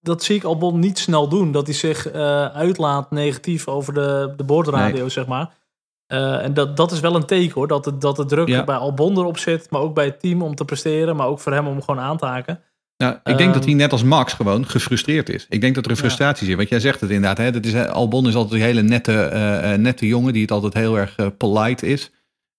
dat 0.00 0.22
zie 0.22 0.36
ik 0.36 0.44
Albon 0.44 0.78
niet 0.78 0.98
snel 0.98 1.28
doen. 1.28 1.52
Dat 1.52 1.66
hij 1.66 1.74
zich 1.74 2.12
uitlaat 2.52 3.10
negatief 3.10 3.68
over 3.68 3.94
de, 3.94 4.32
de 4.36 4.44
boordradio, 4.44 5.00
nee. 5.00 5.08
zeg 5.08 5.26
maar. 5.26 5.54
Uh, 6.12 6.44
en 6.44 6.54
dat, 6.54 6.76
dat 6.76 6.92
is 6.92 7.00
wel 7.00 7.14
een 7.14 7.26
teken 7.26 7.54
hoor, 7.54 7.66
dat 7.66 7.84
de, 7.84 7.98
dat 7.98 8.16
de 8.16 8.24
druk 8.24 8.48
ja. 8.48 8.64
bij 8.64 8.76
Albon 8.76 9.18
erop 9.18 9.38
zit, 9.38 9.70
maar 9.70 9.80
ook 9.80 9.94
bij 9.94 10.04
het 10.04 10.20
team 10.20 10.42
om 10.42 10.54
te 10.54 10.64
presteren, 10.64 11.16
maar 11.16 11.26
ook 11.26 11.40
voor 11.40 11.52
hem 11.52 11.66
om 11.66 11.82
gewoon 11.82 12.00
aan 12.00 12.16
te 12.16 12.26
haken. 12.26 12.60
Nou, 12.96 13.14
ik 13.14 13.36
denk 13.36 13.48
um, 13.48 13.52
dat 13.52 13.64
hij 13.64 13.74
net 13.74 13.92
als 13.92 14.02
Max 14.02 14.32
gewoon 14.32 14.66
gefrustreerd 14.66 15.28
is. 15.28 15.46
Ik 15.48 15.60
denk 15.60 15.74
dat 15.74 15.84
er 15.84 15.90
een 15.90 15.96
frustratie 15.96 16.42
ja. 16.42 16.46
zit. 16.46 16.56
Want 16.56 16.68
jij 16.68 16.80
zegt 16.80 17.00
het 17.00 17.10
inderdaad. 17.10 17.38
Hè? 17.38 17.50
Dat 17.50 17.64
is, 17.64 17.74
Albon 17.74 18.28
is 18.28 18.34
altijd 18.34 18.60
een 18.60 18.66
hele 18.66 18.82
nette, 18.82 19.30
uh, 19.32 19.72
nette 19.74 20.06
jongen 20.06 20.32
die 20.32 20.42
het 20.42 20.50
altijd 20.50 20.74
heel 20.74 20.98
erg 20.98 21.18
uh, 21.18 21.26
polite 21.38 21.86
is. 21.86 22.10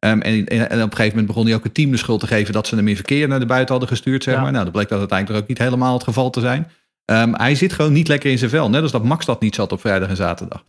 Um, 0.05 0.21
en, 0.21 0.45
en, 0.45 0.63
op 0.65 0.71
een 0.71 0.79
gegeven 0.79 1.07
moment 1.07 1.27
begon 1.27 1.45
hij 1.45 1.55
ook 1.55 1.63
het 1.63 1.73
team 1.73 1.91
de 1.91 1.97
schuld 1.97 2.19
te 2.19 2.27
geven 2.27 2.53
dat 2.53 2.67
ze 2.67 2.75
hem 2.75 2.87
in 2.87 2.95
verkeer 2.95 3.27
naar 3.27 3.39
de 3.39 3.45
buiten 3.45 3.69
hadden 3.69 3.89
gestuurd. 3.89 4.23
Zeg 4.23 4.35
ja. 4.35 4.41
maar. 4.41 4.51
Nou, 4.51 4.63
dat 4.63 4.73
bleek 4.73 4.89
dat 4.89 4.99
uiteindelijk 4.99 5.41
ook 5.41 5.47
niet 5.47 5.57
helemaal 5.57 5.93
het 5.93 6.03
geval 6.03 6.29
te 6.29 6.39
zijn. 6.39 6.71
Um, 7.11 7.35
hij 7.35 7.55
zit 7.55 7.73
gewoon 7.73 7.93
niet 7.93 8.07
lekker 8.07 8.31
in 8.31 8.37
zijn 8.37 8.49
vel. 8.49 8.69
Net 8.69 8.81
als 8.81 8.91
dat 8.91 9.03
Max 9.03 9.25
dat 9.25 9.41
niet 9.41 9.55
zat 9.55 9.71
op 9.71 9.79
vrijdag 9.79 10.09
en 10.09 10.15
zaterdag. 10.15 10.63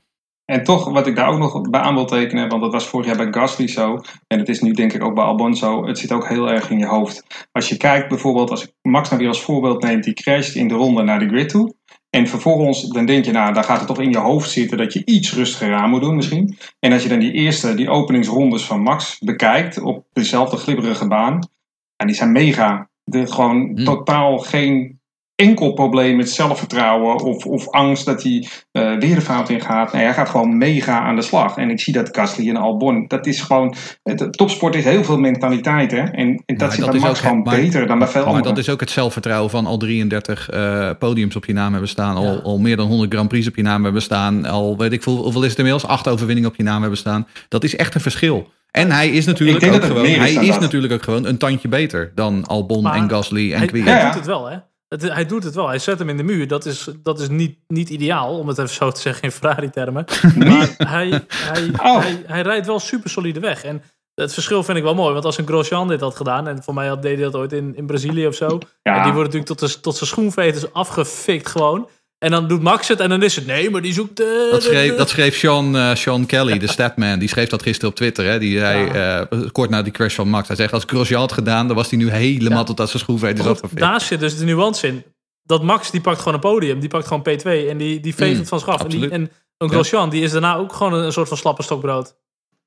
En 0.50 0.64
toch, 0.64 0.88
wat 0.88 1.06
ik 1.06 1.16
daar 1.16 1.28
ook 1.28 1.38
nog 1.38 1.70
bij 1.70 1.80
aan 1.80 1.94
wil 1.94 2.04
tekenen, 2.04 2.48
want 2.48 2.62
dat 2.62 2.72
was 2.72 2.86
vorig 2.86 3.06
jaar 3.06 3.16
bij 3.16 3.28
Gasly 3.30 3.68
zo, 3.68 4.00
en 4.26 4.38
het 4.38 4.48
is 4.48 4.60
nu 4.60 4.72
denk 4.72 4.92
ik 4.92 5.04
ook 5.04 5.14
bij 5.14 5.24
Albon 5.24 5.56
zo, 5.56 5.86
het 5.86 5.98
zit 5.98 6.12
ook 6.12 6.28
heel 6.28 6.50
erg 6.50 6.70
in 6.70 6.78
je 6.78 6.86
hoofd. 6.86 7.46
Als 7.52 7.68
je 7.68 7.76
kijkt 7.76 8.08
bijvoorbeeld, 8.08 8.50
als 8.50 8.64
ik 8.64 8.72
Max 8.82 9.08
nou 9.08 9.20
weer 9.20 9.30
als 9.30 9.42
voorbeeld 9.42 9.82
neemt, 9.82 10.04
die 10.04 10.14
crasht 10.14 10.54
in 10.54 10.68
de 10.68 10.74
ronde 10.74 11.02
naar 11.02 11.18
de 11.18 11.28
grid 11.28 11.48
toe, 11.48 11.74
en 12.10 12.26
vervolgens 12.26 12.82
dan 12.82 13.06
denk 13.06 13.24
je, 13.24 13.32
nou, 13.32 13.54
daar 13.54 13.64
gaat 13.64 13.78
het 13.78 13.86
toch 13.86 14.00
in 14.00 14.10
je 14.10 14.18
hoofd 14.18 14.50
zitten 14.50 14.78
dat 14.78 14.92
je 14.92 15.02
iets 15.04 15.34
rustiger 15.34 15.74
aan 15.74 15.90
moet 15.90 16.00
doen 16.00 16.16
misschien. 16.16 16.58
En 16.78 16.92
als 16.92 17.02
je 17.02 17.08
dan 17.08 17.18
die 17.18 17.32
eerste, 17.32 17.74
die 17.74 17.90
openingsrondes 17.90 18.64
van 18.64 18.82
Max 18.82 19.18
bekijkt 19.18 19.80
op 19.80 20.06
dezelfde 20.12 20.56
glibberige 20.56 21.08
baan, 21.08 21.48
en 21.96 22.06
die 22.06 22.16
zijn 22.16 22.32
mega. 22.32 22.90
De, 23.04 23.26
gewoon 23.26 23.72
hmm. 23.74 23.84
totaal 23.84 24.38
geen 24.38 24.97
enkel 25.40 25.72
probleem 25.72 26.16
met 26.16 26.30
zelfvertrouwen 26.30 27.16
of, 27.16 27.46
of 27.46 27.70
angst 27.70 28.04
dat 28.04 28.22
hij 28.22 28.48
uh, 28.72 28.98
weer 28.98 29.14
de 29.14 29.20
fout 29.20 29.48
in 29.48 29.60
gaat. 29.60 29.92
Nee, 29.92 30.04
hij 30.04 30.14
gaat 30.14 30.28
gewoon 30.28 30.58
mega 30.58 31.00
aan 31.00 31.16
de 31.16 31.22
slag. 31.22 31.56
En 31.56 31.70
ik 31.70 31.80
zie 31.80 31.92
dat 31.92 32.08
Gasly 32.12 32.48
en 32.48 32.56
Albon, 32.56 33.04
dat 33.06 33.26
is 33.26 33.40
gewoon, 33.40 33.74
het, 34.02 34.32
topsport 34.32 34.74
is 34.74 34.84
heel 34.84 35.04
veel 35.04 35.18
mentaliteit. 35.18 35.90
Hè? 35.90 36.02
En, 36.02 36.42
en 36.46 36.56
dat 36.56 36.72
zit 36.72 36.90
bij 36.90 37.00
Max 37.00 37.20
gewoon 37.20 37.42
maar, 37.42 37.56
beter 37.56 37.86
dan 37.86 37.98
bij 37.98 38.08
veel 38.08 38.32
Maar 38.32 38.42
dat 38.42 38.58
is 38.58 38.68
ook 38.68 38.80
het 38.80 38.90
zelfvertrouwen 38.90 39.50
van 39.50 39.66
al 39.66 39.76
33 39.76 40.50
uh, 40.54 40.90
podiums 40.98 41.36
op 41.36 41.44
je 41.44 41.52
naam 41.52 41.70
hebben 41.70 41.88
staan. 41.88 42.16
Al, 42.16 42.24
ja. 42.24 42.40
al 42.42 42.58
meer 42.58 42.76
dan 42.76 42.86
100 42.86 43.12
Grand 43.12 43.28
Prix 43.28 43.48
op 43.48 43.56
je 43.56 43.62
naam 43.62 43.84
hebben 43.84 44.02
staan. 44.02 44.44
Al 44.44 44.76
weet 44.76 44.92
ik 44.92 45.02
veel, 45.02 45.16
hoeveel 45.16 45.42
is 45.42 45.50
het 45.50 45.58
inmiddels? 45.58 45.86
Acht 45.86 46.08
overwinningen 46.08 46.50
op 46.50 46.56
je 46.56 46.62
naam 46.62 46.80
hebben 46.80 46.98
staan. 46.98 47.26
Dat 47.48 47.64
is 47.64 47.76
echt 47.76 47.94
een 47.94 48.00
verschil. 48.00 48.50
En 48.70 48.90
hij 48.90 49.08
is 49.08 49.26
natuurlijk 49.26 49.64
ook 49.74 49.84
gewoon, 49.84 50.04
is 50.04 50.16
hij 50.16 50.32
is 50.32 50.48
dat. 50.48 50.60
natuurlijk 50.60 50.92
ook 50.92 51.02
gewoon 51.02 51.26
een 51.26 51.38
tandje 51.38 51.68
beter 51.68 52.12
dan 52.14 52.46
Albon 52.46 52.82
Maar 52.82 52.94
en 52.94 53.10
Gasly 53.10 53.52
en 53.52 53.58
hij, 53.58 53.66
Kwiat. 53.66 53.86
hij 53.86 53.94
Ja, 53.94 54.00
ja. 54.00 54.06
doet 54.06 54.14
het 54.14 54.26
wel, 54.26 54.50
hè? 54.50 54.56
Het, 54.88 55.02
hij 55.02 55.26
doet 55.26 55.44
het 55.44 55.54
wel. 55.54 55.68
Hij 55.68 55.78
zet 55.78 55.98
hem 55.98 56.08
in 56.08 56.16
de 56.16 56.22
muur. 56.22 56.48
Dat 56.48 56.66
is, 56.66 56.88
dat 57.02 57.20
is 57.20 57.28
niet, 57.28 57.58
niet 57.66 57.88
ideaal, 57.88 58.38
om 58.38 58.48
het 58.48 58.58
even 58.58 58.74
zo 58.74 58.90
te 58.90 59.00
zeggen 59.00 59.22
in 59.22 59.30
Ferrari-termen. 59.32 60.04
Maar 60.36 60.74
hij, 60.76 61.24
hij, 61.28 61.70
Oh. 61.82 62.00
hij, 62.00 62.22
hij 62.26 62.42
rijdt 62.42 62.66
wel 62.66 62.78
super 62.78 63.10
solide 63.10 63.40
weg. 63.40 63.64
En 63.64 63.82
het 64.14 64.32
verschil 64.32 64.62
vind 64.62 64.78
ik 64.78 64.82
wel 64.84 64.94
mooi. 64.94 65.12
Want 65.12 65.24
als 65.24 65.38
een 65.38 65.46
Grosjean 65.46 65.88
dit 65.88 66.00
had 66.00 66.16
gedaan... 66.16 66.48
en 66.48 66.62
voor 66.62 66.74
mij 66.74 66.88
had, 66.88 67.02
deed 67.02 67.14
hij 67.14 67.24
dat 67.24 67.34
ooit 67.34 67.52
in, 67.52 67.76
in 67.76 67.86
Brazilië 67.86 68.26
of 68.26 68.34
zo... 68.34 68.58
Ja. 68.82 68.96
en 68.96 69.02
die 69.02 69.12
wordt 69.12 69.32
natuurlijk 69.32 69.58
tot, 69.58 69.58
de, 69.58 69.80
tot 69.80 69.96
zijn 69.96 70.10
schoenveters 70.10 70.72
afgefikt 70.72 71.48
gewoon... 71.48 71.88
En 72.18 72.30
dan 72.30 72.48
doet 72.48 72.62
Max 72.62 72.88
het 72.88 73.00
en 73.00 73.08
dan 73.08 73.22
is 73.22 73.36
het 73.36 73.46
nee, 73.46 73.70
maar 73.70 73.82
die 73.82 73.92
zoekt... 73.92 74.20
eh, 74.20 74.26
Dat 74.50 74.62
schreef, 74.62 74.96
dat 74.96 75.08
schreef 75.08 75.36
Sean, 75.36 75.76
eh, 75.76 75.94
Sean 75.94 76.26
Kelly, 76.26 76.58
de 76.58 76.66
statman. 76.66 77.18
Die 77.18 77.28
schreef 77.28 77.48
dat 77.48 77.62
gisteren 77.62 77.90
op 77.90 77.94
Twitter. 77.96 78.24
Hè. 78.24 78.38
Die 78.38 78.58
zei, 78.58 78.88
eh, 78.88 79.40
kort 79.52 79.70
na 79.70 79.82
die 79.82 79.92
crash 79.92 80.14
van 80.14 80.28
Max. 80.28 80.46
Hij 80.48 80.56
zegt, 80.56 80.72
als 80.72 80.82
Grosjean 80.86 81.20
had 81.20 81.32
gedaan, 81.32 81.66
dan 81.66 81.76
was 81.76 81.90
hij 81.90 81.98
nu 81.98 82.10
helemaal 82.10 82.58
Ja. 82.58 82.64
tot 82.64 82.80
aan 82.80 82.88
zijn 82.88 83.38
afgefikt. 83.48 83.80
daar 83.80 84.00
zit 84.00 84.20
dus 84.20 84.38
de 84.38 84.44
nuance 84.44 84.86
in. 84.86 85.04
Dat 85.42 85.62
Max, 85.62 85.90
die 85.90 86.00
pakt 86.00 86.18
gewoon 86.18 86.34
een 86.34 86.40
podium. 86.40 86.80
Die 86.80 86.88
pakt 86.88 87.06
gewoon 87.06 87.22
P2 87.28 87.68
en 87.68 87.78
die, 87.78 88.00
die 88.00 88.14
veegt 88.14 88.32
Mm, 88.32 88.38
het 88.38 88.48
van 88.48 88.58
zich 88.58 88.68
af. 88.68 88.82
En, 88.82 88.88
die, 88.88 89.08
en 89.08 89.30
een 89.58 89.68
Grosjean, 89.70 90.10
die 90.10 90.22
is 90.22 90.30
daarna 90.32 90.56
ook 90.56 90.72
gewoon 90.72 90.92
een, 90.92 91.04
een 91.04 91.12
soort 91.12 91.28
van 91.28 91.36
slappe 91.36 91.62
stokbrood. 91.62 92.16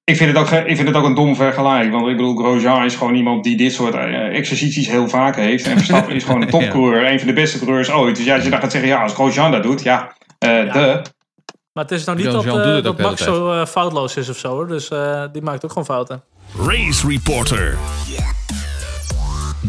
Ik 0.04 0.18
vind, 0.18 0.30
het 0.30 0.40
ook, 0.40 0.50
ik 0.52 0.76
vind 0.76 0.88
het 0.88 0.98
ook 0.98 1.06
een 1.06 1.14
dom 1.14 1.36
vergelijk. 1.36 1.92
Want 1.92 2.08
ik 2.08 2.18
bedoel, 2.18 2.36
Grosjean 2.36 2.86
is 2.86 2.96
gewoon 2.96 3.16
iemand 3.16 3.44
die 3.44 3.58
dit 3.58 3.74
soort 3.74 3.94
eh, 3.94 4.38
exercities 4.38 4.88
heel 4.88 5.10
vaak 5.10 5.36
heeft. 5.36 5.68
En 5.68 5.78
Verstappen 5.78 6.16
is 6.16 6.24
gewoon 6.24 6.42
een 6.42 6.50
topcoureur. 6.60 7.12
Een 7.12 7.20
van 7.20 7.28
de 7.28 7.34
beste 7.34 7.60
coureurs 7.60 7.92
ooit. 7.92 8.16
Dus 8.16 8.26
ja, 8.26 8.36
als 8.36 8.44
je 8.44 8.50
dan 8.50 8.60
gaat 8.60 8.72
zeggen, 8.72 8.90
ja, 8.90 9.04
als 9.04 9.14
Grosjean 9.14 9.52
dat 9.52 9.64
doet, 9.64 9.84
ja, 9.84 10.16
eh 10.38 10.74
de. 10.74 11.02
Maar 11.74 11.84
het 11.84 11.92
is 11.92 12.04
nou 12.04 12.18
niet 12.18 12.26
dat, 12.26 12.44
Grosjean 12.44 12.78
eh, 12.78 12.84
dat 12.84 12.98
de 12.98 13.04
Max 13.04 13.24
zo 13.24 13.66
foutloos 13.66 14.16
is 14.16 14.30
of 14.30 14.38
zo. 14.38 14.50
Hoor. 14.50 14.68
Dus 14.68 14.90
eh, 14.90 15.24
die 15.32 15.42
maakt 15.42 15.64
ook 15.64 15.72
gewoon 15.72 15.86
fouten. 15.86 16.24
Race 16.58 17.08
Reporter. 17.08 17.78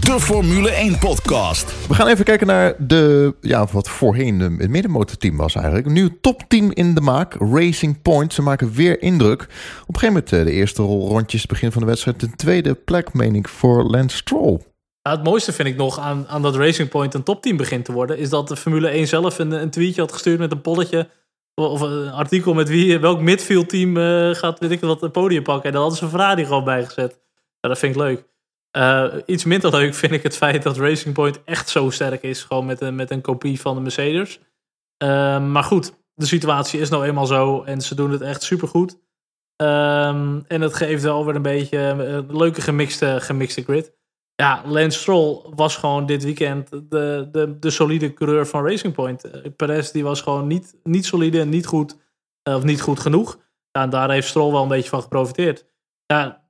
De 0.00 0.20
Formule 0.20 0.70
1 0.70 0.98
podcast. 0.98 1.88
We 1.88 1.94
gaan 1.94 2.09
even 2.09 2.24
kijken 2.24 2.46
naar 2.46 2.74
de, 2.78 3.35
ja, 3.40 3.66
wat 3.72 3.88
voorheen 3.88 4.40
het 4.40 4.70
middenmotorteam 4.70 5.37
was 5.37 5.55
eigenlijk. 5.55 5.87
Een 5.87 5.92
nieuw 5.92 6.09
topteam 6.20 6.70
in 6.72 6.94
de 6.94 7.00
maak, 7.00 7.35
Racing 7.35 8.02
Point. 8.02 8.33
Ze 8.33 8.42
maken 8.42 8.72
weer 8.72 9.02
indruk. 9.02 9.42
Op 9.42 9.48
een 9.48 10.00
gegeven 10.00 10.07
moment 10.07 10.33
eh, 10.33 10.44
de 10.44 10.50
eerste 10.50 10.83
rondjes, 10.83 11.46
begin 11.46 11.72
van 11.72 11.81
de 11.81 11.88
wedstrijd. 11.88 12.20
De 12.20 12.31
tweede 12.31 12.74
plek, 12.74 13.12
meen 13.12 13.35
ik, 13.35 13.48
voor 13.48 13.85
Lance 13.85 14.16
Stroll. 14.16 14.61
Nou, 15.02 15.16
het 15.16 15.22
mooiste 15.22 15.52
vind 15.52 15.68
ik 15.68 15.76
nog 15.76 15.98
aan, 15.98 16.26
aan 16.28 16.42
dat 16.42 16.57
Racing 16.57 16.88
Point 16.88 17.14
een 17.14 17.22
topteam 17.22 17.57
begint 17.57 17.85
te 17.85 17.92
worden... 17.92 18.18
is 18.18 18.28
dat 18.28 18.48
de 18.48 18.57
Formule 18.57 18.88
1 18.88 19.07
zelf 19.07 19.38
een, 19.38 19.52
een 19.52 19.70
tweetje 19.70 20.00
had 20.00 20.12
gestuurd 20.12 20.38
met 20.38 20.52
een 20.52 20.61
polletje... 20.61 21.09
of 21.55 21.81
een 21.81 22.11
artikel 22.11 22.55
met 22.55 22.68
wie, 22.68 22.98
welk 22.98 23.20
midfieldteam 23.20 23.96
eh 23.96 24.31
gaat 24.35 24.59
weet 24.59 24.70
ik 24.70 24.81
wat 24.81 25.00
het 25.00 25.12
podium 25.12 25.42
pakken. 25.42 25.64
En 25.64 25.72
daar 25.72 25.81
hadden 25.81 25.98
ze 25.98 26.09
Ferrari 26.09 26.44
gewoon 26.44 26.64
bijgezet. 26.64 27.20
Ja, 27.61 27.68
dat 27.68 27.78
vind 27.78 27.94
ik 27.94 28.00
leuk. 28.00 28.31
Eh, 28.72 29.14
iets 29.26 29.44
minder 29.44 29.70
leuk 29.70 29.94
vind 29.94 30.12
ik 30.12 30.22
het 30.22 30.37
feit 30.37 30.62
dat 30.62 30.76
Racing 30.76 31.14
Point 31.14 31.44
echt 31.44 31.68
zo 31.68 31.90
sterk 31.90 32.22
is. 32.22 32.42
Gewoon 32.42 32.66
met 32.66 32.80
een, 32.80 32.94
met 32.94 33.11
een 33.11 33.20
kopie 33.20 33.61
van 33.61 33.74
de 33.74 33.80
Mercedes. 33.80 34.40
Eh, 34.96 35.44
maar 35.44 35.64
goed, 35.64 35.92
de 36.14 36.26
situatie 36.26 36.80
is 36.80 36.88
nou 36.88 37.04
eenmaal 37.04 37.26
zo. 37.26 37.62
En 37.62 37.80
ze 37.80 37.94
doen 37.94 38.11
het 38.11 38.20
echt 38.20 38.42
supergoed. 38.42 38.98
Ehm 39.56 40.40
en 40.46 40.61
het 40.61 40.74
geeft 40.74 41.02
wel 41.02 41.24
weer 41.24 41.35
een 41.35 41.42
beetje 41.42 41.78
een 41.78 42.37
leuke 42.37 42.61
gemixte, 42.61 43.16
gemixte 43.20 43.62
grid. 43.62 43.92
Ja, 44.42 44.62
Lance 44.66 44.98
Stroll 44.98 45.40
was 45.54 45.76
gewoon 45.76 46.06
dit 46.06 46.24
weekend 46.24 46.70
de, 46.70 47.28
de, 47.32 47.58
de 47.58 47.70
solide 47.70 48.12
coureur 48.14 48.46
van 48.46 48.66
Racing 48.66 48.94
Point. 48.94 49.24
Eh, 49.24 49.50
Perez 49.56 49.90
die 49.90 50.04
was 50.04 50.20
gewoon 50.20 50.46
niet, 50.46 50.74
niet 50.82 51.06
solide 51.06 51.40
en 51.40 51.48
niet 51.48 51.66
goed, 51.66 51.96
eh, 52.42 52.54
of 52.54 52.62
niet 52.62 52.80
goed 52.80 53.00
genoeg. 53.00 53.38
En 53.70 53.90
daar 53.90 54.11
heeft 54.11 54.28
Stroll 54.28 54.52
wel 54.52 54.62
een 54.62 54.68
beetje 54.68 54.88
van 54.88 55.02
geprofiteerd. 55.02 55.66
Ja, 56.06 56.41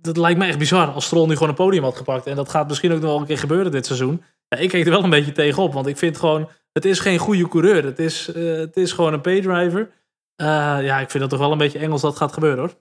dat 0.00 0.16
lijkt 0.16 0.38
me 0.38 0.46
echt 0.46 0.58
bizar 0.58 0.86
als 0.86 1.04
Stroll 1.04 1.26
nu 1.26 1.32
gewoon 1.32 1.48
een 1.48 1.54
podium 1.54 1.82
had 1.82 1.96
gepakt. 1.96 2.26
En 2.26 2.36
dat 2.36 2.48
gaat 2.48 2.68
misschien 2.68 2.92
ook 2.92 3.00
nog 3.00 3.10
wel 3.10 3.20
een 3.20 3.26
keer 3.26 3.38
gebeuren 3.38 3.72
dit 3.72 3.86
seizoen. 3.86 4.22
Ja, 4.48 4.58
ik 4.58 4.68
keek 4.68 4.84
er 4.84 4.90
wel 4.90 5.04
een 5.04 5.10
beetje 5.10 5.32
tegenop, 5.32 5.72
want 5.72 5.86
ik 5.86 5.96
vind 5.96 6.16
gewoon, 6.16 6.48
het 6.72 6.84
is 6.84 7.00
geen 7.00 7.18
goede 7.18 7.48
coureur. 7.48 7.84
Het 7.84 7.98
is, 7.98 8.32
eh, 8.32 8.42
het 8.44 8.76
is 8.76 8.92
gewoon 8.92 9.12
een 9.12 9.20
paydriver. 9.20 9.90
Eh 10.36 10.46
ja, 10.82 11.00
ik 11.00 11.10
vind 11.10 11.22
dat 11.22 11.30
toch 11.30 11.38
wel 11.38 11.52
een 11.52 11.58
beetje 11.58 11.78
Engels 11.78 12.00
dat 12.00 12.16
gaat 12.16 12.32
gebeuren 12.32 12.58
hoor. 12.58 12.74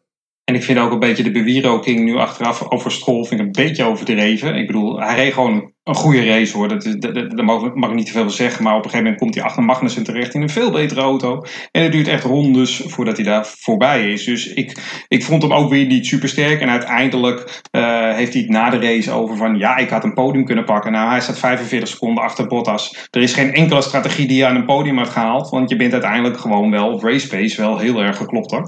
En 0.43 0.55
ik 0.55 0.63
vind 0.63 0.79
ook 0.79 0.91
een 0.91 0.99
beetje 0.99 1.23
de 1.23 1.31
bewieroking 1.31 1.99
nu 1.99 2.15
achteraf 2.15 2.71
over 2.71 2.91
Stroll 2.91 3.25
vind 3.25 3.39
ik 3.39 3.45
een 3.45 3.65
beetje 3.65 3.83
overdreven. 3.83 4.55
Ik 4.55 4.67
bedoel, 4.67 4.99
hij 4.99 5.15
reed 5.15 5.33
gewoon 5.33 5.73
een 5.87 5.95
goede 5.95 6.25
race 6.25 6.57
hoor. 6.57 6.67
Dat 6.67 6.85
is, 6.85 6.95
dat, 6.95 7.13
daar 7.13 7.45
mag, 7.45 7.89
ik 7.89 7.93
niet 7.93 8.05
te 8.05 8.11
veel 8.11 8.29
zeggen. 8.29 8.63
Maar 8.63 8.75
op 8.75 8.83
een 8.83 8.89
gegeven 8.89 9.03
moment 9.03 9.21
komt 9.21 9.35
hij 9.35 9.43
achter 9.43 9.63
Magnussen 9.63 10.03
terecht 10.03 10.33
in 10.33 10.41
een 10.41 10.49
veel 10.49 10.71
betere 10.71 11.01
auto. 11.01 11.45
En 11.71 11.83
het 11.83 11.91
duurt 11.91 12.07
echt 12.07 12.23
rondes 12.23 12.83
voordat 12.85 13.15
hij 13.15 13.25
daar 13.25 13.45
voorbij 13.45 14.11
is. 14.11 14.23
Dus 14.23 14.47
ik, 14.53 14.77
ik 15.07 15.23
vond 15.23 15.41
hem 15.41 15.53
ook 15.53 15.69
weer 15.69 15.85
niet 15.85 16.05
super 16.05 16.29
sterk. 16.29 16.61
En 16.61 16.69
uiteindelijk 16.69 17.61
eh, 17.71 18.13
heeft 18.15 18.33
hij 18.33 18.41
het 18.41 18.51
na 18.51 18.69
de 18.69 18.79
race 18.79 19.11
over 19.11 19.37
van 19.37 19.57
ja, 19.57 19.77
ik 19.77 19.89
had 19.89 20.03
een 20.03 20.13
podium 20.13 20.45
kunnen 20.45 20.65
pakken. 20.65 20.91
Nou, 20.91 21.09
hij 21.09 21.21
staat 21.21 21.39
45 21.39 21.89
seconden 21.89 22.23
achter 22.23 22.47
Bottas. 22.47 23.07
Er 23.11 23.21
is 23.21 23.33
geen 23.33 23.53
enkele 23.53 23.81
strategie 23.81 24.27
die 24.27 24.37
je 24.37 24.45
aan 24.45 24.55
een 24.55 24.65
podium 24.65 24.97
hebt 24.97 25.09
gehaald. 25.09 25.49
Want 25.49 25.69
je 25.69 25.75
bent 25.75 25.93
uiteindelijk 25.93 26.39
gewoon 26.39 26.71
wel 26.71 26.91
op 26.93 27.03
race 27.03 27.27
pace 27.27 27.61
wel 27.61 27.77
heel 27.77 28.01
erg 28.01 28.17
geklopt 28.17 28.51
hoor. 28.51 28.65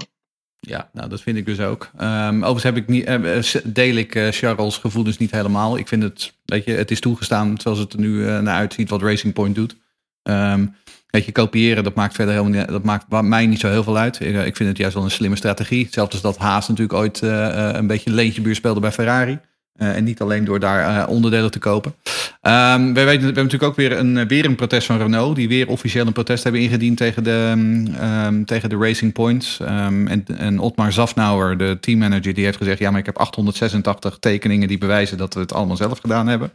Ja, 0.60 0.88
nou 0.92 1.08
dat 1.08 1.20
vind 1.20 1.36
ik 1.36 1.46
dus 1.46 1.60
ook. 1.60 1.90
Ehm, 1.96 2.34
overigens 2.36 2.62
heb 2.62 2.76
ik 2.76 2.88
niet, 2.88 3.04
eh, 3.04 3.38
eh, 3.38 3.44
deel 3.64 3.94
ik 3.94 4.14
eh, 4.14 4.28
Charles 4.30 4.76
gevoelens 4.76 5.18
niet 5.18 5.30
helemaal. 5.30 5.78
Ik 5.78 5.88
vind 5.88 6.02
het, 6.02 6.32
weet 6.44 6.64
je, 6.64 6.72
het 6.72 6.90
is 6.90 7.00
toegestaan 7.00 7.60
zoals 7.60 7.78
het 7.78 7.92
er 7.92 8.00
nu 8.00 8.24
naar 8.24 8.56
uitziet 8.56 8.90
wat 8.90 9.02
Racing 9.02 9.32
Point 9.32 9.54
doet. 9.54 9.76
Ehm 10.22 10.66
weet 11.10 11.24
je, 11.24 11.32
kopiëren, 11.32 11.84
dat 11.84 11.94
maakt 11.94 12.14
verder 12.14 12.34
helemaal 12.34 12.58
niet, 12.58 12.68
dat 12.68 12.84
maakt 12.84 13.22
mij 13.22 13.46
niet 13.46 13.60
zo 13.60 13.68
heel 13.68 13.82
veel 13.82 13.98
uit. 13.98 14.20
Ik, 14.20 14.44
ik 14.44 14.56
vind 14.56 14.68
het 14.68 14.78
juist 14.78 14.94
wel 14.94 15.04
een 15.04 15.10
slimme 15.10 15.36
strategie. 15.36 15.84
Hetzelfde 15.84 16.12
als 16.12 16.22
dat 16.22 16.36
Haas 16.36 16.68
natuurlijk 16.68 16.98
ooit 16.98 17.20
een 17.20 17.86
beetje 17.86 18.10
een 18.10 18.16
leentjebuur 18.16 18.54
speelde 18.54 18.80
bij 18.80 18.92
Ferrari. 18.92 19.38
En 19.74 20.04
niet 20.04 20.20
alleen 20.20 20.44
door 20.44 20.60
daar 20.60 21.08
onderdelen 21.08 21.50
te 21.50 21.58
kopen. 21.58 21.94
Ehm, 22.40 22.92
wij 22.92 23.04
weten, 23.04 23.20
we 23.20 23.24
hebben 23.24 23.44
natuurlijk 23.44 23.62
ook 23.62 23.76
weer 23.76 23.98
een, 23.98 24.18
eh, 24.18 24.26
weer 24.26 24.44
een 24.44 24.54
protest 24.54 24.86
van 24.86 24.98
Renault. 24.98 25.36
Die 25.36 25.48
weer 25.48 25.68
officieel 25.68 26.06
een 26.06 26.12
protest 26.12 26.42
hebben 26.42 26.60
ingediend 26.60 26.96
tegen 26.96 27.24
de, 27.24 27.52
mm, 27.56 27.86
ehm, 27.94 28.44
tegen 28.44 28.68
de 28.68 28.76
Racing 28.76 29.12
Points. 29.12 29.60
Ehm, 29.60 30.06
en, 30.06 30.24
en 30.36 30.58
Otmar 30.58 30.92
Zafnauer, 30.92 31.56
de 31.56 31.78
teammanager, 31.80 32.34
die 32.34 32.44
heeft 32.44 32.56
gezegd... 32.56 32.78
ja, 32.78 32.90
maar 32.90 33.00
ik 33.00 33.06
heb 33.06 33.18
886 33.18 34.18
tekeningen 34.18 34.68
die 34.68 34.78
bewijzen 34.78 35.18
dat 35.18 35.34
we 35.34 35.40
het 35.40 35.52
allemaal 35.52 35.76
zelf 35.76 35.98
gedaan 35.98 36.26
hebben. 36.26 36.52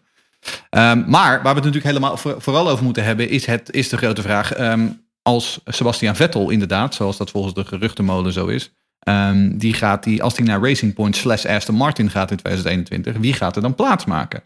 Ehm, 0.70 1.04
maar 1.10 1.32
waar 1.32 1.42
we 1.42 1.48
het 1.48 1.56
natuurlijk 1.56 1.86
helemaal 1.86 2.18
voor- 2.18 2.42
vooral 2.42 2.70
over 2.70 2.84
moeten 2.84 3.04
hebben... 3.04 3.30
is, 3.30 3.46
het, 3.46 3.72
is 3.72 3.90
de 3.90 3.98
grote 3.98 4.22
vraag... 4.22 4.54
ehm, 4.54 4.88
als 5.22 5.60
Sebastian 5.66 6.16
Vettel 6.16 6.50
inderdaad, 6.50 6.96
zoals 6.96 7.18
dat 7.18 7.32
volgens 7.32 7.54
de 7.54 7.66
geruchtenmolen 7.66 8.34
zo 8.34 8.48
is... 8.48 8.74
ehm, 9.00 9.58
die 9.58 9.74
gaat 9.74 10.04
die, 10.04 10.24
als 10.24 10.38
hij 10.38 10.46
naar 10.46 10.62
Racing 10.62 10.94
Point 10.94 11.16
slash 11.16 11.46
Aston 11.46 11.76
Martin 11.76 12.10
gaat 12.10 12.32
in 12.32 12.38
2021... 12.38 13.18
wie 13.18 13.34
gaat 13.34 13.56
er 13.56 13.62
dan 13.62 13.76
plaatsmaken? 13.76 14.44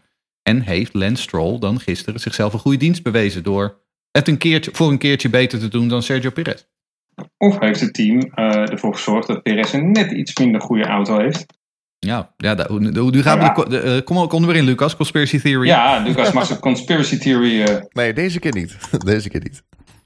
En 0.50 0.60
heeft 0.60 0.94
Lance 0.94 1.22
Stroll 1.22 1.58
dan 1.58 1.80
gisteren 1.80 2.20
zichzelf 2.20 2.52
een 2.52 2.58
goede 2.58 2.78
dienst 2.78 3.02
bewezen... 3.02 3.42
door 3.42 3.80
het 4.10 4.28
een 4.28 4.38
keertje, 4.38 4.70
voor 4.74 4.90
een 4.90 4.98
keertje 4.98 5.28
beter 5.28 5.58
te 5.58 5.68
doen 5.68 5.88
dan 5.88 6.02
Sergio 6.02 6.30
Perez? 6.30 6.64
Of 7.38 7.58
heeft 7.58 7.80
het 7.80 7.94
team 7.94 8.20
eh, 8.20 8.70
ervoor 8.70 8.94
gezorgd 8.94 9.26
dat 9.26 9.42
Perez 9.42 9.72
een 9.72 9.90
net 9.92 10.10
iets 10.10 10.38
minder 10.38 10.60
goede 10.60 10.84
auto 10.84 11.18
heeft? 11.18 11.46
Ja, 11.98 12.34
ja 12.36 12.66
nu 12.70 13.22
gaan 13.22 13.38
we 13.38 13.64
de, 13.64 13.68
de, 13.68 13.78
eh, 13.80 14.04
kom, 14.04 14.28
kom 14.28 14.42
er 14.42 14.48
weer 14.48 14.56
in, 14.56 14.64
Lucas. 14.64 14.96
Conspiracy 14.96 15.40
theory. 15.40 15.66
Ja, 15.66 15.98
Lucas 15.98 16.32
mag 16.32 16.46
zijn 16.46 16.58
conspiracy 16.58 17.18
theory. 17.18 17.62
eh, 17.62 17.76
Nee, 17.92 18.12
deze 18.12 18.38
keer 18.38 18.54
niet. 18.54 18.76
Deze 19.04 19.28
keer 19.28 19.40
niet. 19.42 19.62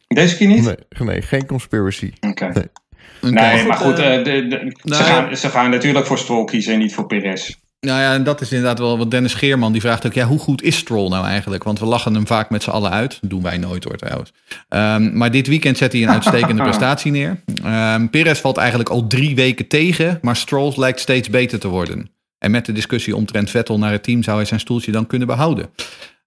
deze 0.07 0.37
keer 0.37 0.47
niet? 0.49 0.65
Nee, 0.65 0.77
nee 1.09 1.23
geen 1.23 1.47
conspiracy. 1.47 2.13
Oké. 2.21 2.45
Nee. 2.53 3.33
Nee, 3.33 3.67
maar 3.67 3.77
goed, 3.77 3.97
de, 3.97 4.23
de- 4.25 4.77
nou 4.83 5.03
ze, 5.03 5.09
gaan, 5.09 5.37
ze 5.37 5.49
gaan 5.49 5.71
natuurlijk 5.71 6.07
voor 6.07 6.19
Stroll 6.19 6.45
kiezen 6.45 6.73
en 6.73 6.79
niet 6.79 6.95
voor 6.95 7.07
Perez. 7.07 7.57
Nou 7.85 8.01
ja, 8.01 8.15
en 8.15 8.25
dat 8.25 8.41
is 8.41 8.53
inderdaad 8.53 8.79
wel 8.79 8.99
wat 8.99 9.11
Dennis 9.11 9.35
Geerman 9.35 9.73
die 9.73 9.81
vraagt 9.81 10.07
ook, 10.07 10.13
ja, 10.13 10.27
hoe 10.27 10.39
goed 10.39 10.63
is 10.63 10.77
Stroll 10.77 11.09
nou 11.09 11.27
eigenlijk? 11.27 11.65
Want 11.65 11.79
we 11.79 11.87
lachen 11.87 12.15
hem 12.15 12.27
vaak 12.27 12.51
met 12.51 12.63
z'n 12.63 12.71
allen 12.71 12.91
uit. 12.91 13.19
Dat 13.21 13.31
doen 13.31 13.43
wij 13.43 13.59
nooit 13.59 13.85
hoor 13.85 13.97
trouwens. 13.97 14.33
Ehm, 14.69 15.17
maar 15.17 15.31
dit 15.31 15.47
weekend 15.47 15.77
zet 15.77 15.93
hij 15.93 16.03
een 16.03 16.11
uitstekende 16.11 16.63
prestatie 16.69 17.11
neer. 17.11 17.41
Ehm 17.65 18.07
Perez 18.07 18.41
valt 18.41 18.57
eigenlijk 18.57 18.89
al 18.89 19.07
drie 19.07 19.35
weken 19.35 19.67
tegen, 19.69 20.19
maar 20.23 20.37
Stroll 20.37 20.73
lijkt 20.77 21.01
steeds 21.01 21.31
beter 21.31 21.59
te 21.59 21.69
worden. 21.69 22.09
En 22.39 22.51
met 22.51 22.67
de 22.67 22.73
discussie 22.73 23.17
omtrent 23.17 23.51
Vettel 23.51 23.79
naar 23.79 23.93
het 23.93 24.03
team 24.03 24.23
zou 24.23 24.37
hij 24.37 24.47
zijn 24.47 24.61
stoeltje 24.61 24.93
dan 24.93 25.07
kunnen 25.07 25.27
behouden. 25.27 25.71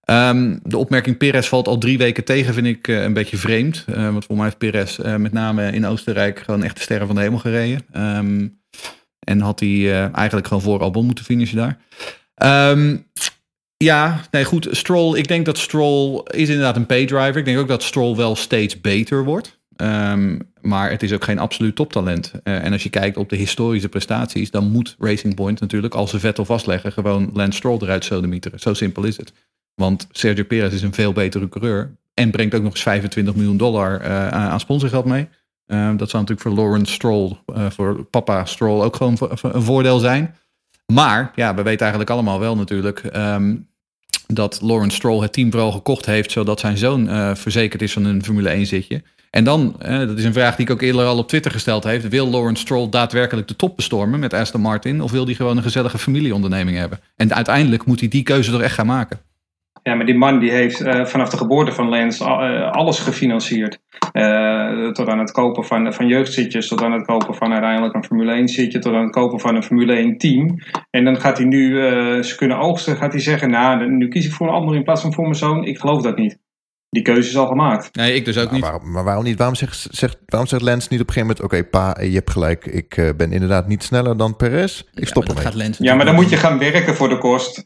Ehm, 0.08 0.58
de 0.64 0.78
opmerking 0.78 1.18
Perez 1.18 1.48
valt 1.48 1.68
al 1.68 1.78
drie 1.78 1.98
weken 1.98 2.24
tegen 2.24 2.54
vind 2.54 2.68
ik 2.68 2.88
eh, 2.88 3.04
een 3.04 3.14
beetje 3.14 3.38
vreemd. 3.38 3.86
Eh, 3.88 4.12
want 4.12 4.26
voor 4.26 4.36
mij 4.36 4.46
heeft 4.46 4.58
Perez 4.58 5.00
eh, 5.00 5.16
met 5.16 5.32
name 5.32 5.72
in 5.72 5.86
Oostenrijk 5.86 6.40
gewoon 6.40 6.64
echt 6.64 6.76
de 6.76 6.82
sterren 6.82 7.08
van 7.08 7.16
de 7.16 7.22
hemel 7.22 7.40
gereden. 7.40 7.82
Ehm, 7.92 8.48
en 9.28 9.42
had 9.42 9.60
hij 9.60 9.70
eh, 9.70 10.16
eigenlijk 10.16 10.48
gewoon 10.48 10.64
voor 10.64 10.80
Albon 10.80 11.06
moeten 11.06 11.26
finishen 11.26 11.58
daar. 11.58 11.78
Ehm, 12.36 12.98
ja, 13.78 14.22
nee 14.32 14.46
goed. 14.46 14.68
Stroll, 14.72 15.18
ik 15.18 15.28
denk 15.28 15.46
dat 15.46 15.58
Stroll 15.58 16.24
is 16.28 16.50
inderdaad 16.50 16.76
een 16.76 16.86
paydriver. 16.86 17.38
Ik 17.38 17.46
denk 17.46 17.60
ook 17.60 17.68
dat 17.68 17.84
Stroll 17.84 18.16
wel 18.16 18.36
steeds 18.36 18.82
beter 18.82 19.24
wordt. 19.24 19.60
Ehm, 19.76 20.40
maar 20.62 20.90
het 20.90 21.04
is 21.04 21.14
ook 21.14 21.24
geen 21.24 21.40
absoluut 21.40 21.76
toptalent. 21.76 22.32
Eh, 22.44 22.64
en 22.64 22.72
als 22.72 22.84
je 22.84 22.90
kijkt 22.90 23.18
op 23.18 23.30
de 23.30 23.36
historische 23.36 23.90
prestaties, 23.90 24.52
dan 24.52 24.72
moet 24.72 24.96
Racing 25.00 25.36
Point 25.36 25.60
natuurlijk, 25.60 25.94
als 25.94 26.10
ze 26.10 26.20
Vettel 26.20 26.46
vastleggen, 26.46 26.92
gewoon 26.92 27.30
Lance 27.34 27.58
Stroll 27.58 27.80
eruit 27.82 28.06
sodemieteren. 28.06 28.60
Zo 28.60 28.74
simpel 28.74 29.04
is 29.04 29.18
het. 29.18 29.34
Want 29.76 30.08
Sergio 30.12 30.44
Perez 30.44 30.74
is 30.74 30.82
een 30.82 30.94
veel 30.94 31.14
betere 31.14 31.50
coureur. 31.50 31.96
En 32.14 32.32
brengt 32.32 32.56
ook 32.56 32.64
nog 32.64 32.72
eens 32.72 32.82
25 32.82 33.36
miljoen 33.36 33.58
dollar 33.58 34.04
aan 34.04 34.50
aan 34.50 34.60
sponsorgeld 34.60 35.06
mee. 35.06 35.28
Dat 35.68 36.10
zou 36.10 36.24
natuurlijk 36.24 36.42
voor 36.42 36.52
Lawrence 36.52 36.94
Stroll, 36.94 37.38
voor 37.70 38.04
papa 38.04 38.46
Stroll 38.46 38.82
ook 38.84 38.96
gewoon 38.96 39.18
een 39.42 39.62
voordeel 39.62 40.00
zijn. 40.00 40.36
Maar 40.94 41.32
ja, 41.36 41.56
we 41.56 41.62
weten 41.62 41.82
eigenlijk 41.82 42.10
allemaal 42.10 42.40
wel 42.40 42.56
natuurlijk 42.56 43.00
ehm, 43.00 43.56
dat 44.28 44.60
Lawrence 44.62 44.96
Stroll 44.96 45.22
het 45.22 45.34
team 45.34 45.52
vooral 45.52 45.72
gekocht 45.72 46.06
heeft, 46.06 46.32
zodat 46.32 46.60
zijn 46.60 46.78
zoon 46.78 47.36
verzekerd 47.38 47.82
is 47.82 47.94
van 47.94 48.06
een 48.06 48.24
Formule 48.24 48.50
1 48.50 48.66
zitje. 48.66 49.04
En 49.30 49.44
dan, 49.44 49.76
dat 49.80 50.18
is 50.18 50.24
een 50.24 50.34
vraag 50.34 50.56
die 50.56 50.66
ik 50.66 50.72
ook 50.72 50.82
eerder 50.82 51.06
al 51.06 51.18
op 51.18 51.28
Twitter 51.28 51.52
gesteld 51.52 51.84
heb. 51.84 52.02
Wil 52.02 52.30
Lawrence 52.30 52.62
Stroll 52.62 52.90
daadwerkelijk 52.90 53.48
de 53.48 53.56
top 53.56 53.76
bestormen 53.76 54.20
met 54.20 54.34
Aston 54.34 54.62
Martin? 54.62 55.02
Of 55.02 55.12
wil 55.12 55.26
hij 55.26 55.34
gewoon 55.34 55.58
een 55.58 55.64
gezellige 55.64 55.98
familieonderneming 55.98 56.78
hebben? 56.78 57.00
En 57.16 57.34
uiteindelijk 57.34 57.86
moet 57.86 58.00
hij 58.00 58.10
die 58.10 58.24
keuze 58.24 58.52
toch 58.52 58.62
echt 58.62 58.74
gaan 58.74 58.86
maken. 58.86 59.20
Ja, 59.88 59.96
maar 59.96 60.06
die 60.06 60.18
man 60.18 60.40
die 60.40 60.52
heeft 60.52 60.82
uh, 60.82 61.06
vanaf 61.06 61.30
de 61.30 61.38
geboorte 61.38 61.72
van 61.72 61.90
Lens 61.90 62.20
uh, 62.20 62.72
alles 62.72 63.00
gefinancierd. 63.00 63.80
Uh, 64.14 64.92
tot 64.92 65.08
aan 65.08 65.20
het 65.20 65.32
kopen 65.32 65.66
van, 65.66 65.94
van 65.94 66.08
jeugdzitjes, 66.08 66.68
tot 66.68 66.82
aan 66.82 66.92
het 66.92 67.06
kopen 67.06 67.36
van 67.36 67.52
uiteindelijk 67.52 67.94
een 67.94 68.04
Formule 68.04 68.32
1 68.32 68.48
zitje, 68.48 68.80
tot 68.80 68.94
aan 68.94 69.04
het 69.04 69.12
kopen 69.12 69.40
van 69.40 69.56
een 69.56 69.64
Formule 69.64 69.94
1 69.94 70.18
team. 70.18 70.58
En 70.90 71.06
dan 71.06 71.20
gaat 71.20 71.38
hij 71.38 71.46
nu, 71.46 71.76
ze 72.24 72.36
kunnen 72.36 72.58
oogsten, 72.58 72.98
gaat 72.98 73.12
hij 73.12 73.22
zeggen, 73.22 73.50
nou, 73.50 73.90
nu 73.90 74.08
kies 74.08 74.26
ik 74.26 74.32
voor 74.32 74.48
een 74.48 74.54
ander 74.54 74.76
in 74.76 74.84
plaats 74.84 75.02
van 75.02 75.14
voor 75.14 75.24
mijn 75.24 75.36
zoon. 75.36 75.66
Ik 75.66 75.80
geloof 75.80 76.02
dat 76.02 76.18
niet 76.18 76.38
die 76.90 77.02
keuze 77.02 77.30
is 77.30 77.38
al 77.38 77.48
gemaakt. 77.48 77.96
Nee, 77.96 78.14
ik 78.14 78.26
dus 78.26 78.38
ook 78.38 78.52
niet. 78.52 78.62
Maar, 78.62 78.82
maar, 78.82 79.04
waarom 79.04 79.24
niet? 79.24 79.38
Waarom 79.38 79.56
zegt, 79.56 79.88
zegt, 79.92 80.18
waarom 80.26 80.50
zegt 80.50 80.62
Lens 80.62 80.88
niet 80.88 81.02
op 81.02 81.08
een 81.08 81.14
gegeven 81.14 81.36
moment... 81.42 81.54
oké, 81.54 81.70
pa, 81.70 82.04
je 82.04 82.16
hebt 82.16 82.32
gelijk, 82.32 82.66
ik 82.66 82.98
uh, 82.98 83.10
ben 83.18 83.32
inderdaad 83.32 83.68
niet 83.68 83.84
sneller 83.84 84.18
dan 84.18 84.36
Perez. 84.36 84.84
Ik 84.94 85.08
stop 85.08 85.28
ermee. 85.28 85.74
Ja, 85.78 85.96
maar 85.96 86.06
dan 86.06 86.16
moet 86.16 86.30
je 86.30 86.38
gaan 86.38 86.58
werken 86.58 86.96
voor 86.96 87.10
de 87.10 87.18
kost. 87.18 87.66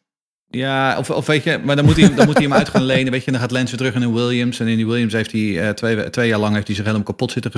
Ja, 0.51 0.97
of, 0.97 1.09
of 1.09 1.25
weet 1.25 1.43
je, 1.43 1.59
maar 1.63 1.75
dan 1.75 1.85
moet 1.85 1.97
hij, 1.97 2.13
dan 2.15 2.25
moet 2.25 2.37
hij 2.37 2.43
hem 2.43 2.53
uit 2.53 2.69
gaan 2.69 2.83
lenen. 2.83 3.11
Weet 3.11 3.23
je, 3.23 3.31
dan 3.31 3.39
gaat 3.39 3.51
Lens 3.51 3.69
weer 3.69 3.79
terug 3.79 3.93
in 3.93 4.01
een 4.01 4.13
Williams. 4.13 4.59
En 4.59 4.67
in 4.67 4.75
die 4.75 4.87
Williams 4.87 5.13
heeft 5.13 5.31
hij 5.31 5.41
uh, 5.41 5.69
twee, 5.69 6.09
twee 6.09 6.27
jaar 6.27 6.39
lang 6.39 6.53
heeft 6.53 6.67
hij 6.67 6.75
zich 6.75 6.85
helemaal 6.85 7.05
kapot 7.05 7.31
zitten 7.31 7.51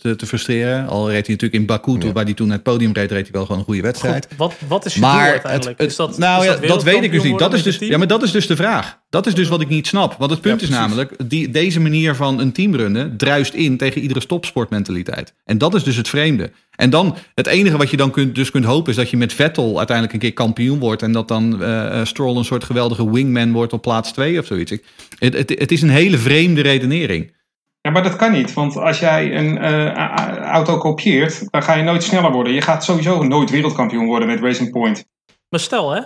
te, 0.00 0.16
te 0.16 0.26
frustreren. 0.26 0.88
Al 0.88 1.10
reed 1.10 1.26
hij 1.26 1.34
natuurlijk 1.34 1.60
in 1.60 1.66
Baku, 1.66 1.98
ja. 1.98 2.12
waar 2.12 2.24
hij 2.24 2.34
toen 2.34 2.50
het 2.50 2.62
podium 2.62 2.92
reed, 2.92 3.10
reed 3.10 3.22
hij 3.22 3.32
wel 3.32 3.42
gewoon 3.42 3.58
een 3.58 3.64
goede 3.64 3.82
wedstrijd. 3.82 4.26
Goed, 4.28 4.38
wat, 4.38 4.54
wat 4.68 4.84
is 4.84 4.94
je 4.94 5.00
maar 5.00 5.22
doel 5.22 5.30
uiteindelijk? 5.30 5.78
Het, 5.78 5.90
het, 5.90 5.90
is 5.90 5.96
dat, 5.96 6.18
nou 6.18 6.40
is 6.40 6.46
ja, 6.46 6.56
dat, 6.56 6.68
dat 6.68 6.82
weet 6.82 7.02
ik 7.02 7.12
dus 7.12 7.22
niet. 7.22 7.38
Dat 7.38 7.54
is 7.54 7.62
dus, 7.62 7.78
ja, 7.78 7.98
maar 7.98 8.06
dat 8.06 8.22
is 8.22 8.30
dus 8.30 8.46
de 8.46 8.56
vraag. 8.56 8.98
Dat 9.10 9.26
is 9.26 9.34
dus 9.34 9.48
wat 9.48 9.60
ik 9.60 9.68
niet 9.68 9.86
snap. 9.86 10.14
Want 10.18 10.30
het 10.30 10.40
punt 10.40 10.60
ja, 10.60 10.66
is 10.66 10.72
namelijk, 10.72 11.30
die, 11.30 11.50
deze 11.50 11.80
manier 11.80 12.14
van 12.14 12.40
een 12.40 12.52
team 12.52 12.74
runnen 12.74 13.16
druist 13.16 13.54
in 13.54 13.76
tegen 13.76 14.00
iedere 14.00 14.20
stopsportmentaliteit. 14.20 15.34
En 15.44 15.58
dat 15.58 15.74
is 15.74 15.84
dus 15.84 15.96
het 15.96 16.08
vreemde. 16.08 16.50
En 16.76 16.90
dan, 16.90 17.16
het 17.34 17.46
enige 17.46 17.76
wat 17.76 17.90
je 17.90 17.96
dan 17.96 18.10
kunt, 18.10 18.34
dus 18.34 18.50
kunt 18.50 18.64
hopen 18.64 18.90
is 18.90 18.96
dat 18.96 19.10
je 19.10 19.16
met 19.16 19.32
Vettel 19.32 19.76
uiteindelijk 19.76 20.14
een 20.14 20.22
keer 20.22 20.32
kampioen 20.32 20.78
wordt. 20.78 21.02
En 21.02 21.12
dat 21.12 21.28
dan 21.28 21.62
uh, 21.62 22.04
Stroll 22.04 22.36
een 22.36 22.44
soort 22.44 22.64
geweldige 22.64 23.10
wingman 23.10 23.52
wordt 23.52 23.72
op 23.72 23.82
plaats 23.82 24.12
2 24.12 24.38
of 24.38 24.46
zoiets. 24.46 24.72
Ik, 24.72 24.84
het, 25.18 25.34
het, 25.34 25.48
het 25.58 25.72
is 25.72 25.82
een 25.82 25.90
hele 25.90 26.18
vreemde 26.18 26.60
redenering. 26.60 27.32
Ja, 27.80 27.90
maar 27.90 28.02
dat 28.02 28.16
kan 28.16 28.32
niet. 28.32 28.52
Want 28.52 28.76
als 28.76 28.98
jij 28.98 29.36
een 29.36 29.56
uh, 29.56 29.94
auto 30.42 30.78
kopieert, 30.78 31.50
dan 31.50 31.62
ga 31.62 31.74
je 31.74 31.82
nooit 31.82 32.02
sneller 32.02 32.32
worden. 32.32 32.52
Je 32.52 32.62
gaat 32.62 32.84
sowieso 32.84 33.22
nooit 33.22 33.50
wereldkampioen 33.50 34.06
worden 34.06 34.28
met 34.28 34.40
Racing 34.40 34.70
Point. 34.70 35.04
Maar 35.48 35.60
stel 35.60 35.90
hè, 35.90 36.00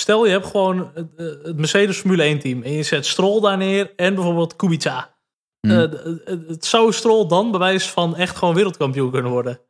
stel 0.00 0.24
je 0.24 0.30
hebt 0.30 0.46
gewoon 0.46 0.90
het 1.42 1.56
Mercedes 1.56 1.96
Formule 1.96 2.22
1 2.22 2.38
team. 2.38 2.62
En 2.62 2.72
je 2.72 2.82
zet 2.82 3.06
Stroll 3.06 3.40
daar 3.40 3.56
neer 3.56 3.92
en 3.96 4.14
bijvoorbeeld 4.14 4.56
Kubica. 4.56 5.14
Hmm. 5.60 5.70
Uh, 5.70 5.80
het 6.48 6.64
zou 6.64 6.92
Stroll 6.92 7.26
dan 7.26 7.50
bewijs 7.50 7.88
van 7.88 8.16
echt 8.16 8.36
gewoon 8.36 8.54
wereldkampioen 8.54 9.10
kunnen 9.10 9.30
worden? 9.30 9.60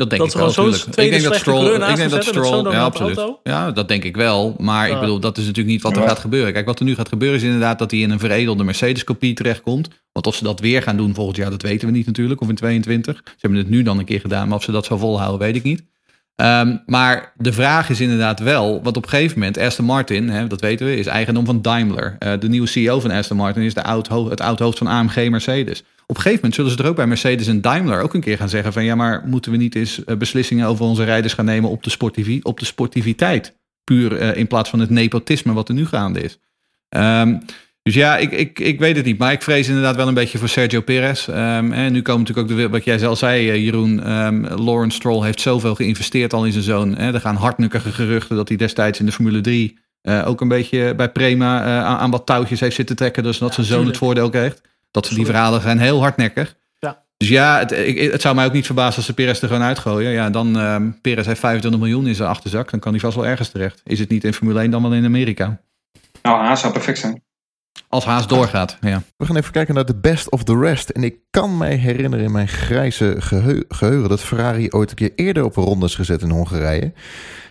Dat 0.00 0.10
denk 0.10 0.22
dat 0.22 0.30
ik 0.30 0.36
wel, 0.36 0.46
natuurlijk. 0.46 0.84
Ik 0.84 1.10
denk 1.10 1.22
dat 1.22 1.34
Stroll, 1.34 1.74
ik 1.74 1.96
denk 1.96 2.10
dat 2.10 2.24
Stroll, 2.24 2.72
ja, 2.72 2.82
absoluut. 2.82 3.16
Auto? 3.16 3.40
Ja, 3.42 3.70
dat 3.70 3.88
denk 3.88 4.04
ik 4.04 4.16
wel. 4.16 4.54
Maar 4.58 4.88
ja. 4.88 4.94
ik 4.94 5.00
bedoel, 5.00 5.20
dat 5.20 5.38
is 5.38 5.44
natuurlijk 5.44 5.74
niet 5.74 5.82
wat 5.82 5.96
er 5.96 6.02
ja. 6.02 6.08
gaat 6.08 6.18
gebeuren. 6.18 6.52
Kijk, 6.52 6.66
wat 6.66 6.78
er 6.78 6.84
nu 6.84 6.94
gaat 6.94 7.08
gebeuren 7.08 7.38
is 7.38 7.44
inderdaad 7.44 7.78
dat 7.78 7.90
hij 7.90 8.00
in 8.00 8.10
een 8.10 8.18
veredelde 8.18 8.64
Mercedes-kopie 8.64 9.34
terechtkomt. 9.34 9.88
Want 10.12 10.26
of 10.26 10.34
ze 10.34 10.44
dat 10.44 10.60
weer 10.60 10.82
gaan 10.82 10.96
doen 10.96 11.14
volgend 11.14 11.36
jaar, 11.36 11.50
dat 11.50 11.62
weten 11.62 11.88
we 11.88 11.94
niet 11.94 12.06
natuurlijk. 12.06 12.40
Of 12.40 12.48
in 12.48 12.54
22. 12.54 13.20
Ze 13.24 13.32
hebben 13.38 13.58
het 13.58 13.68
nu 13.68 13.82
dan 13.82 13.98
een 13.98 14.04
keer 14.04 14.20
gedaan, 14.20 14.48
maar 14.48 14.56
of 14.56 14.62
ze 14.62 14.72
dat 14.72 14.84
zo 14.84 14.96
volhouden, 14.96 15.38
weet 15.38 15.56
ik 15.56 15.62
niet. 15.62 15.82
Um, 16.40 16.82
maar 16.86 17.32
de 17.36 17.52
vraag 17.52 17.90
is 17.90 18.00
inderdaad 18.00 18.40
wel, 18.40 18.82
want 18.82 18.96
op 18.96 19.02
een 19.02 19.08
gegeven 19.08 19.38
moment, 19.38 19.58
Aston 19.58 19.84
Martin, 19.84 20.28
hè, 20.28 20.46
dat 20.46 20.60
weten 20.60 20.86
we, 20.86 20.96
is 20.96 21.06
eigendom 21.06 21.44
van 21.44 21.62
Daimler. 21.62 22.16
Uh, 22.18 22.32
de 22.40 22.48
nieuwe 22.48 22.66
CEO 22.66 23.00
van 23.00 23.10
Aston 23.10 23.36
Martin 23.36 23.62
is 23.62 23.74
de 23.74 23.82
oud 23.82 24.08
het 24.08 24.40
oud-hoofd 24.40 24.78
van 24.78 24.86
AMG 24.86 25.30
Mercedes. 25.30 25.80
Op 25.80 26.16
een 26.16 26.22
gegeven 26.22 26.34
moment 26.34 26.54
zullen 26.54 26.70
ze 26.70 26.78
er 26.78 26.88
ook 26.88 26.96
bij 26.96 27.06
Mercedes 27.06 27.46
en 27.46 27.60
Daimler 27.60 28.02
ook 28.02 28.14
een 28.14 28.20
keer 28.20 28.36
gaan 28.36 28.48
zeggen 28.48 28.72
van 28.72 28.84
ja, 28.84 28.94
maar 28.94 29.22
moeten 29.26 29.52
we 29.52 29.56
niet 29.56 29.74
eens 29.74 30.02
uh, 30.06 30.16
beslissingen 30.16 30.66
over 30.66 30.84
onze 30.84 31.04
rijders 31.04 31.32
gaan 31.34 31.44
nemen 31.44 31.70
op 31.70 31.82
de, 31.82 31.90
sportivi 31.90 32.40
op 32.42 32.58
de 32.58 32.64
sportiviteit? 32.64 33.58
Puur 33.84 34.20
uh, 34.20 34.36
in 34.36 34.46
plaats 34.46 34.70
van 34.70 34.80
het 34.80 34.90
nepotisme 34.90 35.52
wat 35.52 35.68
er 35.68 35.74
nu 35.74 35.86
gaande 35.86 36.20
is. 36.20 36.38
Um, 36.96 37.40
dus 37.82 37.94
ja, 37.94 38.16
ik, 38.16 38.30
ik, 38.30 38.58
ik 38.58 38.78
weet 38.78 38.96
het 38.96 39.04
niet. 39.04 39.18
Maar 39.18 39.32
ik 39.32 39.42
vrees 39.42 39.68
inderdaad 39.68 39.96
wel 39.96 40.08
een 40.08 40.14
beetje 40.14 40.38
voor 40.38 40.48
Sergio 40.48 40.80
Perez. 40.80 41.28
Um, 41.28 41.72
en 41.72 41.92
nu 41.92 42.02
komen 42.02 42.20
natuurlijk 42.20 42.50
ook 42.50 42.56
de, 42.56 42.68
wat 42.68 42.84
jij 42.84 42.98
zelf 42.98 43.18
zei, 43.18 43.62
Jeroen. 43.62 44.12
Um, 44.12 44.46
Lawrence 44.46 44.96
Stroll 44.96 45.24
heeft 45.24 45.40
zoveel 45.40 45.74
geïnvesteerd 45.74 46.32
al 46.32 46.44
in 46.44 46.52
zijn 46.52 46.64
zoon. 46.64 46.96
Hè. 46.96 47.12
Er 47.12 47.20
gaan 47.20 47.36
hardnukkige 47.36 47.92
geruchten 47.92 48.36
dat 48.36 48.48
hij 48.48 48.56
destijds 48.56 49.00
in 49.00 49.06
de 49.06 49.12
Formule 49.12 49.40
3 49.40 49.78
uh, 50.02 50.26
ook 50.26 50.40
een 50.40 50.48
beetje 50.48 50.94
bij 50.94 51.08
Prema 51.08 51.64
uh, 51.64 51.84
aan, 51.84 51.98
aan, 51.98 52.10
wat 52.10 52.26
touwtjes 52.26 52.60
heeft 52.60 52.74
zitten 52.74 52.96
trekken. 52.96 53.22
Dus 53.22 53.38
dat 53.38 53.48
ja, 53.48 53.54
zijn 53.54 53.66
zoon 53.66 53.86
het 53.86 53.96
voordeel 53.96 54.30
kreeg. 54.30 54.56
Dat 54.90 55.08
die 55.14 55.24
verhalen 55.24 55.60
zijn 55.60 55.78
heel 55.78 56.00
hardnekkig. 56.00 56.56
Ja. 56.78 57.02
Dus 57.16 57.28
ja, 57.28 57.58
het, 57.58 57.72
ik, 57.72 58.12
het 58.12 58.20
zou 58.20 58.34
mij 58.34 58.46
ook 58.46 58.52
niet 58.52 58.66
verbazen 58.66 58.96
als 58.96 59.06
ze 59.06 59.14
Perez 59.14 59.42
er 59.42 59.48
gewoon 59.48 59.62
uitgooien. 59.62 60.10
Ja, 60.10 60.30
dan 60.30 60.56
um, 60.56 61.00
Perez 61.00 61.26
heeft 61.26 61.40
25 61.40 61.80
miljoen 61.80 62.06
in 62.06 62.14
zijn 62.14 62.28
achterzak. 62.28 62.70
Dan 62.70 62.80
kan 62.80 62.92
hij 62.92 63.00
vast 63.00 63.16
wel 63.16 63.26
ergens 63.26 63.48
terecht. 63.48 63.80
Is 63.84 63.98
het 63.98 64.08
niet 64.08 64.24
in 64.24 64.34
Formule 64.34 64.60
1 64.60 64.70
dan 64.70 64.82
wel 64.82 64.92
in 64.92 65.04
Amerika? 65.04 65.60
Nou, 66.22 66.44
Haas 66.44 66.60
zou 66.60 66.72
perfect 66.72 66.98
zijn. 66.98 67.22
Als 67.90 68.04
Haas 68.04 68.26
doorgaat, 68.26 68.78
ja. 68.80 69.02
We 69.16 69.26
gaan 69.26 69.36
even 69.36 69.52
kijken 69.52 69.74
naar 69.74 69.84
de 69.84 70.00
best 70.00 70.30
of 70.30 70.44
the 70.44 70.58
rest. 70.58 70.88
En 70.88 71.04
ik 71.04 71.16
kan 71.30 71.56
mij 71.58 71.74
herinneren 71.74 72.24
in 72.24 72.32
mijn 72.32 72.48
grijze 72.48 73.14
geheu 73.18 73.62
geheugen... 73.68 74.08
dat 74.08 74.20
Ferrari 74.20 74.70
ooit 74.70 74.90
een 74.90 74.96
keer 74.96 75.12
eerder 75.14 75.44
op 75.44 75.56
een 75.56 75.64
ronde 75.64 75.86
is 75.86 75.94
gezet 75.94 76.22
in 76.22 76.30
Hongarije. 76.30 76.92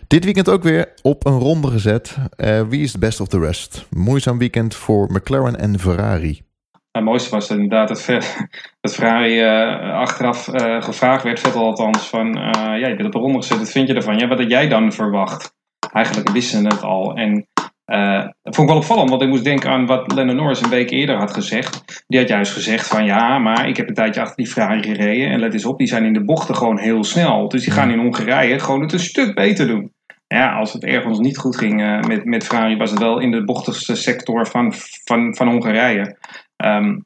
Dit 0.06 0.24
weekend 0.24 0.48
ook 0.48 0.62
weer 0.62 0.92
op 1.02 1.26
een 1.26 1.38
ronde 1.38 1.70
gezet. 1.70 2.16
Uh, 2.36 2.62
wie 2.68 2.82
is 2.82 2.92
de 2.92 2.98
best 2.98 3.20
of 3.20 3.28
the 3.28 3.38
rest? 3.38 3.86
Moeizaam 3.90 4.38
weekend 4.38 4.74
voor 4.74 5.12
McLaren 5.12 5.58
en 5.58 5.78
Ferrari. 5.78 6.42
Het 6.90 7.04
mooiste 7.04 7.30
was 7.30 7.50
inderdaad 7.50 7.88
dat, 7.88 8.06
dat 8.80 8.94
Ferrari 8.94 9.42
uh, 9.42 9.94
achteraf 9.94 10.48
uh, 10.48 10.82
gevraagd 10.82 11.22
werd, 11.22 11.40
Vettel 11.40 11.64
althans, 11.64 12.08
van 12.08 12.26
uh, 12.26 12.52
ja, 12.52 12.86
je 12.86 12.96
bent 12.96 13.08
op 13.08 13.14
een 13.14 13.20
ronde 13.20 13.38
gezet, 13.38 13.58
wat 13.58 13.70
vind 13.70 13.88
je 13.88 13.94
ervan? 13.94 14.18
Ja, 14.18 14.28
wat 14.28 14.38
had 14.38 14.50
jij 14.50 14.68
dan 14.68 14.92
verwacht? 14.92 15.54
Eigenlijk 15.92 16.30
wisten 16.30 16.60
ze 16.60 16.66
het 16.66 16.82
al. 16.82 17.14
En 17.14 17.46
uh, 17.90 18.22
dat 18.42 18.54
vond 18.54 18.68
ik 18.68 18.74
wel 18.74 18.76
opvallend, 18.76 19.10
want 19.10 19.22
ik 19.22 19.28
moest 19.28 19.44
denken 19.44 19.70
aan 19.70 19.86
wat 19.86 20.12
Lennon 20.12 20.36
Norris 20.36 20.62
een 20.62 20.70
week 20.70 20.90
eerder 20.90 21.16
had 21.16 21.34
gezegd. 21.34 22.04
Die 22.06 22.18
had 22.18 22.28
juist 22.28 22.52
gezegd 22.52 22.86
van 22.86 23.04
ja, 23.04 23.38
maar 23.38 23.68
ik 23.68 23.76
heb 23.76 23.88
een 23.88 23.94
tijdje 23.94 24.20
achter 24.20 24.36
die 24.36 24.46
Ferrari 24.46 24.82
gereden. 24.82 25.30
En 25.30 25.40
let 25.40 25.52
eens 25.52 25.64
op, 25.64 25.78
die 25.78 25.86
zijn 25.86 26.04
in 26.04 26.12
de 26.12 26.24
bochten 26.24 26.56
gewoon 26.56 26.78
heel 26.78 27.04
snel. 27.04 27.48
Dus 27.48 27.64
die 27.64 27.72
gaan 27.72 27.90
in 27.90 27.98
Hongarije 27.98 28.58
gewoon 28.58 28.82
het 28.82 28.92
een 28.92 28.98
stuk 28.98 29.34
beter 29.34 29.66
doen. 29.66 29.92
Ja, 30.26 30.52
als 30.52 30.72
het 30.72 30.84
ergens 30.84 31.18
niet 31.18 31.38
goed 31.38 31.56
ging 31.56 31.80
uh, 31.80 32.00
met, 32.00 32.24
met 32.24 32.46
Ferrari, 32.46 32.76
was 32.76 32.90
het 32.90 32.98
wel 32.98 33.18
in 33.18 33.30
de 33.30 33.44
bochtigste 33.44 33.94
sector 33.94 34.46
van, 34.46 34.72
van, 35.04 35.36
van 35.36 35.48
Hongarije. 35.48 36.16
Um, 36.64 37.04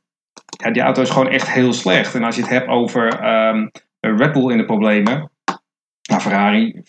ja, 0.64 0.70
die 0.70 0.82
auto 0.82 1.02
is 1.02 1.10
gewoon 1.10 1.30
echt 1.30 1.52
heel 1.52 1.72
slecht. 1.72 2.14
En 2.14 2.24
als 2.24 2.36
je 2.36 2.40
het 2.40 2.50
hebt 2.50 2.68
over 2.68 3.26
um, 3.48 3.70
Red 4.00 4.32
Bull 4.32 4.50
in 4.50 4.58
de 4.58 4.64
problemen. 4.64 5.30
Nou, 6.08 6.20
Ferrari, 6.20 6.80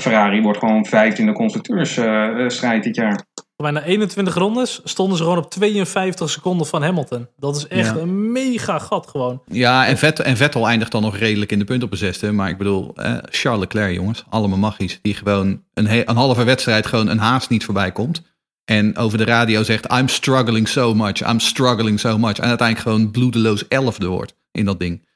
Ferrari 0.00 0.42
wordt 0.42 0.58
gewoon 0.58 0.86
vijfde 0.86 1.20
in 1.20 1.26
de 1.26 1.32
constructeursstrijd 1.32 2.76
uh, 2.76 2.82
dit 2.82 2.96
jaar. 2.96 3.24
Bijna 3.56 3.82
21 3.82 4.34
rondes 4.34 4.80
stonden 4.84 5.16
ze 5.16 5.22
gewoon 5.22 5.38
op 5.38 5.50
52 5.50 6.30
seconden 6.30 6.66
van 6.66 6.82
Hamilton. 6.82 7.28
Dat 7.36 7.56
is 7.56 7.66
echt 7.66 7.94
ja. 7.94 8.00
een 8.00 8.32
mega 8.32 8.78
gat 8.78 9.06
gewoon. 9.06 9.42
Ja, 9.46 9.86
en, 9.86 9.98
Vet, 9.98 10.20
en 10.20 10.36
Vettel 10.36 10.68
eindigt 10.68 10.92
dan 10.92 11.02
nog 11.02 11.16
redelijk 11.16 11.52
in 11.52 11.58
de 11.58 11.64
punt 11.64 11.82
op 11.82 11.92
een 11.92 11.98
zesde. 11.98 12.32
Maar 12.32 12.48
ik 12.48 12.58
bedoel, 12.58 12.92
eh, 12.94 13.16
Charles 13.30 13.60
Leclerc 13.60 13.94
jongens, 13.94 14.24
allemaal 14.28 14.58
magisch. 14.58 14.98
Die 15.02 15.14
gewoon 15.14 15.62
een, 15.74 16.08
een 16.08 16.16
halve 16.16 16.44
wedstrijd 16.44 16.86
gewoon 16.86 17.08
een 17.08 17.18
haast 17.18 17.48
niet 17.48 17.64
voorbij 17.64 17.92
komt. 17.92 18.22
En 18.64 18.96
over 18.96 19.18
de 19.18 19.24
radio 19.24 19.62
zegt, 19.62 19.92
I'm 19.92 20.08
struggling 20.08 20.68
so 20.68 20.94
much, 20.94 21.28
I'm 21.28 21.40
struggling 21.40 22.00
so 22.00 22.18
much. 22.18 22.38
En 22.38 22.48
uiteindelijk 22.48 22.88
gewoon 22.88 23.10
bloedeloos 23.10 23.68
elfde 23.68 24.06
wordt 24.06 24.34
in 24.52 24.64
dat 24.64 24.80
ding. 24.80 25.06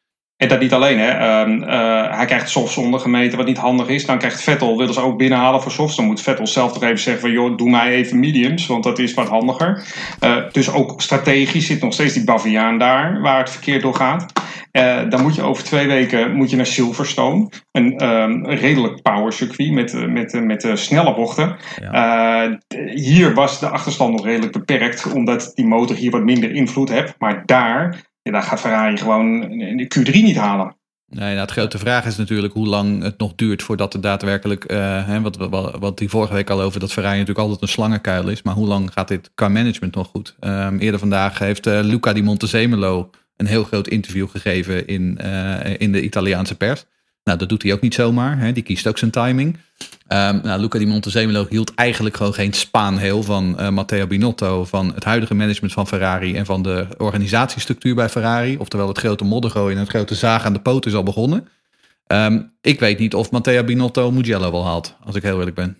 En 0.40 0.48
dat 0.48 0.60
niet 0.60 0.72
alleen, 0.72 0.98
hè. 0.98 1.40
Um, 1.42 1.62
uh, 1.62 2.16
hij 2.16 2.26
krijgt 2.26 2.50
softs 2.50 2.76
ondergemeten, 2.76 3.38
wat 3.38 3.46
niet 3.46 3.58
handig 3.58 3.88
is. 3.88 4.06
Dan 4.06 4.18
krijgt 4.18 4.42
Vettel, 4.42 4.76
willen 4.76 4.94
ze 4.94 5.00
ook 5.00 5.18
binnenhalen 5.18 5.62
voor 5.62 5.72
softs. 5.72 5.96
Dan 5.96 6.04
moet 6.04 6.22
Vettel 6.22 6.46
zelf 6.46 6.72
toch 6.72 6.82
even 6.82 6.98
zeggen 6.98 7.22
van, 7.22 7.30
joh, 7.30 7.56
doe 7.56 7.70
mij 7.70 7.90
even 7.90 8.20
mediums, 8.20 8.66
want 8.66 8.84
dat 8.84 8.98
is 8.98 9.14
wat 9.14 9.28
handiger. 9.28 9.84
Uh, 10.24 10.36
dus 10.52 10.72
ook 10.72 11.02
strategisch 11.02 11.66
zit 11.66 11.82
nog 11.82 11.92
steeds 11.92 12.14
die 12.14 12.24
Baviaan 12.24 12.78
daar, 12.78 13.20
waar 13.20 13.38
het 13.38 13.50
verkeer 13.50 13.80
door 13.80 13.94
gaat. 13.94 14.32
Uh, 14.72 15.00
dan 15.08 15.22
moet 15.22 15.34
je 15.34 15.42
over 15.42 15.64
twee 15.64 15.86
weken 15.86 16.32
moet 16.32 16.50
je 16.50 16.56
naar 16.56 16.66
Silverstone. 16.66 17.48
Een 17.72 18.04
um, 18.04 18.46
redelijk 18.46 19.02
power 19.02 19.32
circuit 19.32 19.72
met, 19.72 20.08
met, 20.08 20.44
met 20.44 20.70
snelle 20.74 21.14
bochten. 21.14 21.56
Ja. 21.90 22.58
hier 22.94 23.34
was 23.34 23.60
de 23.60 23.68
achterstand 23.68 24.12
nog 24.12 24.24
redelijk 24.24 24.52
beperkt, 24.52 25.12
omdat 25.12 25.52
die 25.54 25.66
motor 25.66 25.96
hier 25.96 26.10
wat 26.10 26.24
minder 26.24 26.54
invloed 26.54 26.88
heeft. 26.88 27.14
Maar 27.18 27.42
daar 27.46 28.09
ja, 28.22 28.32
daar 28.32 28.42
gaat 28.42 28.60
Ferrari 28.60 28.96
gewoon 28.96 29.40
de 29.76 29.90
Q3 29.98 30.12
niet 30.12 30.36
halen. 30.36 30.78
Nee, 31.06 31.34
nou, 31.34 31.46
de 31.46 31.52
grote 31.52 31.78
vraag 31.78 32.06
is 32.06 32.16
natuurlijk 32.16 32.52
hoe 32.52 32.66
lang 32.66 33.02
het 33.02 33.18
nog 33.18 33.34
duurt 33.34 33.62
voordat 33.62 33.94
er 33.94 34.00
daadwerkelijk, 34.00 34.72
uh, 34.72 35.22
wat, 35.22 35.36
wat, 35.36 35.78
wat 35.78 35.98
die 35.98 36.08
vorige 36.08 36.32
week 36.32 36.50
al 36.50 36.60
over, 36.60 36.80
dat 36.80 36.92
Ferrari 36.92 37.18
natuurlijk 37.18 37.46
altijd 37.46 37.62
een 37.62 37.68
slangenkuil 37.68 38.28
is. 38.28 38.42
Maar 38.42 38.54
hoe 38.54 38.66
lang 38.66 38.92
gaat 38.92 39.08
dit 39.08 39.30
qua 39.34 39.48
management 39.48 39.94
nog 39.94 40.08
goed? 40.08 40.36
Um, 40.40 40.78
eerder 40.78 41.00
vandaag 41.00 41.38
heeft 41.38 41.66
uh, 41.66 41.80
Luca 41.82 42.12
di 42.12 42.22
Montezemolo 42.22 43.10
een 43.40 43.46
heel 43.46 43.64
groot 43.64 43.88
interview 43.88 44.28
gegeven 44.28 44.86
in, 44.86 45.18
eh, 45.18 45.74
in 45.78 45.92
de 45.92 46.02
Italiaanse 46.02 46.56
pers. 46.56 46.84
Nou, 47.24 47.38
dat 47.38 47.48
doet 47.48 47.62
hij 47.62 47.72
ook 47.72 47.80
niet 47.80 47.94
zomaar. 47.94 48.38
Hè. 48.38 48.52
Die 48.52 48.62
kiest 48.62 48.86
ook 48.86 48.98
zijn 48.98 49.10
timing. 49.10 49.56
Um, 50.08 50.40
nou, 50.42 50.60
Luca 50.60 50.78
di 50.78 50.86
Montezemolo 50.86 51.46
hield 51.48 51.74
eigenlijk 51.74 52.16
gewoon 52.16 52.34
geen 52.34 52.52
spaan 52.52 52.98
heel 52.98 53.22
van 53.22 53.56
uh, 53.60 53.68
Matteo 53.68 54.06
Binotto, 54.06 54.64
van 54.64 54.94
het 54.94 55.04
huidige 55.04 55.34
management 55.34 55.72
van 55.72 55.86
Ferrari 55.86 56.36
en 56.36 56.46
van 56.46 56.62
de 56.62 56.86
organisatiestructuur 56.98 57.94
bij 57.94 58.08
Ferrari. 58.08 58.56
Oftewel 58.56 58.88
het 58.88 58.98
grote 58.98 59.24
moddergooien 59.24 59.76
en 59.76 59.82
het 59.82 59.90
grote 59.90 60.14
zagen 60.14 60.46
aan 60.46 60.52
de 60.52 60.60
poot 60.60 60.86
is 60.86 60.94
al 60.94 61.02
begonnen. 61.02 61.48
Um, 62.06 62.52
ik 62.60 62.80
weet 62.80 62.98
niet 62.98 63.14
of 63.14 63.30
Matteo 63.30 63.64
Binotto 63.64 64.10
Mugello 64.10 64.50
wel 64.50 64.64
haalt, 64.64 64.96
als 65.04 65.14
ik 65.14 65.22
heel 65.22 65.38
eerlijk 65.38 65.56
ben. 65.56 65.78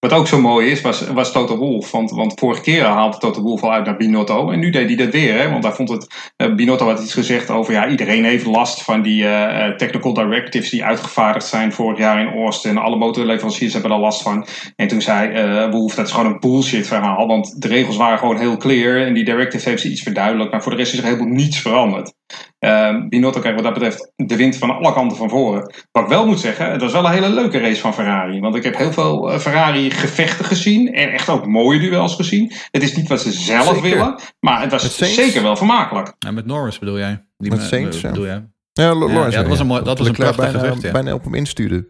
Wat 0.00 0.12
ook 0.12 0.26
zo 0.26 0.40
mooi 0.40 0.70
is, 0.70 0.80
was, 0.80 1.06
was 1.06 1.32
Toto 1.32 1.56
Wolff. 1.56 1.90
Want, 1.90 2.10
want 2.10 2.38
vorige 2.38 2.60
keer 2.60 2.84
haalde 2.84 3.18
Toto 3.18 3.42
Wolff 3.42 3.62
al 3.62 3.72
uit 3.72 3.84
naar 3.84 3.96
Binotto. 3.96 4.50
En 4.50 4.58
nu 4.58 4.70
deed 4.70 4.86
hij 4.86 4.96
dat 4.96 5.12
weer. 5.12 5.38
Hè? 5.38 5.50
Want 5.50 5.62
daar 5.62 5.74
vond 5.74 5.88
het. 5.88 6.32
Uh, 6.36 6.54
Binotto 6.54 6.86
had 6.86 7.00
iets 7.00 7.14
gezegd 7.14 7.50
over. 7.50 7.72
Ja, 7.72 7.88
iedereen 7.88 8.24
heeft 8.24 8.46
last 8.46 8.82
van 8.82 9.02
die 9.02 9.22
uh, 9.22 9.68
technical 9.68 10.14
directives 10.14 10.70
die 10.70 10.84
uitgevaardigd 10.84 11.46
zijn 11.46 11.72
vorig 11.72 11.98
jaar 11.98 12.20
in 12.20 12.42
Austin. 12.42 12.78
Alle 12.78 12.96
motorleveranciers 12.96 13.72
hebben 13.72 13.90
er 13.90 13.98
last 13.98 14.22
van. 14.22 14.46
En 14.76 14.88
toen 14.88 15.02
zei 15.02 15.30
uh, 15.30 15.70
Wolff: 15.70 15.94
dat 15.94 16.06
is 16.06 16.12
gewoon 16.12 16.32
een 16.32 16.40
bullshit 16.40 16.86
verhaal. 16.86 17.26
Want 17.26 17.62
de 17.62 17.68
regels 17.68 17.96
waren 17.96 18.18
gewoon 18.18 18.38
heel 18.38 18.56
clear. 18.56 19.06
En 19.06 19.14
die 19.14 19.24
directive 19.24 19.68
heeft 19.68 19.82
ze 19.82 19.90
iets 19.90 20.02
verduidelijkt. 20.02 20.52
Maar 20.52 20.62
voor 20.62 20.72
de 20.72 20.78
rest 20.78 20.92
is 20.92 20.98
er 20.98 21.04
helemaal 21.04 21.26
niets 21.26 21.58
veranderd. 21.58 22.12
Uh, 22.60 23.08
Binotto 23.08 23.40
krijgt 23.40 23.62
wat 23.62 23.72
dat 23.72 23.82
betreft 23.82 24.12
de 24.16 24.36
wind 24.36 24.56
van 24.56 24.70
alle 24.70 24.92
kanten 24.92 25.16
van 25.16 25.28
voren. 25.28 25.74
Wat 25.92 26.02
ik 26.02 26.08
wel 26.08 26.26
moet 26.26 26.40
zeggen, 26.40 26.70
het 26.70 26.80
was 26.80 26.92
wel 26.92 27.04
een 27.04 27.12
hele 27.12 27.28
leuke 27.28 27.58
race 27.58 27.80
van 27.80 27.94
Ferrari. 27.94 28.40
Want 28.40 28.54
ik 28.54 28.62
heb 28.62 28.76
heel 28.76 28.92
veel 28.92 29.38
Ferrari 29.38 29.90
gevechten 29.90 30.44
gezien. 30.44 30.94
En 30.94 31.12
echt 31.12 31.28
ook 31.28 31.46
mooie 31.46 31.78
duels 31.78 32.14
gezien. 32.14 32.52
Het 32.70 32.82
is 32.82 32.96
niet 32.96 33.08
wat 33.08 33.20
ze 33.20 33.32
zelf 33.32 33.66
zeker. 33.66 33.82
willen. 33.82 34.14
Maar 34.40 34.60
het 34.60 34.70
was 34.70 34.98
zeker 35.14 35.42
wel 35.42 35.56
vermakelijk. 35.56 36.14
Ja, 36.18 36.30
met 36.30 36.46
Norris 36.46 36.78
bedoel 36.78 36.98
jij? 36.98 37.24
Die 37.36 37.50
met 37.50 37.62
Saints, 37.62 38.00
bedoel 38.00 38.26
jij? 38.26 38.44
Ja, 38.72 38.94
Lawrence. 38.94 39.30
Ja, 39.30 39.40
dat 39.40 39.48
was 39.48 39.58
een, 39.58 39.66
mooi, 39.66 39.82
dat 39.82 39.98
was 39.98 40.06
een 40.06 40.12
prachtig 40.12 40.36
bijna, 40.36 40.58
gevecht, 40.58 40.82
ja. 40.82 40.90
bijna 40.90 41.14
op 41.14 41.24
hem 41.24 41.34
instuurde. 41.34 41.88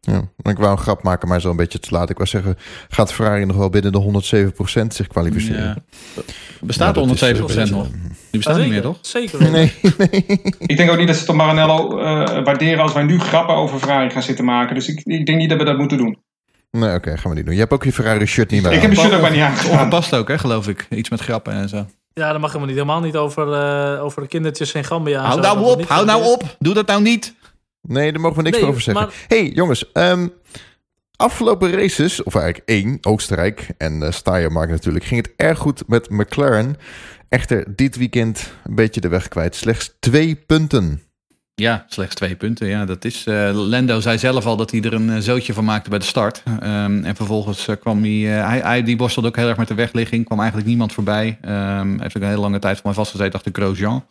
Ja, 0.00 0.22
ik 0.42 0.58
wou 0.58 0.70
een 0.70 0.78
grap 0.78 1.02
maken, 1.02 1.28
maar 1.28 1.40
zo 1.40 1.50
een 1.50 1.56
beetje 1.56 1.78
te 1.78 1.88
laat. 1.90 2.10
Ik 2.10 2.16
wou 2.16 2.28
zeggen, 2.28 2.58
gaat 2.88 3.12
Ferrari 3.12 3.44
nog 3.44 3.56
wel 3.56 3.70
binnen 3.70 3.92
de 3.92 4.52
107% 4.54 4.86
zich 4.86 5.06
kwalificeren? 5.06 5.64
Ja. 5.64 5.76
Bestaat 6.60 6.96
Ja, 6.96 7.02
dat 7.02 7.18
de 7.18 7.34
107% 7.36 7.44
is, 7.44 7.70
uh, 7.70 7.76
nog? 7.76 7.88
Die 7.90 8.20
bestaat 8.30 8.58
niet 8.58 8.68
meer, 8.68 8.82
toch? 8.82 8.98
Zeker 9.00 9.38
wel. 9.38 9.50
Nee, 9.50 9.72
nee. 9.98 10.24
Ik 10.58 10.76
denk 10.76 10.90
ook 10.90 10.96
niet 10.98 11.06
dat 11.06 11.16
ze 11.16 11.24
Tom 11.24 11.36
Maranello 11.36 11.98
uh, 11.98 12.04
waarderen 12.44 12.82
als 12.82 12.92
wij 12.92 13.02
nu 13.02 13.20
grappen 13.20 13.54
over 13.54 13.78
Ferrari 13.78 14.10
gaan 14.10 14.22
zitten 14.22 14.44
maken. 14.44 14.74
Dus 14.74 14.88
ik, 14.88 15.00
ik 15.04 15.26
denk 15.26 15.38
niet 15.38 15.48
dat 15.50 15.58
we 15.58 15.64
dat 15.64 15.78
moeten 15.78 15.98
doen. 15.98 16.18
Nee, 16.70 16.94
oké, 16.94 17.16
gaan 17.16 17.30
we 17.30 17.36
niet 17.36 17.44
doen. 17.46 17.54
Je 17.54 17.60
hebt 17.60 17.72
ook 17.72 17.84
je 17.84 17.92
Ferrari 17.92 18.26
shirt 18.26 18.50
niet 18.50 18.62
meer 18.62 18.72
Ik 18.72 18.76
aan. 18.76 18.82
heb 18.84 18.92
mijn 18.94 19.02
shirt 19.06 19.16
ook 19.16 19.22
maar 19.22 19.30
niet 19.36 19.40
aangedaan. 19.40 19.78
Ongepast 19.78 20.14
ook, 20.14 20.28
hè, 20.28 20.38
geloof 20.38 20.68
ik. 20.68 20.86
Iets 20.90 21.08
met 21.10 21.20
grappen 21.20 21.52
en 21.52 21.68
zo. 21.68 21.86
Ja, 22.14 22.30
dan 22.32 22.40
mag 22.40 22.52
helemaal 22.52 22.66
niet, 22.68 22.76
helemaal 22.76 23.00
niet 23.00 23.16
over, 23.16 23.52
eh, 23.52 24.04
over 24.04 24.22
de 24.22 24.28
kindertjes 24.28 24.72
in 24.72 24.84
Gambia. 24.84 25.20
Hou 25.20 25.32
zo. 25.32 25.40
nou 25.40 25.58
Dat 25.58 25.76
op, 25.76 25.88
hou 25.88 26.04
nou 26.06 26.24
op. 26.24 26.56
Doe 26.58 26.74
dat 26.74 26.86
nou 26.86 27.02
niet. 27.02 27.34
Nee, 27.82 28.12
daar 28.12 28.20
mogen 28.20 28.36
we 28.36 28.42
niks 28.42 28.58
Nee, 28.58 28.66
over 28.66 28.80
zeggen. 28.80 29.04
maar- 29.04 29.14
hey, 29.28 29.48
jongens. 29.48 29.92
ehm, 29.92 30.28
afgelopen 31.16 31.70
races, 31.72 32.22
of 32.22 32.34
eigenlijk 32.34 32.68
één, 32.68 32.98
Oostenrijk 33.00 33.68
en 33.78 34.00
uh, 34.02 34.10
Steiermark 34.10 34.70
natuurlijk, 34.70 35.04
ging 35.04 35.22
het 35.26 35.32
erg 35.36 35.58
goed 35.58 35.82
met 35.88 36.10
McLaren. 36.10 36.76
Echter, 37.28 37.76
dit 37.76 37.96
weekend 37.96 38.52
een 38.64 38.74
beetje 38.74 39.00
de 39.00 39.08
weg 39.08 39.28
kwijt. 39.28 39.54
Slechts 39.56 39.96
twee 40.00 40.34
punten. 40.34 41.02
Ja, 41.54 41.84
slechts 41.88 42.14
twee 42.14 42.36
punten. 42.36 42.66
Ja, 42.68 42.84
dat 42.84 43.04
is. 43.04 43.26
eh, 43.26 43.50
Lendo 43.52 44.00
zei 44.00 44.18
zelf 44.18 44.46
al 44.46 44.56
dat 44.56 44.70
hij 44.70 44.80
er 44.82 44.92
een 44.92 45.10
eh, 45.10 45.18
zootje 45.18 45.52
van 45.52 45.64
maakte 45.64 45.90
bij 45.90 45.98
de 45.98 46.04
start. 46.04 46.42
Ehm, 46.60 47.04
en 47.04 47.16
vervolgens 47.16 47.68
eh, 47.68 47.76
kwam 47.80 48.02
hij, 48.02 48.38
eh, 48.38 48.46
hij, 48.46 48.58
hij. 48.60 48.82
Die 48.82 48.96
borstelde 48.96 49.28
ook 49.28 49.36
heel 49.36 49.48
erg 49.48 49.56
met 49.56 49.68
de 49.68 49.74
wegligging. 49.74 50.24
Kwam 50.24 50.38
eigenlijk 50.38 50.68
niemand 50.68 50.92
voorbij. 50.92 51.38
Ehm 51.40 52.00
heeft 52.00 52.16
ook 52.16 52.22
een 52.22 52.28
hele 52.28 52.40
lange 52.40 52.58
tijd 52.58 52.74
voor 52.76 52.84
mij 52.86 52.94
vastgezeten 52.94 53.32
achter 53.34 53.52
Grosjean. 53.52 54.04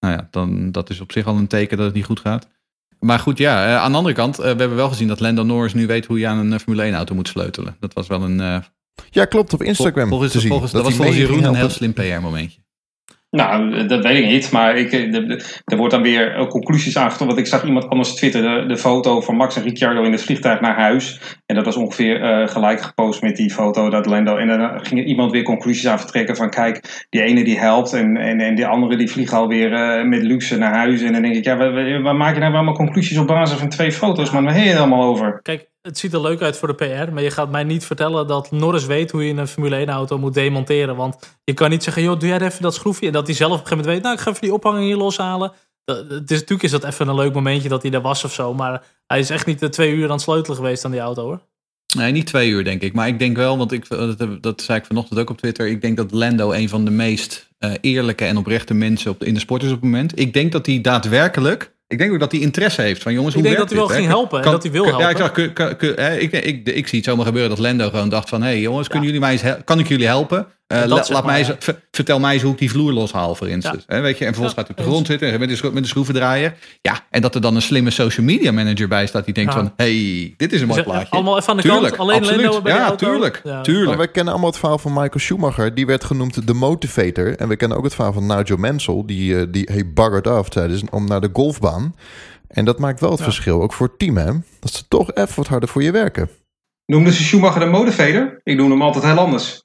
Nou 0.00 0.14
ja, 0.14 0.28
dan, 0.30 0.72
dat 0.72 0.90
is 0.90 1.00
op 1.00 1.12
zich 1.12 1.26
al 1.26 1.36
een 1.36 1.46
teken 1.46 1.76
dat 1.76 1.86
het 1.86 1.94
niet 1.94 2.04
goed 2.04 2.20
gaat. 2.20 2.48
Maar 3.00 3.18
goed, 3.18 3.38
ja, 3.38 3.66
eh, 3.66 3.76
aan 3.76 3.90
de 3.90 3.96
andere 3.96 4.14
kant, 4.14 4.38
eh, 4.38 4.42
we 4.42 4.58
hebben 4.58 4.76
wel 4.76 4.88
gezien 4.88 5.08
dat 5.08 5.20
Lando 5.20 5.42
Norris 5.42 5.74
nu 5.74 5.86
weet 5.86 6.06
hoe 6.06 6.18
je 6.18 6.26
aan 6.26 6.38
een 6.38 6.52
eh, 6.52 6.58
Formule 6.58 6.82
1 6.82 6.94
auto 6.94 7.14
moet 7.14 7.28
sleutelen. 7.28 7.76
Dat 7.80 7.92
was 7.92 8.06
wel 8.06 8.22
een. 8.22 8.62
Ja, 9.10 9.24
klopt. 9.24 9.52
Op 9.52 9.62
Instagram 9.62 10.08
volgens, 10.08 10.32
te 10.32 10.40
zien. 10.40 10.48
volgens, 10.48 10.72
dat, 10.72 10.84
was 10.84 10.94
volgens 10.94 11.16
Jeroen 11.16 11.44
een 11.44 11.54
heel 11.54 11.68
slim 11.68 11.92
PR 11.92 12.20
momentje. 12.20 12.60
Nou, 13.30 13.86
dat 13.86 14.04
weet 14.04 14.18
ik 14.18 14.26
niet. 14.26 14.52
Maar 14.52 14.76
ik, 14.76 14.92
eh, 14.92 15.30
er 15.64 15.76
wordt 15.76 15.92
dan 15.92 16.02
weer 16.02 16.34
eh, 16.34 16.46
conclusies 16.46 16.96
aangetrokken. 16.96 17.26
Want 17.36 17.38
ik 17.38 17.46
zag 17.46 17.64
iemand 17.64 17.88
anders 17.88 18.14
twitteren 18.14 18.68
de, 18.68 18.76
foto 18.76 19.20
van 19.20 19.36
Max 19.36 19.56
en 19.56 19.62
Ricciardo 19.62 20.02
in 20.02 20.12
het 20.12 20.22
vliegtuig 20.22 20.60
naar 20.60 20.76
huis. 20.76 21.20
En 21.46 21.54
dat 21.54 21.64
was 21.64 21.76
ongeveer 21.76 22.22
eh, 22.22 22.48
gelijk 22.48 22.80
gepost 22.80 23.22
met 23.22 23.36
die 23.36 23.50
foto 23.50 23.90
dat 23.90 24.06
Lando. 24.06 24.36
En 24.36 24.46
dan 24.46 24.84
ging 24.86 25.04
iemand 25.04 25.32
weer 25.32 25.42
conclusies 25.42 25.86
aan 25.86 25.98
vertrekken 25.98 26.36
van 26.36 26.50
kijk, 26.50 27.06
die 27.10 27.22
ene 27.22 27.44
die 27.44 27.58
helpt 27.58 27.92
en, 27.92 28.16
en, 28.16 28.40
en 28.40 28.54
die 28.54 28.66
andere 28.66 28.96
die 28.96 29.10
vliegt 29.10 29.32
alweer 29.32 29.72
eh, 29.72 30.04
met 30.04 30.22
luxe 30.22 30.58
naar 30.58 30.74
huis. 30.74 31.02
En 31.02 31.12
dan 31.12 31.22
denk 31.22 31.34
ik, 31.34 31.44
ja, 31.44 31.56
waar, 31.56 32.02
waar- 32.02 32.16
maak 32.16 32.34
je 32.34 32.40
nou 32.40 32.54
allemaal 32.54 32.74
conclusies 32.74 33.18
op 33.18 33.26
basis 33.26 33.58
van 33.58 33.68
twee 33.68 33.92
foto's? 33.92 34.30
Maar 34.30 34.42
waar 34.42 34.54
heb 34.54 34.62
je 34.62 34.68
het 34.70 34.78
allemaal 34.78 35.04
over? 35.04 35.40
Kijk, 35.42 35.68
het 35.82 35.98
ziet 35.98 36.12
er 36.12 36.20
leuk 36.20 36.42
uit 36.42 36.56
voor 36.56 36.68
de 36.68 36.74
PR, 37.04 37.12
maar 37.12 37.22
je 37.22 37.30
gaat 37.30 37.50
mij 37.50 37.64
niet 37.64 37.84
vertellen 37.84 38.26
dat 38.26 38.50
Norris 38.50 38.84
weet 38.86 39.10
hoe 39.10 39.26
je 39.26 39.34
een 39.34 39.46
Formule 39.48 39.86
1-auto 39.86 40.18
moet 40.18 40.34
demonteren. 40.34 40.96
Want 40.96 41.38
je 41.44 41.54
kan 41.54 41.70
niet 41.70 41.82
zeggen, 41.82 42.02
joh, 42.02 42.18
doe 42.18 42.28
jij 42.28 42.40
even 42.40 42.62
dat 42.62 42.74
schroefje. 42.74 43.06
En 43.06 43.12
dat 43.12 43.26
hij 43.26 43.36
zelf 43.36 43.52
op 43.52 43.58
een 43.60 43.66
gegeven 43.66 43.84
moment 43.84 43.94
weet, 43.96 44.04
nou, 44.04 44.14
ik 44.16 44.20
ga 44.22 44.30
even 44.30 44.42
die 44.42 44.52
ophanging 44.54 44.84
hier 44.84 44.96
loshalen. 44.96 45.52
Het 45.84 46.30
is, 46.30 46.38
natuurlijk 46.40 46.62
is 46.62 46.70
dat 46.70 46.84
even 46.84 47.08
een 47.08 47.14
leuk 47.14 47.34
momentje 47.34 47.68
dat 47.68 47.82
hij 47.82 47.92
er 47.92 48.00
was 48.00 48.24
of 48.24 48.32
zo. 48.32 48.54
Maar 48.54 48.82
hij 49.06 49.18
is 49.18 49.30
echt 49.30 49.46
niet 49.46 49.58
de 49.58 49.68
twee 49.68 49.92
uur 49.94 50.04
aan 50.04 50.10
het 50.10 50.20
sleutelen 50.20 50.56
geweest 50.56 50.84
aan 50.84 50.90
die 50.90 51.00
auto, 51.00 51.22
hoor. 51.22 51.40
Nee, 51.96 52.12
niet 52.12 52.26
twee 52.26 52.50
uur 52.50 52.64
denk 52.64 52.82
ik. 52.82 52.92
Maar 52.92 53.08
ik 53.08 53.18
denk 53.18 53.36
wel, 53.36 53.58
want 53.58 53.72
ik, 53.72 53.88
dat, 53.88 54.18
heb- 54.18 54.42
dat 54.42 54.62
zei 54.62 54.78
ik 54.78 54.84
vanochtend 54.84 55.18
ook 55.18 55.30
op 55.30 55.38
Twitter. 55.38 55.66
Ik 55.68 55.80
denk 55.82 55.96
dat 55.96 56.12
Lando 56.12 56.52
een 56.52 56.68
van 56.68 56.84
de 56.84 56.90
meest 56.90 57.50
eh, 57.58 57.72
eerlijke 57.80 58.24
en 58.24 58.36
oprechte 58.36 58.74
mensen 58.74 59.10
op 59.10 59.24
in 59.24 59.34
de 59.34 59.40
sport 59.40 59.62
is 59.62 59.68
op 59.68 59.74
het 59.74 59.84
moment. 59.84 60.18
Ik 60.18 60.32
denk 60.32 60.52
dat 60.52 60.66
hij 60.66 60.80
daadwerkelijk. 60.80 61.74
Ik 61.90 61.98
denk 61.98 62.12
ook 62.12 62.18
dat 62.20 62.32
hij 62.32 62.40
interesse 62.40 62.82
heeft 62.82 63.02
van 63.02 63.12
jongens. 63.12 63.34
Ik 63.34 63.40
hoe 63.40 63.48
denk 63.48 63.60
dat 63.60 63.68
hij 63.70 63.78
wel 63.78 63.86
dit, 63.88 63.96
ging 63.96 64.08
helpen 64.08 64.36
en 64.38 64.44
Kan- 64.44 64.52
dat 64.52 64.62
hij 64.62 64.72
wil 64.72 64.84
kan- 64.84 64.98
Ja, 64.98 65.08
ik, 65.10 65.16
helpen. 65.16 65.34
zag, 65.44 65.52
kun- 65.52 65.52
kun- 65.52 65.76
kun- 65.76 66.04
hè, 66.04 66.16
ik, 66.16 66.32
ik, 66.32 66.68
ik, 66.68 66.86
zie 66.88 66.98
het 66.98 67.08
zomaar 67.08 67.26
gebeuren 67.26 67.50
dat 67.50 67.58
Lando 67.58 67.88
gewoon 67.90 68.08
dacht 68.08 68.28
van... 68.28 68.42
hé 68.42 68.48
hey, 68.48 68.60
jongens, 68.60 68.88
kunnen 68.88 69.06
jullie 69.06 69.20
mij 69.20 69.32
eens 69.32 69.42
kan 69.64 69.78
ik 69.78 69.88
jullie 69.88 70.06
helpen? 70.06 70.46
Eh, 70.70 70.80
dat 70.80 70.88
la- 70.88 70.96
zeg 70.96 71.08
laat 71.08 71.24
maar, 71.24 71.32
mij 71.32 71.40
ja. 71.46 71.56
ver- 71.58 71.82
vertel 71.90 72.20
mij 72.20 72.32
eens 72.34 72.42
hoe 72.42 72.52
ik 72.52 72.58
die 72.58 72.70
vloer 72.70 72.92
loshaal, 72.92 73.34
voor 73.34 73.48
instance. 73.48 73.82
Hè, 73.86 74.00
weet 74.00 74.18
je? 74.18 74.24
En 74.24 74.34
vervolgens 74.34 74.54
Ja, 74.56 74.62
gaat 74.62 74.68
hij 74.68 74.76
op 74.78 74.84
de 74.84 74.90
grond 74.90 75.06
zitten 75.06 75.38
met 75.40 75.48
de, 75.48 75.56
schro- 75.56 75.70
met 75.72 75.82
de 75.82 75.88
schroevendraaier. 75.88 76.54
Ja, 76.82 77.06
en 77.10 77.22
dat 77.22 77.34
er 77.34 77.40
dan 77.40 77.54
een 77.54 77.62
slimme 77.62 77.90
social 77.90 78.26
media 78.26 78.52
manager 78.52 78.88
bij 78.88 79.06
staat... 79.06 79.24
die 79.24 79.34
denkt 79.34 79.52
Ja. 79.52 79.58
van, 79.58 79.72
hey, 79.76 80.34
dit 80.36 80.52
is 80.52 80.60
een 80.60 80.66
mooi 80.66 80.82
plaatje. 80.82 81.10
allemaal 81.10 81.36
even 81.38 81.48
aan 81.50 81.56
de 81.56 81.62
Tuurlijk, 81.62 81.86
kant, 81.86 81.98
alleen 82.00 82.16
absoluut. 82.20 82.42
Lando 82.44 82.62
bij 82.62 82.72
de 82.72 82.78
Ja, 82.78 82.86
auto. 82.86 83.06
tuurlijk, 83.10 83.40
Ja. 83.44 83.60
tuurlijk. 83.60 83.86
Maar 83.88 83.96
wij 83.96 84.08
kennen 84.08 84.32
allemaal 84.32 84.50
het 84.50 84.58
verhaal 84.60 84.78
van 84.78 84.92
Michael 84.92 85.18
Schumacher. 85.18 85.74
Die 85.74 85.86
werd 85.86 86.04
genoemd 86.04 86.46
de 86.46 86.54
motivator. 86.54 87.36
En 87.36 87.48
we 87.48 87.56
kennen 87.56 87.76
ook 87.78 87.84
het 87.84 87.94
verhaal 87.94 88.12
van 88.12 88.26
Nigel 88.26 88.56
Mansell. 88.56 89.02
Die, 89.06 89.38
eh, 89.40 89.46
die 89.50 89.86
buggered 89.86 90.26
af 90.26 90.48
tijdens 90.48 90.82
om 90.90 91.06
naar 91.06 91.20
de 91.20 91.30
golfbaan. 91.32 91.94
En 92.48 92.64
dat 92.64 92.78
maakt 92.78 93.00
wel 93.00 93.10
het 93.10 93.18
Ja. 93.18 93.24
verschil. 93.24 93.62
Ook 93.62 93.72
voor 93.72 93.86
het 93.86 93.98
team, 93.98 94.16
hè. 94.16 94.32
Dat 94.60 94.72
ze 94.72 94.88
toch 94.88 95.14
even 95.14 95.36
wat 95.36 95.46
harder 95.46 95.68
voor 95.68 95.82
je 95.82 95.90
werken. 95.90 96.28
Noemden 96.86 97.12
ze 97.12 97.22
Schumacher 97.22 97.60
de 97.60 97.66
motivator? 97.66 98.40
Ik 98.42 98.56
doe 98.56 98.70
hem 98.70 98.82
altijd 98.82 99.04
heel 99.04 99.18
anders. 99.18 99.62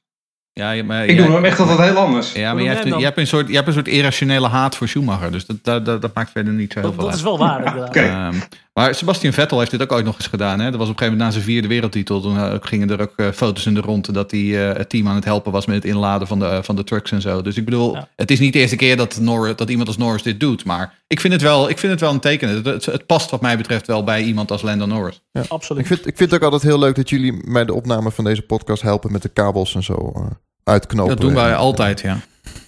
Ja, 0.59 0.83
maar, 0.83 1.05
Ik 1.05 1.17
ja, 1.19 1.25
doe 1.25 1.35
hem 1.35 1.45
echt 1.45 1.59
altijd 1.59 1.79
heel 1.79 1.97
anders. 1.97 2.31
Ja, 2.33 2.53
maar 2.53 2.61
je 2.63 2.67
hebt, 2.69 2.77
jij 2.77 2.87
je, 2.87 2.93
dan? 2.93 3.03
hebt 3.03 3.17
een 3.17 3.27
soort, 3.27 3.47
je 3.47 3.55
hebt 3.55 3.67
een 3.67 3.73
soort 3.73 3.87
irrationele 3.87 4.47
haat 4.47 4.75
voor 4.75 4.87
Schumacher. 4.87 5.31
Dus 5.31 5.45
dat, 5.45 5.57
dat, 5.61 5.85
dat, 5.85 6.01
dat 6.01 6.13
maakt 6.13 6.31
verder 6.31 6.53
niet 6.53 6.73
zo 6.73 6.79
heel 6.79 6.87
Dat, 6.89 6.97
veel 6.99 7.03
dat 7.09 7.13
is 7.19 7.25
uit. 7.25 7.37
wel 7.37 7.47
waar, 7.47 7.57
inderdaad. 7.65 7.87
Oké. 7.89 7.99
Ehm, 7.99 8.35
maar 8.79 8.95
Sebastian 8.95 9.33
Vettel 9.33 9.59
heeft 9.59 9.71
dit 9.71 9.81
ook 9.81 9.91
ooit 9.91 10.05
nog 10.05 10.15
eens 10.15 10.27
gedaan. 10.27 10.59
Hè? 10.59 10.71
Dat 10.71 10.79
was 10.79 10.89
op 10.89 10.93
een 10.93 10.97
gegeven 10.97 11.17
moment 11.17 11.21
na 11.21 11.31
zijn 11.31 11.43
vierde 11.43 11.67
wereldtitel. 11.67 12.21
Toen 12.21 12.37
eh, 12.37 12.53
gingen 12.59 12.89
er 12.89 13.01
ook 13.01 13.13
eh, 13.15 13.27
foto's 13.31 13.65
in 13.65 13.73
de 13.73 13.79
rond 13.81 14.13
dat 14.13 14.31
hij 14.31 14.69
eh, 14.69 14.77
het 14.77 14.89
team 14.89 15.07
aan 15.07 15.15
het 15.15 15.25
helpen 15.25 15.51
was 15.51 15.65
met 15.65 15.75
het 15.75 15.85
inladen 15.85 16.27
van 16.27 16.39
de, 16.39 16.59
van 16.63 16.75
de 16.75 16.83
trucks 16.83 17.11
en 17.11 17.21
zo. 17.21 17.41
Dus 17.41 17.57
ik 17.57 17.65
bedoel, 17.65 17.93
Ja. 17.93 18.07
het 18.15 18.31
is 18.31 18.39
niet 18.39 18.53
de 18.53 18.59
eerste 18.59 18.75
keer 18.75 18.97
dat, 18.97 19.19
Norris, 19.19 19.55
dat 19.55 19.69
iemand 19.69 19.87
als 19.87 19.97
Norris 19.97 20.23
dit 20.23 20.39
doet. 20.39 20.65
Maar 20.65 20.93
ik 21.07 21.19
vind 21.19 21.33
het 21.33 21.41
wel, 21.41 21.69
ik 21.69 21.77
vind 21.77 21.91
het 21.91 22.01
wel 22.01 22.11
een 22.11 22.19
teken. 22.19 22.49
Het, 22.49 22.65
het, 22.65 22.85
het 22.85 23.05
past 23.05 23.29
wat 23.29 23.41
mij 23.41 23.57
betreft 23.57 23.87
wel 23.87 24.03
bij 24.03 24.21
iemand 24.23 24.51
als 24.51 24.61
Lando 24.61 24.85
Norris. 24.85 25.21
Absoluut. 25.47 25.81
Ik 25.81 25.87
vind, 25.87 25.99
ik 26.07 26.17
vind 26.17 26.31
het 26.31 26.39
ook 26.39 26.45
altijd 26.51 26.71
heel 26.71 26.79
leuk 26.79 26.95
dat 26.95 27.09
jullie 27.09 27.51
bij 27.51 27.65
de 27.65 27.73
opname 27.73 28.11
van 28.11 28.23
deze 28.23 28.41
podcast 28.41 28.81
helpen 28.81 29.11
met 29.11 29.21
de 29.21 29.29
kabels 29.29 29.75
en 29.75 29.83
zo 29.83 30.11
eh, 30.15 30.21
uitknopen. 30.63 31.15
Dat 31.15 31.25
doen 31.25 31.33
wij 31.33 31.49
En, 31.49 31.57
altijd, 31.57 32.01
ja. 32.01 32.17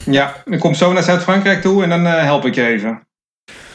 Ja, 0.05 0.43
ik 0.45 0.59
kom 0.59 0.73
zo 0.73 0.93
naar 0.93 1.03
Zuid-Frankrijk 1.03 1.61
toe 1.61 1.83
en 1.83 1.89
dan 1.89 2.05
help 2.05 2.45
ik 2.45 2.55
je 2.55 2.65
even. 2.65 3.07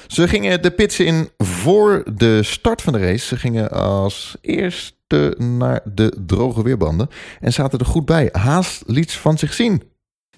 Ze 0.07 0.29
gingen 0.29 0.63
de 0.63 0.71
pits 0.71 1.01
in 1.01 1.31
voor 1.63 2.03
de 2.15 2.43
start 2.43 2.83
van 2.83 2.93
de 2.93 2.99
race. 2.99 3.27
Ze 3.27 3.37
gingen 3.37 3.71
als 3.71 4.37
eerste 4.41 5.35
naar 5.39 5.81
de 5.85 6.13
droge 6.27 6.63
weerbanden. 6.63 7.09
En 7.41 7.53
zaten 7.53 7.79
er 7.79 7.87
goed 7.87 8.05
bij. 8.05 8.29
Haas 8.33 8.83
liet 8.87 9.13
van 9.13 9.39
zich 9.39 9.53
zien. 9.53 9.83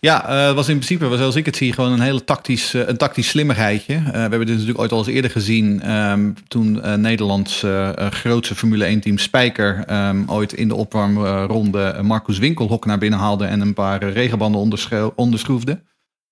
Ja, 0.00 0.30
het 0.46 0.54
was 0.54 0.68
in 0.68 0.74
principe, 0.74 1.08
was 1.08 1.18
zoals 1.18 1.36
ik 1.36 1.46
het 1.46 1.56
zie, 1.56 1.72
gewoon 1.72 1.92
een 1.92 2.00
hele 2.00 2.24
tactisch, 2.24 2.74
eh, 2.74 2.88
een 2.88 2.96
tactisch 2.96 3.28
slimmigheidje. 3.28 3.94
Eh, 3.94 4.02
we 4.12 4.18
hebben 4.18 4.38
dit 4.38 4.48
natuurlijk 4.48 4.78
ooit 4.78 4.92
al 4.92 4.98
eens 4.98 5.06
eerder 5.06 5.30
gezien. 5.30 5.80
ehm, 5.82 6.32
toen 6.48 7.00
Nederlands 7.00 7.64
grootste 7.96 8.54
Formule 8.54 8.86
1-team 8.86 9.18
Spijker 9.18 9.84
ehm, 9.86 10.22
ooit 10.26 10.52
in 10.52 10.68
de 10.68 10.74
opwarmronde 10.74 11.98
Marcus 12.02 12.38
Winkelhok 12.38 12.86
naar 12.86 12.98
binnen 12.98 13.18
haalde 13.18 13.44
en 13.44 13.60
een 13.60 13.74
paar 13.74 14.04
regenbanden 14.04 14.60
onderschro- 14.60 15.12
onderschroefde. 15.16 15.80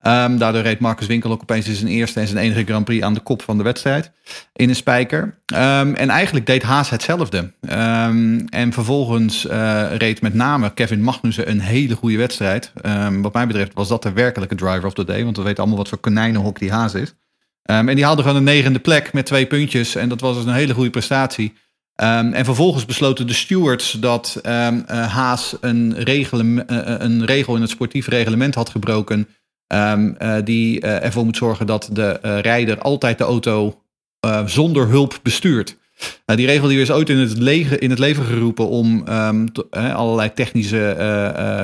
Ehm, 0.02 0.36
daardoor 0.36 0.62
reed 0.62 0.78
Marcus 0.78 1.06
Winkelhok 1.06 1.42
opeens 1.42 1.68
in 1.68 1.74
zijn 1.74 1.90
eerste 1.90 2.20
en 2.20 2.26
zijn 2.26 2.44
enige 2.44 2.64
Grand 2.64 2.84
Prix 2.84 3.04
aan 3.04 3.14
de 3.14 3.20
kop 3.20 3.42
van 3.42 3.56
de 3.56 3.62
wedstrijd 3.62 4.10
in 4.52 4.68
een 4.68 4.76
spijker. 4.76 5.38
Ehm, 5.46 5.94
en 5.94 6.08
eigenlijk 6.08 6.46
deed 6.46 6.62
Haas 6.62 6.90
hetzelfde. 6.90 7.52
Ehm, 7.60 8.38
en 8.48 8.72
vervolgens 8.72 9.46
eh, 9.46 9.96
reed 9.96 10.22
met 10.22 10.34
name 10.34 10.74
Kevin 10.74 11.02
Magnussen 11.02 11.50
een 11.50 11.60
hele 11.60 11.94
goede 11.94 12.16
wedstrijd. 12.16 12.72
Wat 13.20 13.32
mij 13.32 13.46
betreft 13.46 13.74
was 13.74 13.88
dat 13.88 14.02
de 14.02 14.12
werkelijke 14.12 14.54
driver 14.54 14.86
of 14.86 14.94
the 14.94 15.04
day. 15.04 15.24
Want 15.24 15.36
we 15.36 15.42
weten 15.42 15.58
allemaal 15.58 15.78
wat 15.78 15.88
voor 15.88 15.98
konijnenhok 15.98 16.58
die 16.58 16.72
Haas 16.72 16.94
is. 16.94 17.14
En 17.62 17.86
die 17.86 18.04
haalde 18.04 18.22
gewoon 18.22 18.36
een 18.36 18.44
negende 18.44 18.78
plek 18.78 19.12
met 19.12 19.26
twee 19.26 19.46
puntjes. 19.46 19.94
En 19.94 20.08
dat 20.08 20.20
was 20.20 20.36
dus 20.36 20.44
een 20.44 20.52
hele 20.52 20.74
goede 20.74 20.90
prestatie. 20.90 21.52
En 21.94 22.44
vervolgens 22.44 22.84
besloten 22.84 23.26
de 23.26 23.32
stewards 23.32 23.92
dat 23.92 24.38
eh, 24.42 24.68
Haas 24.86 25.56
een, 25.60 25.96
eh, 25.96 26.94
een 26.98 27.24
regel 27.24 27.54
in 27.54 27.60
het 27.60 27.70
sportief 27.70 28.06
reglement 28.06 28.54
had 28.54 28.68
gebroken. 28.68 29.28
Ehm, 29.72 30.12
eh, 30.18 30.44
die 30.44 30.80
eh, 30.80 31.04
ervoor 31.04 31.24
moet 31.24 31.36
zorgen 31.36 31.66
dat 31.66 31.88
de 31.92 32.04
eh, 32.04 32.38
rijder 32.38 32.78
altijd 32.78 33.18
de 33.18 33.24
auto 33.24 33.82
eh, 34.20 34.46
zonder 34.46 34.88
hulp 34.88 35.20
bestuurt. 35.22 35.78
Nou, 36.26 36.38
die 36.38 36.46
regel 36.46 36.68
die 36.68 36.80
is 36.80 36.90
ooit 36.90 37.08
in 37.08 37.18
het, 37.18 37.38
in 37.80 37.90
het 37.90 37.98
leven 37.98 38.24
geroepen 38.24 38.68
om 38.68 39.06
ehm, 39.06 39.46
eh, 39.70 39.94
allerlei 39.94 40.32
technische 40.32 40.76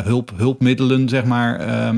hulp, 0.04 0.32
hulpmiddelen 0.36 1.08
zeg 1.08 1.24
maar, 1.24 1.60
ehm, 1.60 1.96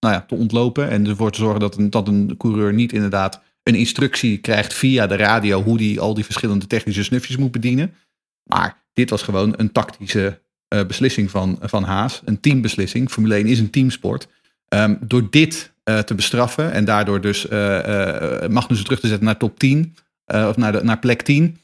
nou 0.00 0.14
ja, 0.14 0.24
te 0.28 0.34
ontlopen. 0.34 0.90
En 0.90 1.06
ervoor 1.06 1.30
te 1.30 1.38
zorgen 1.38 1.60
dat 1.60 1.76
een, 1.76 1.90
dat 1.90 2.08
een 2.08 2.34
coureur 2.36 2.72
niet 2.74 2.92
inderdaad 2.92 3.42
een 3.62 3.74
instructie 3.74 4.38
krijgt 4.38 4.74
via 4.74 5.06
de 5.06 5.16
radio 5.16 5.62
hoe 5.62 5.78
die 5.78 6.00
al 6.00 6.14
die 6.14 6.24
verschillende 6.24 6.66
technische 6.66 7.04
snufjes 7.04 7.36
moet 7.36 7.52
bedienen. 7.52 7.94
Maar 8.42 8.84
dit 8.92 9.10
was 9.10 9.22
gewoon 9.22 9.54
een 9.56 9.72
tactische 9.72 10.40
beslissing 10.86 11.30
van, 11.30 11.58
van 11.60 11.84
Haas. 11.84 12.22
Een 12.24 12.40
teambeslissing. 12.40 13.10
Formule 13.10 13.34
1 13.34 13.46
is 13.46 13.58
een 13.58 13.70
teamsport. 13.70 14.28
Ehm, 14.68 14.94
door 15.00 15.26
dit 15.30 15.72
eh, 15.84 15.98
te 15.98 16.14
bestraffen 16.14 16.72
en 16.72 16.84
daardoor 16.84 17.20
dus 17.20 17.48
eh, 17.48 18.42
eh, 18.42 18.50
Magnussen 18.50 18.86
terug 18.86 19.00
te 19.00 19.06
zetten 19.06 19.26
naar 19.26 19.36
top 19.36 19.58
10 19.58 19.96
eh, 20.24 20.46
of 20.48 20.56
naar, 20.56 20.72
de, 20.72 20.84
naar 20.84 20.98
plek 20.98 21.22
10. 21.22 21.58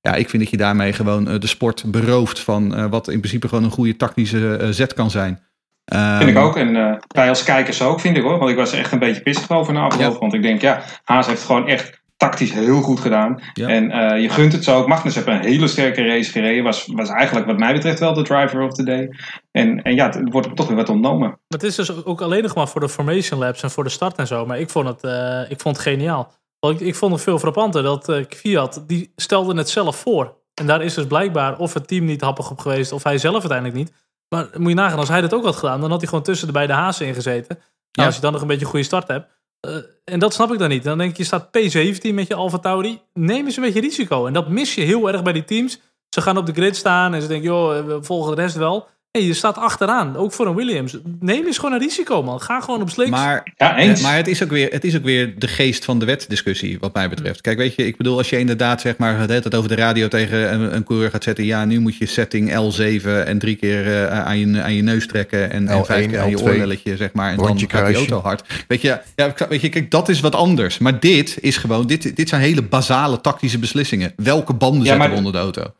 Ja, 0.00 0.14
ik 0.14 0.28
vind 0.28 0.42
dat 0.42 0.50
je 0.50 0.56
daarmee 0.56 0.92
gewoon 0.92 1.24
de 1.24 1.46
sport 1.46 1.84
berooft 1.86 2.40
van 2.40 2.90
wat 2.90 3.08
in 3.08 3.18
principe 3.18 3.48
gewoon 3.48 3.64
een 3.64 3.70
goede 3.70 3.96
tactische 3.96 4.68
zet 4.70 4.94
kan 4.94 5.10
zijn. 5.10 5.40
Ehm, 5.84 6.16
Vind 6.16 6.30
ik 6.30 6.36
ook. 6.36 6.56
En 6.56 7.00
wij 7.08 7.28
als 7.28 7.42
kijkers 7.42 7.82
ook, 7.82 8.00
vind 8.00 8.16
ik 8.16 8.22
hoor. 8.22 8.38
Want 8.38 8.50
ik 8.50 8.56
was 8.56 8.72
er 8.72 8.78
echt 8.78 8.92
een 8.92 8.98
beetje 8.98 9.22
pissig 9.22 9.50
over 9.50 9.72
na 9.72 9.80
afloop. 9.80 10.12
Ja. 10.12 10.18
Want 10.18 10.34
ik 10.34 10.42
denk, 10.42 10.60
ja, 10.60 10.82
Haas 11.04 11.26
heeft 11.26 11.44
gewoon 11.44 11.68
echt 11.68 11.97
tactisch 12.18 12.52
heel 12.52 12.80
goed 12.80 13.00
gedaan. 13.00 13.40
Ja. 13.54 13.68
En 13.68 13.90
eh, 13.90 14.22
je 14.22 14.28
gunt 14.28 14.52
het 14.52 14.64
zo 14.64 14.76
ook. 14.76 14.86
Magnus 14.88 15.14
heeft 15.14 15.26
een 15.26 15.44
hele 15.44 15.68
sterke 15.68 16.06
race 16.06 16.30
gereden. 16.30 16.64
Was, 16.64 16.86
was 16.86 17.08
eigenlijk 17.08 17.46
wat 17.46 17.58
mij 17.58 17.72
betreft 17.72 17.98
wel 17.98 18.14
de 18.14 18.22
driver 18.22 18.62
of 18.62 18.72
the 18.72 18.84
day. 18.84 19.10
En, 19.50 19.82
en 19.82 19.94
ja, 19.94 20.06
het 20.06 20.32
wordt 20.32 20.46
hem 20.46 20.56
toch 20.56 20.66
weer 20.66 20.76
wat 20.76 20.88
ontnomen. 20.88 21.38
Het 21.48 21.62
is 21.62 21.74
dus 21.74 22.04
ook 22.04 22.20
alleen 22.20 22.42
nog 22.42 22.54
maar 22.54 22.68
voor 22.68 22.80
de 22.80 22.88
formation 22.88 23.38
labs 23.38 23.62
en 23.62 23.70
voor 23.70 23.84
de 23.84 23.90
start 23.90 24.16
en 24.16 24.26
zo. 24.26 24.46
Maar 24.46 24.58
ik 24.58 24.70
vond 24.70 24.88
het, 24.88 25.02
eh, 25.02 25.50
ik 25.50 25.60
vond 25.60 25.76
het 25.76 25.86
geniaal. 25.86 26.32
Want 26.60 26.80
ik, 26.80 26.86
ik 26.86 26.94
vond 26.94 27.12
het 27.12 27.22
veel 27.22 27.38
frappanter 27.38 27.82
dat 27.82 28.22
Fiat, 28.28 28.84
die 28.86 29.12
stelde 29.16 29.56
het 29.56 29.68
zelf 29.70 29.96
voor. 29.96 30.36
En 30.54 30.66
daar 30.66 30.82
is 30.82 30.94
dus 30.94 31.06
blijkbaar 31.06 31.58
of 31.58 31.74
het 31.74 31.88
team 31.88 32.04
niet 32.04 32.20
happig 32.20 32.50
op 32.50 32.58
geweest, 32.58 32.92
of 32.92 33.02
hij 33.02 33.18
zelf 33.18 33.40
uiteindelijk 33.40 33.78
niet. 33.78 33.92
Maar 34.28 34.48
moet 34.56 34.68
je 34.68 34.74
nagaan, 34.74 34.98
als 34.98 35.08
hij 35.08 35.20
dat 35.20 35.34
ook 35.34 35.44
had 35.44 35.56
gedaan, 35.56 35.80
dan 35.80 35.90
had 35.90 36.00
hij 36.00 36.08
gewoon 36.08 36.24
tussen 36.24 36.46
de 36.46 36.52
beide 36.52 36.72
hazen 36.72 37.06
ingezeten. 37.06 37.56
Nou, 37.56 37.66
Ja. 37.90 38.04
Als 38.04 38.14
je 38.14 38.20
dan 38.20 38.32
nog 38.32 38.40
een 38.40 38.46
beetje 38.46 38.64
een 38.64 38.70
goede 38.70 38.84
start 38.84 39.08
hebt. 39.08 39.37
Eh, 39.60 39.76
en 40.04 40.18
dat 40.18 40.34
snap 40.34 40.52
ik 40.52 40.58
dan 40.58 40.68
niet. 40.68 40.84
Dan 40.84 40.98
denk 40.98 41.10
ik, 41.10 41.16
je 41.16 41.24
staat 41.24 41.46
P17 41.46 42.14
met 42.14 42.26
je 42.26 42.34
Alfa 42.34 42.58
Tauri. 42.58 43.00
Neem 43.14 43.44
eens 43.44 43.56
een 43.56 43.62
beetje 43.62 43.80
risico. 43.80 44.26
En 44.26 44.32
dat 44.32 44.48
mis 44.48 44.74
je 44.74 44.80
heel 44.80 45.08
erg 45.08 45.22
bij 45.22 45.32
die 45.32 45.44
teams. 45.44 45.80
Ze 46.08 46.20
gaan 46.20 46.36
op 46.36 46.46
de 46.46 46.52
grid 46.52 46.76
staan 46.76 47.14
en 47.14 47.22
ze 47.22 47.28
denken, 47.28 47.48
joh, 47.48 47.86
we 47.86 48.02
volgen 48.02 48.36
de 48.36 48.42
rest 48.42 48.56
wel. 48.56 48.88
Hey, 49.18 49.26
je 49.26 49.34
staat 49.34 49.56
achteraan, 49.56 50.16
ook 50.16 50.32
voor 50.32 50.46
een 50.46 50.54
Williams. 50.54 50.96
Neem 51.20 51.46
eens 51.46 51.56
gewoon 51.58 51.72
een 51.72 51.78
risico, 51.80 52.22
man. 52.22 52.40
Ga 52.40 52.60
gewoon 52.60 52.80
op 52.82 52.90
slicks. 52.90 53.10
Maar, 53.10 53.52
Ja, 53.56 53.76
eens. 53.78 53.98
eh, 53.98 54.04
maar 54.06 54.16
het, 54.16 54.28
is 54.28 54.42
ook 54.42 54.50
weer, 54.50 54.68
het 54.72 54.84
is 54.84 54.96
ook 54.96 55.02
weer 55.02 55.38
de 55.38 55.48
geest 55.48 55.84
van 55.84 55.98
de 55.98 56.04
wetdiscussie, 56.04 56.76
wat 56.80 56.94
mij 56.94 57.08
betreft. 57.08 57.40
Kijk, 57.40 57.58
weet 57.58 57.74
je, 57.74 57.86
ik 57.86 57.96
bedoel, 57.96 58.16
als 58.16 58.30
je 58.30 58.38
inderdaad 58.38 58.80
zeg 58.80 58.96
maar 58.96 59.18
het 59.18 59.54
over 59.54 59.68
de 59.68 59.74
radio 59.74 60.08
tegen 60.08 60.52
een, 60.52 60.74
een 60.74 60.84
coureur 60.84 61.10
gaat 61.10 61.22
zetten. 61.22 61.44
Ja, 61.44 61.64
nu 61.64 61.80
moet 61.80 61.96
je 61.96 62.06
setting 62.06 62.50
L7 62.50 63.06
en 63.26 63.38
drie 63.38 63.56
keer 63.56 63.86
eh, 64.04 64.24
aan, 64.24 64.38
je, 64.38 64.62
aan 64.62 64.74
je 64.74 64.82
neus 64.82 65.06
trekken. 65.06 65.50
En, 65.50 65.68
en 65.68 65.82
L1, 65.82 65.86
vijf 65.86 66.06
keer 66.06 66.20
aan 66.20 66.30
je 66.30 66.38
L2, 66.38 66.42
oorlelletje, 66.42 66.96
zeg 66.96 67.12
maar. 67.12 67.30
En 67.30 67.36
dan 67.36 67.58
gaat 67.68 67.86
die 67.86 67.96
auto 67.96 68.20
hard. 68.20 68.42
Weet 68.68 68.80
je, 68.80 68.98
ja, 69.16 69.34
weet 69.48 69.60
je, 69.60 69.68
kijk, 69.68 69.90
dat 69.90 70.08
is 70.08 70.20
wat 70.20 70.34
anders. 70.34 70.78
Maar 70.78 71.00
dit 71.00 71.38
is 71.40 71.56
gewoon, 71.56 71.86
dit, 71.86 72.16
dit 72.16 72.28
zijn 72.28 72.40
hele 72.40 72.62
basale 72.62 73.20
tactische 73.20 73.58
beslissingen. 73.58 74.12
Welke 74.16 74.52
banden 74.54 74.82
Ja, 74.82 74.86
zetten 74.86 75.08
maar- 75.08 75.16
onder 75.16 75.32
de 75.32 75.38
auto? 75.38 75.72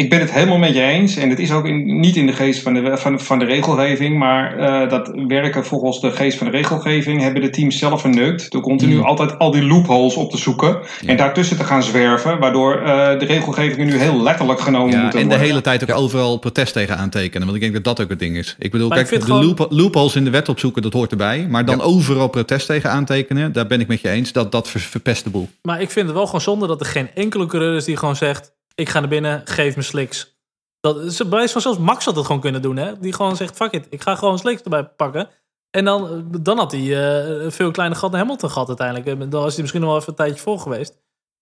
Ik 0.00 0.10
ben 0.10 0.20
het 0.20 0.32
helemaal 0.32 0.58
met 0.58 0.74
je 0.74 0.82
eens. 0.82 1.16
En 1.16 1.30
het 1.30 1.38
is 1.38 1.50
ook 1.52 1.66
in- 1.66 2.00
niet 2.00 2.16
in 2.16 2.26
de 2.26 2.32
geest 2.32 2.62
van 2.62 2.74
de, 2.74 2.96
van, 2.96 3.20
van 3.20 3.38
de 3.38 3.44
regelgeving. 3.44 4.18
Maar 4.18 4.56
eh, 4.58 4.90
dat 4.90 5.12
werken 5.26 5.64
volgens 5.64 6.00
de 6.00 6.10
geest 6.10 6.38
van 6.38 6.46
de 6.46 6.52
regelgeving 6.52 7.22
hebben 7.22 7.42
de 7.42 7.50
teams 7.50 7.78
zelf 7.78 8.00
verneukt. 8.00 8.50
Door 8.50 8.62
continu 8.62 8.94
Mm. 8.94 9.02
altijd 9.02 9.38
al 9.38 9.50
die 9.50 9.62
loopholes 9.62 10.14
op 10.14 10.30
te 10.30 10.36
zoeken. 10.38 10.78
En 11.06 11.16
daartussen 11.16 11.56
te 11.56 11.64
gaan 11.64 11.82
zwerven. 11.82 12.38
Waardoor 12.38 12.82
eh, 12.82 13.18
de 13.18 13.24
regelgevingen 13.24 13.86
nu 13.86 13.96
heel 13.96 14.22
letterlijk 14.22 14.60
genomen 14.60 14.90
Ja, 14.92 15.00
moeten 15.02 15.20
en 15.20 15.24
de 15.28 15.30
worden. 15.34 15.48
hele 15.50 15.60
tijd 15.62 15.90
ook 15.90 15.96
overal 15.98 16.38
protest 16.38 16.72
tegen 16.72 16.96
aantekenen. 16.96 17.42
Want 17.42 17.54
ik 17.54 17.62
denk 17.62 17.74
dat 17.74 17.84
dat 17.96 18.00
ook 18.00 18.10
het 18.10 18.18
ding 18.18 18.36
is. 18.36 18.56
Ik 18.58 18.70
bedoel, 18.70 18.88
Maar 18.88 18.98
ik 18.98 19.06
kijk, 19.06 19.20
de 19.20 19.26
vind 19.26 19.38
gewoon- 19.38 19.56
loop, 19.58 19.72
loopholes 19.72 20.16
in 20.16 20.24
de 20.24 20.30
wet 20.30 20.48
opzoeken, 20.48 20.82
dat 20.82 20.92
hoort 20.92 21.10
erbij. 21.10 21.46
Maar 21.48 21.64
dan 21.64 21.80
overal 21.80 22.28
protest 22.28 22.66
tegen 22.66 22.90
aantekenen, 22.90 23.52
daar 23.52 23.66
ben 23.66 23.80
ik 23.80 23.88
met 23.88 24.00
je 24.00 24.08
eens. 24.08 24.32
Dat, 24.32 24.52
dat 24.52 24.68
ver- 24.68 24.80
verpest 24.80 25.24
de 25.24 25.30
boel. 25.30 25.48
Maar 25.62 25.80
ik 25.80 25.90
vind 25.90 26.06
het 26.06 26.14
wel 26.16 26.26
gewoon 26.26 26.40
zonde 26.40 26.66
dat 26.66 26.80
er 26.80 26.86
geen 26.86 27.08
enkele 27.14 27.46
coureur 27.46 27.76
is 27.76 27.84
die 27.84 27.96
gewoon 27.96 28.16
zegt... 28.16 28.56
ik 28.78 28.88
ga 28.88 29.00
naar 29.00 29.08
binnen, 29.08 29.42
geef 29.44 29.76
me 29.76 29.82
slicks. 29.82 30.36
Dat 30.80 30.96
is 31.00 31.16
bij 31.16 31.28
wijze 31.28 31.52
van 31.52 31.62
zelfs 31.62 31.78
Max 31.78 32.04
had 32.04 32.16
het 32.16 32.26
gewoon 32.26 32.40
kunnen 32.40 32.62
doen. 32.62 32.76
Hè? 32.76 32.98
Die 32.98 33.12
gewoon 33.12 33.36
zegt, 33.36 33.56
fuck 33.56 33.72
it, 33.72 33.86
ik 33.90 34.02
ga 34.02 34.14
gewoon 34.14 34.38
slicks 34.38 34.62
erbij 34.62 34.84
pakken. 34.84 35.28
En 35.70 35.84
dan, 35.84 36.28
dan 36.40 36.58
had 36.58 36.72
hij 36.72 36.80
eh, 36.80 37.42
een 37.44 37.52
veel 37.52 37.70
kleiner 37.70 37.98
gat 37.98 38.10
naar 38.10 38.20
Hamilton 38.20 38.50
gehad 38.50 38.68
uiteindelijk. 38.68 39.06
En 39.06 39.30
Dan 39.30 39.42
was 39.42 39.52
hij 39.52 39.60
misschien 39.60 39.80
nog 39.80 39.90
wel 39.90 39.98
even 39.98 40.10
een 40.10 40.18
tijdje 40.18 40.42
voor 40.42 40.58
geweest. 40.58 40.90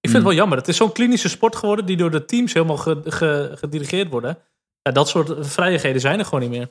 Ik 0.01 0.11
vind 0.11 0.14
het 0.14 0.22
wel 0.22 0.32
jammer. 0.32 0.59
Het 0.59 0.68
is 0.68 0.76
zo'n 0.76 0.93
klinische 0.93 1.28
sport 1.28 1.57
geworden... 1.57 1.87
die 1.87 1.97
door 1.97 2.11
de 2.11 2.24
teams 2.24 2.53
helemaal 2.53 2.76
ge- 2.76 3.03
ge- 3.05 3.53
gedirigeerd 3.55 4.11
worden. 4.11 4.39
Ja, 4.82 4.91
dat 4.93 5.09
soort 5.09 5.47
vrijheden 5.47 6.01
zijn 6.01 6.18
er 6.18 6.24
gewoon 6.24 6.41
niet 6.41 6.51
meer. 6.51 6.68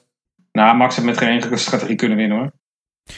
Nou, 0.51 0.78
Max 0.78 0.95
heeft 0.95 1.07
met 1.07 1.18
geen 1.18 1.30
enkele 1.30 1.57
strategie 1.57 1.95
kunnen 1.95 2.18
winnen 2.18 2.38
hoor. 2.38 2.51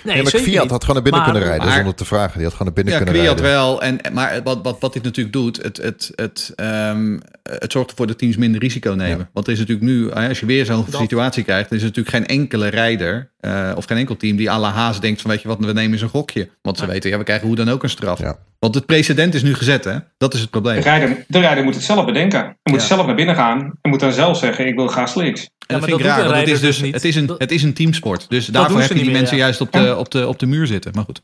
Nee, 0.03 0.23
maar 0.23 0.31
Fiat 0.31 0.45
niet. 0.63 0.71
had 0.71 0.83
gewoon 0.83 0.95
naar 0.95 1.03
binnen 1.03 1.21
Maar- 1.21 1.31
kunnen 1.31 1.47
rijden, 1.49 1.65
maar- 1.67 1.75
zonder 1.75 1.95
te 1.95 2.05
vragen. 2.05 2.33
Die 2.33 2.43
had 2.43 2.51
gewoon 2.51 2.73
naar 2.73 2.83
binnen 2.83 2.93
Ja, 2.93 2.99
kunnen 3.03 3.21
Kwiat 3.21 3.39
rijden. 3.39 3.57
wel. 3.59 3.81
En, 3.81 3.99
maar 4.13 4.43
wat, 4.43 4.59
wat, 4.63 4.77
wat 4.79 4.93
dit 4.93 5.03
natuurlijk 5.03 5.35
doet, 5.35 5.57
het, 5.63 5.77
het, 5.77 6.11
het, 6.15 6.51
ehm, 6.55 7.19
het 7.43 7.71
zorgt 7.71 7.89
ervoor 7.89 8.07
dat 8.07 8.17
teams 8.17 8.37
minder 8.37 8.61
risico 8.61 8.91
nemen. 8.91 9.17
Ja. 9.17 9.29
Want 9.33 9.47
er 9.47 9.53
is 9.53 9.59
natuurlijk 9.59 9.87
nu, 9.87 10.09
eh, 10.09 10.27
als 10.27 10.39
je 10.39 10.45
weer 10.45 10.65
zo'n 10.65 10.85
situatie 10.91 11.43
krijgt, 11.43 11.69
er 11.69 11.75
is 11.75 11.81
natuurlijk 11.81 12.15
geen 12.15 12.25
enkele 12.25 12.67
rijder 12.67 13.29
eh, 13.47 13.77
of 13.77 13.85
geen 13.85 13.97
enkel 13.97 14.17
team 14.17 14.35
die 14.37 14.49
à 14.51 14.59
la 14.59 14.71
Haas 14.71 14.99
denkt 14.99 15.21
van 15.21 15.31
weet 15.31 15.41
je 15.41 15.47
wat, 15.47 15.57
we 15.59 15.73
nemen 15.73 15.91
eens 15.91 16.01
een 16.01 16.09
gokje. 16.09 16.49
Want 16.61 16.77
ze 16.77 16.85
Ja. 16.85 16.91
weten, 16.91 17.09
ja, 17.09 17.17
we 17.17 17.23
krijgen 17.23 17.47
hoe 17.47 17.55
dan 17.55 17.69
ook 17.69 17.83
een 17.83 17.89
straf. 17.89 18.19
Ja. 18.19 18.35
Want 18.59 18.75
het 18.75 18.85
precedent 18.85 19.33
is 19.33 19.43
nu 19.43 19.53
gezet, 19.55 19.83
hè? 19.83 19.97
Dat 20.17 20.33
is 20.33 20.39
het 20.41 20.51
De 20.51 20.59
probleem. 20.59 20.81
rijder, 20.81 21.25
de 21.27 21.39
rijder 21.39 21.63
moet 21.63 21.75
het 21.75 21.83
zelf 21.83 22.05
bedenken. 22.05 22.39
Hij 22.39 22.55
moet 22.63 22.81
Ja. 22.81 22.87
zelf 22.87 23.05
naar 23.05 23.15
binnen 23.15 23.35
gaan. 23.35 23.71
En 23.81 23.89
moet 23.89 23.99
dan 23.99 24.11
zelf 24.13 24.37
zeggen, 24.37 24.67
ik 24.67 24.75
wil 24.75 24.87
graag 24.87 25.09
slicks. 25.09 25.41
En 25.41 25.47
maar 25.67 25.79
dat 25.79 25.89
vind 25.89 25.99
ik 25.99 26.05
raar, 26.05 26.23
want 26.23 26.35
het 26.35 26.47
is, 26.47 26.51
dus, 26.51 26.61
dus 26.61 26.81
niet. 26.81 26.93
het, 26.93 27.03
is 27.05 27.15
een, 27.15 27.31
het 27.37 27.51
is 27.51 27.63
een 27.63 27.73
teamsport. 27.73 28.25
Dus 28.29 28.45
daarvoor 28.45 28.75
ze 28.75 28.79
heb 28.81 28.87
je 28.87 28.93
niet 28.93 29.03
die 29.03 29.11
meer, 29.11 29.19
mensen 29.19 29.37
ja. 29.37 29.43
juist 29.43 29.61
op 29.61 29.71
de, 29.71 29.95
op, 29.97 30.11
de, 30.11 30.27
op 30.27 30.39
de 30.39 30.45
muur 30.45 30.67
zitten. 30.67 30.91
Maar 30.95 31.03
goed. 31.03 31.21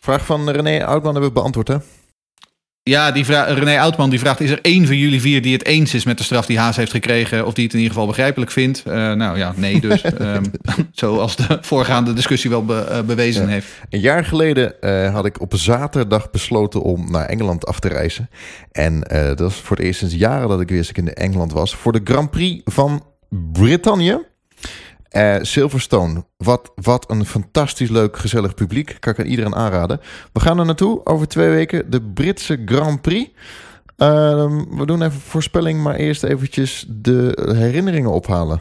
Vraag 0.00 0.24
van 0.26 0.50
René 0.50 0.84
Oudman 0.84 1.12
hebben 1.12 1.30
we 1.32 1.38
beantwoord, 1.38 1.68
hè? 1.68 1.76
Ja, 2.84 3.12
die 3.12 3.24
vra- 3.24 3.44
René 3.52 3.78
Oudman 3.80 4.10
die 4.10 4.18
vraagt: 4.18 4.40
is 4.40 4.50
er 4.50 4.58
één 4.62 4.86
van 4.86 4.96
jullie 4.96 5.20
vier 5.20 5.42
die 5.42 5.52
het 5.52 5.64
eens 5.66 5.94
is 5.94 6.04
met 6.04 6.18
de 6.18 6.24
straf 6.24 6.46
die 6.46 6.58
Haas 6.58 6.76
heeft 6.76 6.90
gekregen? 6.90 7.46
Of 7.46 7.54
die 7.54 7.64
het 7.64 7.72
in 7.72 7.78
ieder 7.78 7.94
geval 7.94 8.08
begrijpelijk 8.08 8.50
vindt? 8.50 8.82
Eh, 8.86 8.92
nou 9.12 9.38
ja, 9.38 9.52
nee, 9.56 9.80
dus. 9.80 10.02
Ehm, 10.18 10.44
zoals 10.92 11.36
de 11.36 11.58
voorgaande 11.60 12.12
discussie 12.12 12.50
wel 12.50 12.64
be- 12.64 12.80
eh, 12.90 13.00
bewezen 13.00 13.42
Ja. 13.42 13.48
heeft. 13.48 13.66
Een 13.90 14.00
jaar 14.00 14.24
geleden 14.24 14.80
eh, 14.80 15.14
had 15.14 15.24
ik 15.26 15.40
op 15.40 15.52
zaterdag 15.56 16.30
besloten 16.30 16.82
om 16.82 17.10
naar 17.10 17.26
Engeland 17.26 17.66
af 17.66 17.78
te 17.80 17.88
reizen. 17.88 18.28
En 18.72 19.00
dat 19.10 19.38
was 19.38 19.54
voor 19.54 19.76
het 19.76 19.86
eerst 19.86 19.98
sinds 19.98 20.14
jaren 20.14 20.48
dat 20.48 20.60
ik 20.60 20.68
weer 20.68 20.78
eens 20.78 20.92
in 20.92 21.14
Engeland 21.14 21.52
was. 21.52 21.74
Voor 21.74 21.92
de 21.92 22.00
Grand 22.04 22.30
Prix 22.30 22.60
van 22.64 23.04
Brittannië. 23.52 24.18
Eh, 25.12 25.36
Silverstone. 25.40 26.24
Wat, 26.36 26.72
wat 26.74 27.10
een 27.10 27.24
fantastisch 27.26 27.90
leuk, 27.90 28.16
gezellig 28.16 28.54
publiek. 28.54 28.96
Kan 29.00 29.12
ik 29.12 29.18
aan 29.18 29.26
iedereen 29.26 29.54
aanraden. 29.54 30.00
We 30.32 30.40
gaan 30.40 30.58
er 30.58 30.64
naartoe 30.64 31.06
over 31.06 31.28
twee 31.28 31.48
weken. 31.48 31.90
De 31.90 32.02
Britse 32.02 32.62
Grand 32.64 33.00
Prix. 33.00 33.30
Ehm, 33.96 34.76
we 34.76 34.86
doen 34.86 35.02
even 35.02 35.20
voorspelling, 35.20 35.82
maar 35.82 35.94
eerst 35.94 36.22
eventjes 36.22 36.86
de 36.88 37.52
herinneringen 37.56 38.10
ophalen. 38.10 38.60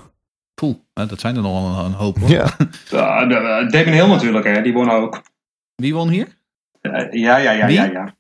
Poeh, 0.54 0.76
eh, 0.94 1.08
dat 1.08 1.20
zijn 1.20 1.36
er 1.36 1.42
nogal 1.42 1.80
een, 1.80 1.86
een 1.86 1.94
hoop. 1.94 2.20
Hoor. 2.20 2.30
Ja, 2.30 2.44
Uh, 2.94 3.28
de, 3.28 3.36
uh, 3.36 3.70
Damon 3.72 3.94
Hill 3.94 4.08
natuurlijk, 4.08 4.46
hè. 4.46 4.62
die 4.62 4.74
won 4.74 4.92
ook. 4.92 5.22
Wie 5.76 5.94
won 5.94 6.10
hier? 6.10 6.28
Uh, 6.82 7.12
ja, 7.12 7.38
ja, 7.38 7.52
ja, 7.52 7.66
Wie? 7.66 7.76
ja, 7.76 7.84
ja. 7.84 8.16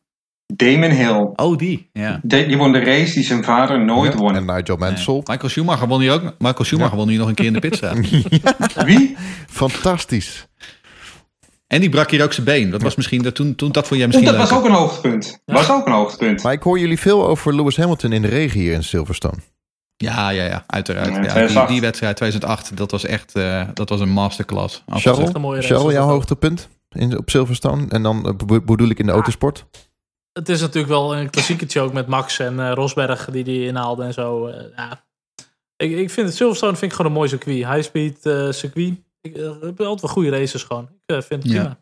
Damon 0.55 0.89
Hill. 0.91 1.29
Oh, 1.35 1.57
die. 1.57 1.89
Ja. 1.93 2.19
De- 2.23 2.45
die 2.45 2.57
won 2.57 2.71
de 2.71 2.79
race 2.79 3.13
die 3.13 3.23
zijn 3.23 3.43
vader 3.43 3.85
nooit 3.85 4.13
Ja, 4.13 4.19
won. 4.19 4.35
En 4.35 4.45
Nigel 4.45 4.75
Mansell. 4.77 5.15
Michael 5.25 5.49
Schumacher 5.49 5.87
won 5.87 6.01
hier 6.01 6.13
ook. 6.13 6.21
Michael 6.37 6.63
Schumacher 6.65 6.91
Ja. 6.91 6.97
won 6.97 7.09
hier 7.09 7.19
nog 7.19 7.27
een 7.27 7.33
keer 7.35 7.45
in 7.45 7.53
de 7.53 7.59
pitstraat. 7.59 7.97
Wie? 8.85 9.15
Fantastisch. 9.49 10.47
en 11.67 11.79
die 11.79 11.89
brak 11.89 12.11
hier 12.11 12.23
ook 12.23 12.33
zijn 12.33 12.45
been. 12.45 12.69
Dat 12.69 12.81
was 12.81 12.95
misschien 12.95 13.21
dat 13.21 13.35
toen, 13.35 13.55
toen 13.55 13.71
dat 13.71 13.87
vond 13.87 13.99
jij 13.99 14.07
misschien 14.07 14.27
dat 14.29 14.37
was 14.37 14.51
ook 14.53 14.65
een 14.65 14.71
hoogtepunt. 14.71 15.41
Was 15.45 15.69
ook 15.71 15.85
een 15.87 15.93
hoogtepunt. 15.93 16.43
Maar 16.43 16.53
ik 16.53 16.63
hoor 16.63 16.79
jullie 16.79 16.99
veel 16.99 17.27
over 17.27 17.55
Lewis 17.55 17.77
Hamilton 17.77 18.11
in 18.11 18.21
de 18.21 18.27
regen 18.27 18.59
hier 18.59 18.73
in 18.73 18.83
Silverstone. 18.83 19.37
Ja, 19.97 20.29
ja, 20.29 20.43
ja, 20.43 20.63
uiteraard. 20.67 21.07
Ja, 21.07 21.13
Ja, 21.13 21.19
die, 21.21 21.29
2008. 21.29 21.69
die 21.71 21.81
wedstrijd 21.81 22.15
2008, 22.15 22.77
dat 22.77 22.91
was 22.91 23.05
echt 23.05 23.35
eh, 23.35 23.63
dat 23.73 23.89
was 23.89 23.99
een 23.99 24.09
masterclass. 24.09 24.83
Charles, 24.87 25.23
echt 25.23 25.35
een 25.35 25.41
mooie 25.41 25.55
race, 25.55 25.67
Charles 25.67 25.83
was 25.85 25.93
jouw 25.93 26.07
hoogtepunt 26.07 26.69
in, 26.89 27.17
op 27.17 27.29
Silverstone? 27.29 27.85
En 27.89 28.03
dan 28.03 28.37
be- 28.45 28.61
bedoel 28.61 28.89
ik 28.89 28.99
in 28.99 29.05
de 29.05 29.11
autosport? 29.11 29.65
Het 30.33 30.49
is 30.49 30.61
natuurlijk 30.61 30.93
wel 30.93 31.15
een 31.17 31.29
klassieke 31.29 31.79
ook 31.81 31.93
met 31.93 32.07
Max 32.07 32.39
en 32.39 32.59
eh, 32.59 32.71
Rosberg 32.73 33.25
die 33.31 33.43
die 33.43 33.65
inhaalde 33.65 34.03
en 34.03 34.13
zo. 34.13 34.47
eh, 34.47 34.63
ja. 34.75 35.03
ik, 35.77 35.91
ik 35.91 36.09
vind 36.09 36.27
het 36.27 36.35
Silverstone 36.35 36.75
vind 36.75 36.91
ik 36.91 36.97
gewoon 36.97 37.11
een 37.11 37.17
mooi 37.17 37.29
circuit. 37.29 37.57
High 37.67 37.81
speed 37.81 38.25
eh, 38.25 38.51
circuit. 38.51 38.93
Ik 39.21 39.35
heb 39.35 39.45
altijd 39.59 39.79
wel 39.79 39.97
goede 40.11 40.29
races 40.29 40.63
gewoon. 40.63 40.83
Ik 40.83 41.15
eh, 41.15 41.21
vind 41.21 41.43
het 41.43 41.51
Ja. 41.51 41.59
prima. 41.59 41.79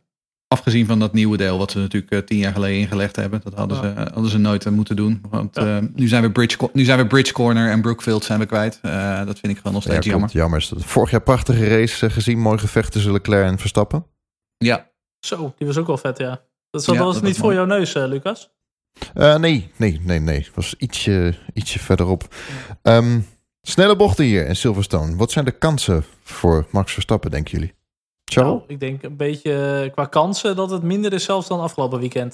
Afgezien 0.47 0.85
van 0.85 0.99
dat 0.99 1.13
nieuwe 1.13 1.37
deel, 1.37 1.57
wat 1.57 1.71
ze 1.71 1.77
natuurlijk 1.79 2.11
eh, 2.11 2.19
tien 2.19 2.37
jaar 2.37 2.53
geleden 2.53 2.77
ingelegd 2.79 3.15
hebben. 3.15 3.41
Dat 3.43 3.53
hadden, 3.53 3.77
Ja. 3.77 3.83
ze, 3.83 4.11
hadden 4.13 4.31
ze 4.31 4.37
nooit 4.37 4.69
moeten 4.69 4.95
doen. 4.95 5.21
Want 5.29 5.55
Ja. 5.55 5.77
eh, 5.77 5.83
nu, 5.93 6.07
zijn 6.07 6.21
we 6.23 6.31
Bridge, 6.31 6.69
nu 6.73 6.83
zijn 6.83 6.97
we 6.99 7.07
Bridge 7.07 7.33
Corner 7.33 7.71
en 7.71 7.81
Brookfield 7.81 8.23
zijn 8.23 8.39
we 8.39 8.45
kwijt. 8.45 8.79
Eh, 8.81 9.25
dat 9.25 9.39
vind 9.39 9.51
ik 9.51 9.57
gewoon 9.57 9.73
nog 9.73 9.81
steeds 9.83 10.05
jammer. 10.05 10.29
Jammer. 10.31 10.69
Vorig 10.77 11.11
jaar 11.11 11.21
prachtige 11.21 11.67
race 11.67 12.09
gezien. 12.09 12.39
Mooi 12.39 12.57
gevecht 12.57 12.91
tussen 12.91 13.11
Leclerc 13.11 13.45
en 13.45 13.57
Verstappen. 13.59 14.05
Ja, 14.57 14.89
Zo, 15.19 15.53
die 15.57 15.67
was 15.67 15.77
ook 15.77 15.87
wel 15.87 15.97
vet, 15.97 16.17
ja. 16.17 16.41
Dat, 16.69 16.83
zat, 16.83 16.95
Ja, 16.95 17.01
dat 17.03 17.13
was 17.13 17.21
niet 17.21 17.37
voor 17.37 17.53
jouw 17.53 17.65
neus, 17.65 17.93
Lucas. 17.93 18.51
Eh, 19.13 19.35
nee, 19.35 19.71
nee, 19.75 20.01
nee, 20.03 20.19
nee. 20.19 20.37
Het 20.37 20.55
was 20.55 20.75
ietsje, 20.77 21.35
ietsje 21.53 21.79
verderop. 21.79 22.35
Ehm, 22.81 23.19
snelle 23.61 23.95
bochten 23.95 24.25
hier 24.25 24.47
in 24.47 24.55
Silverstone. 24.55 25.15
Wat 25.15 25.31
zijn 25.31 25.45
de 25.45 25.51
kansen 25.51 26.03
voor 26.23 26.67
Max 26.71 26.93
Verstappen, 26.93 27.31
denken 27.31 27.51
jullie? 27.51 27.73
Charles? 28.25 28.53
Nou, 28.53 28.63
ik 28.67 28.79
denk 28.79 29.03
een 29.03 29.17
beetje 29.17 29.81
eh, 29.83 29.91
qua 29.91 30.05
kansen 30.05 30.55
dat 30.55 30.69
het 30.69 30.83
minder 30.83 31.13
is 31.13 31.23
zelfs 31.23 31.47
dan 31.47 31.59
afgelopen 31.59 31.99
weekend. 31.99 32.33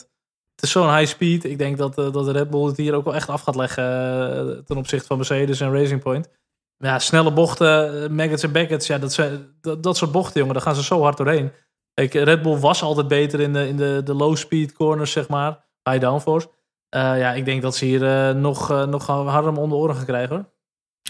Het 0.56 0.64
is 0.64 0.72
zo'n 0.72 0.96
high 0.96 1.12
speed. 1.12 1.44
Ik 1.44 1.58
denk 1.58 1.78
dat, 1.78 1.98
eh, 1.98 2.12
dat 2.12 2.26
de 2.26 2.32
Red 2.32 2.50
Bull 2.50 2.66
het 2.66 2.78
hier 2.78 2.94
ook 2.94 3.06
wel 3.06 3.16
echt 3.16 3.30
af 3.30 3.42
gaat 3.42 3.56
leggen 3.56 4.66
ten 4.66 4.78
opzichte 4.78 5.08
van 5.08 5.18
Mercedes 5.18 5.60
en 5.60 5.72
Racing 5.72 6.02
Point. 6.02 6.30
Ja, 6.78 7.00
snelle 7.00 7.34
bochten, 7.34 8.16
Maggots 8.16 8.44
en 8.44 8.52
Beckett's, 8.52 8.88
ja, 8.88 8.98
dat, 8.98 9.14
zijn, 9.14 9.56
dat, 9.62 9.84
dat 9.84 9.98
soort 9.98 10.12
bochten, 10.12 10.40
jongen, 10.40 10.54
daar 10.54 10.64
gaan 10.64 10.76
ze 10.76 10.84
zo 10.84 11.02
hard 11.02 11.18
doorheen. 11.18 11.52
Kijk, 11.96 12.14
Red 12.14 12.42
Bull 12.42 12.58
was 12.58 12.82
altijd 12.82 13.08
beter 13.08 13.40
in 13.40 13.54
de, 13.54 13.68
in 13.68 13.78
de, 13.78 14.02
de 14.04 14.14
low 14.14 14.36
speed 14.36 14.74
corners, 14.74 15.12
zeg 15.12 15.28
maar, 15.28 15.60
high 15.84 16.02
downforce. 16.02 16.48
Eh, 16.90 17.02
ja, 17.02 17.34
ik 17.34 17.46
denk 17.46 17.62
dat 17.62 17.76
ze 17.76 17.86
hier 17.86 18.04
eh, 18.28 18.36
nog, 18.36 18.72
eh, 18.72 18.86
nog 18.86 19.08
harder 19.08 19.52
om 19.52 19.58
onder 19.58 19.78
oren 19.78 19.96
gaan 19.96 20.06
krijgen, 20.06 20.36
hoor. 20.36 20.46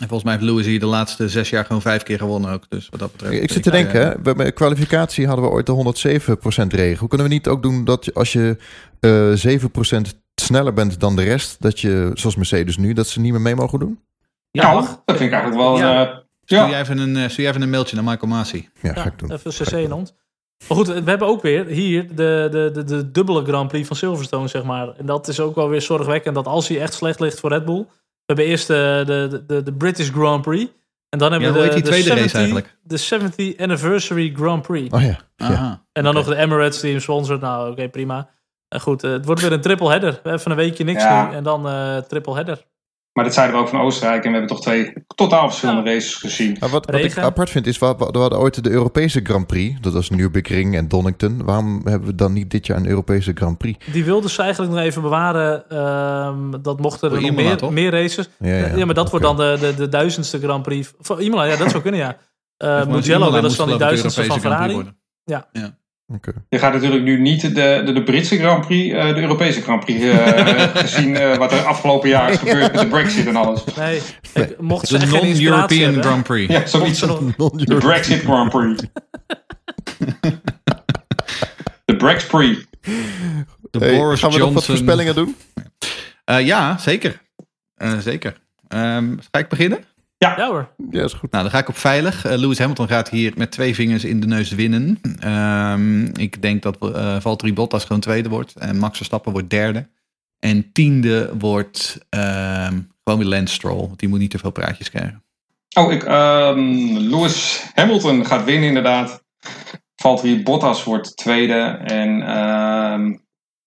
en 0.01 0.07
volgens 0.07 0.23
mij 0.23 0.33
heeft 0.33 0.45
Lewis 0.45 0.65
hier 0.65 0.79
de 0.79 0.85
laatste 0.85 1.29
zes 1.29 1.49
jaar 1.49 1.65
gewoon 1.65 1.81
vijf 1.81 2.03
keer 2.03 2.17
gewonnen 2.17 2.51
ook. 2.51 2.65
Dus 2.69 2.89
wat 2.89 2.99
dat 2.99 3.11
betreft. 3.11 3.33
Ik 3.43 3.51
zit 3.51 3.63
te 3.63 3.71
denken, 3.71 4.01
hè, 4.01 4.19
bij 4.19 4.35
bij 4.35 4.51
kwalificatie 4.51 5.27
hadden 5.27 5.45
we 5.45 5.51
ooit 5.51 5.65
de 5.65 5.71
107% 5.71 6.73
regel. 6.73 6.99
Hoe 6.99 7.07
kunnen 7.09 7.27
we 7.27 7.33
niet 7.33 7.47
ook 7.47 7.61
doen 7.63 7.83
dat 7.85 8.13
als 8.13 8.33
je 8.33 8.57
eh 8.99 9.31
7% 9.35 10.21
sneller 10.35 10.73
bent 10.73 10.99
dan 10.99 11.15
de 11.15 11.23
rest, 11.23 11.61
dat 11.61 11.79
je, 11.79 12.11
zoals 12.13 12.35
Mercedes 12.35 12.77
nu, 12.77 12.93
dat 12.93 13.07
ze 13.07 13.19
niet 13.19 13.31
meer 13.31 13.41
mee 13.41 13.55
mogen 13.55 13.79
doen? 13.79 13.99
Ja, 14.51 14.73
dat 14.73 14.99
vind 15.05 15.19
ik 15.19 15.31
eigenlijk 15.31 15.61
wel... 15.61 15.77
Ja. 15.77 16.07
eh, 16.07 16.17
Stuur, 16.43 16.69
jij 16.69 16.79
even 16.81 16.97
een, 16.97 17.29
stuur 17.29 17.41
jij 17.43 17.49
even 17.49 17.61
een 17.61 17.69
mailtje 17.69 17.95
naar 17.95 18.05
Michael 18.05 18.31
Masi. 18.31 18.69
Ja, 18.81 18.91
Ja, 18.95 19.01
ga 19.01 19.07
ik 19.07 19.19
doen. 19.19 19.31
even 19.31 19.51
CC 19.51 19.71
in 19.71 19.91
ons. 19.93 20.13
Maar 20.67 20.77
goed, 20.77 20.87
we 20.87 21.09
hebben 21.09 21.27
ook 21.27 21.41
weer 21.41 21.65
hier 21.65 22.07
de, 22.15 22.47
de, 22.51 22.69
de, 22.73 22.83
de 22.83 23.11
dubbele 23.11 23.43
Grand 23.45 23.67
Prix 23.67 23.87
van 23.87 23.95
Silverstone, 23.95 24.47
zeg 24.47 24.63
maar. 24.63 24.89
En 24.97 25.05
dat 25.05 25.27
is 25.27 25.39
ook 25.39 25.55
wel 25.55 25.69
weer 25.69 25.81
zorgwekkend 25.81 26.35
dat 26.35 26.45
als 26.47 26.67
hij 26.67 26.81
echt 26.81 26.93
slecht 26.93 27.19
ligt 27.19 27.39
voor 27.39 27.49
Red 27.49 27.65
Bull. 27.65 27.85
We 27.87 28.33
hebben 28.33 28.45
eerst 28.45 28.67
de, 28.67 29.03
de, 29.05 29.43
de, 29.47 29.63
de 29.63 29.73
British 29.73 30.09
Grand 30.09 30.41
Prix. 30.41 30.71
En 31.09 31.19
dan 31.19 31.31
hebben 31.31 31.49
Ja, 31.49 31.55
we 31.55 31.59
hoe 31.61 31.69
de, 31.69 31.73
heet 31.75 31.83
die 31.83 31.91
de, 31.93 32.01
tweede 32.01 32.21
race 32.21 32.37
70, 32.37 32.39
eigenlijk? 32.39 32.77
de 32.83 33.53
70th 33.55 33.61
Anniversary 33.61 34.33
Grand 34.35 34.61
Prix. 34.61 34.93
Oh 34.95 35.01
ja. 35.01 35.07
ja. 35.35 35.45
Aha. 35.47 35.85
en 35.91 36.03
dan 36.03 36.13
nog 36.13 36.25
de 36.27 36.35
Emirates 36.35 36.79
die 36.79 36.91
hem 36.91 36.99
sponsort. 37.01 37.41
Nou, 37.41 37.71
oké, 37.71 37.89
prima. 37.89 38.29
En 38.67 38.81
goed, 38.81 39.03
eh, 39.03 39.11
het 39.11 39.25
wordt 39.25 39.41
weer 39.41 39.51
een 39.51 39.61
triple 39.61 39.89
header. 39.89 40.19
Even 40.23 40.51
een 40.51 40.57
weekje 40.57 40.83
niks 40.83 41.03
Ja. 41.03 41.29
nu 41.29 41.35
en 41.35 41.43
dan 41.43 41.67
eh 41.67 41.97
triple 41.97 42.33
header. 42.33 42.65
Maar 43.15 43.23
dat 43.23 43.33
zeiden 43.33 43.55
we 43.55 43.61
ook 43.61 43.69
van 43.69 43.79
Oostenrijk. 43.79 44.23
En 44.23 44.31
we 44.31 44.37
hebben 44.37 44.55
toch 44.55 44.61
twee 44.61 44.93
totaal 45.15 45.47
verschillende 45.47 45.91
races 45.91 46.15
gezien. 46.15 46.57
Maar 46.59 46.69
wat, 46.69 46.85
wat 46.85 46.95
ik 46.95 47.17
apart 47.17 47.49
vind 47.49 47.67
is, 47.67 47.77
we, 47.77 47.95
we 47.97 48.19
hadden 48.19 48.39
ooit 48.39 48.63
de 48.63 48.69
Europese 48.69 49.19
Grand 49.23 49.47
Prix. 49.47 49.81
Dat 49.81 49.93
was 49.93 50.09
Nürburgring 50.09 50.75
en 50.75 50.87
Donington. 50.87 51.43
Waarom 51.43 51.81
hebben 51.83 52.07
we 52.07 52.15
dan 52.15 52.33
niet 52.33 52.51
dit 52.51 52.65
jaar 52.65 52.77
een 52.77 52.87
Europese 52.87 53.31
Grand 53.33 53.57
Prix? 53.57 53.85
Die 53.91 54.05
wilden 54.05 54.29
ze 54.29 54.41
eigenlijk 54.41 54.73
nog 54.73 54.81
even 54.81 55.01
bewaren. 55.01 55.69
ehm, 55.69 56.61
dat 56.61 56.79
mochten 56.79 57.11
er 57.11 57.21
nog 57.21 57.31
meer, 57.31 57.57
toch? 57.57 57.71
meer 57.71 57.91
races. 57.91 58.29
Ja, 58.39 58.85
maar 58.85 58.95
dat 58.95 59.09
wordt 59.09 59.25
dan 59.25 59.37
de, 59.37 59.57
de, 59.59 59.75
de 59.75 59.89
duizendste 59.89 60.39
Grand 60.39 60.63
Prix. 60.63 60.93
Van 60.99 61.19
Imola, 61.19 61.43
ja, 61.43 61.55
dat 61.55 61.69
zou 61.69 61.81
kunnen, 61.81 61.99
ja. 61.99 62.17
Mij 62.57 62.85
Mugello 62.85 63.31
willen 63.31 63.51
ze 63.51 63.57
dan 63.57 63.67
die 63.67 63.77
duizendste 63.77 64.23
van 64.23 64.39
Ferrari. 64.39 64.73
Prix 64.73 65.71
Je 66.49 66.59
gaat 66.59 66.73
natuurlijk 66.73 67.03
nu 67.03 67.19
niet 67.19 67.41
de, 67.41 67.81
de, 67.85 67.93
de 67.93 68.03
Britse 68.03 68.37
Grand 68.37 68.65
Prix, 68.67 68.95
eh, 68.95 69.13
de 69.15 69.21
Europese 69.21 69.61
Grand 69.61 69.85
Prix 69.85 70.03
eh, 70.03 70.75
gezien 70.85 71.15
eh, 71.15 71.37
wat 71.37 71.51
er 71.51 71.63
afgelopen 71.63 72.09
jaar 72.09 72.31
is 72.31 72.37
gebeurd 72.37 72.71
met 72.71 72.81
de 72.81 72.87
Brexit 72.87 73.27
en 73.27 73.35
alles. 73.35 73.63
Nee, 73.75 74.01
ik, 74.33 74.59
mocht 74.59 74.89
De 74.89 75.05
non-European 75.05 76.01
Grand 76.03 76.23
Prix. 76.23 76.53
Ja, 76.53 76.65
zoiets. 76.65 76.99
De 77.65 77.75
Brexit 77.79 78.21
Grand 78.21 78.49
Prix. 78.49 78.83
De 81.85 81.95
Brex 81.95 82.25
Prix. 82.25 82.65
De 83.71 83.79
Hey, 83.79 83.97
Boris 83.97 84.19
gaan 84.19 84.31
we 84.31 84.37
nog 84.37 84.53
wat 84.53 84.65
Johnson. 84.65 84.75
voorspellingen 84.75 85.15
doen? 85.15 85.35
Eh, 86.25 86.45
ja, 86.45 86.77
zeker. 86.77 87.21
Eh, 87.75 87.97
zeker. 87.97 88.37
Ehm, 88.67 89.15
ga 89.31 89.39
ik 89.39 89.47
beginnen? 89.49 89.79
Ja 90.17 90.47
hoor. 90.47 90.69
Ja, 90.89 91.03
is 91.03 91.13
goed. 91.13 91.31
Nou, 91.31 91.43
dan 91.43 91.51
ga 91.51 91.59
ik 91.59 91.67
op 91.67 91.77
veilig. 91.77 92.25
Eh, 92.25 92.37
Lewis 92.37 92.59
Hamilton 92.59 92.87
gaat 92.87 93.09
hier 93.09 93.33
met 93.35 93.51
twee 93.51 93.75
vingers 93.75 94.03
in 94.03 94.19
de 94.19 94.27
neus 94.27 94.49
winnen. 94.49 94.99
Ehm, 95.19 96.05
ik 96.05 96.41
denk 96.41 96.61
dat 96.61 96.77
eh 96.93 97.19
Valtteri 97.19 97.53
Bottas 97.53 97.85
gewoon 97.85 98.01
tweede 98.01 98.29
wordt. 98.29 98.55
En 98.55 98.77
Max 98.77 98.97
Verstappen 98.97 99.31
wordt 99.31 99.49
derde. 99.49 99.87
En 100.39 100.71
tiende 100.71 101.31
wordt 101.37 102.05
ehm, 102.09 102.79
gewoon 103.03 103.19
weer 103.19 103.27
Lance 103.27 103.53
Stroll. 103.53 103.87
Want 103.87 103.99
die 103.99 104.09
moet 104.09 104.19
niet 104.19 104.31
te 104.31 104.37
veel 104.37 104.51
praatjes 104.51 104.89
krijgen. 104.89 105.23
Oh, 105.77 105.91
ik, 105.91 106.03
ehm, 106.03 106.97
Lewis 106.97 107.65
Hamilton 107.73 108.25
gaat 108.25 108.43
winnen 108.43 108.67
inderdaad. 108.67 109.23
Valtteri 109.95 110.43
Bottas 110.43 110.83
wordt 110.83 111.17
tweede. 111.17 111.61
En 111.83 112.21
ehm, 112.21 113.15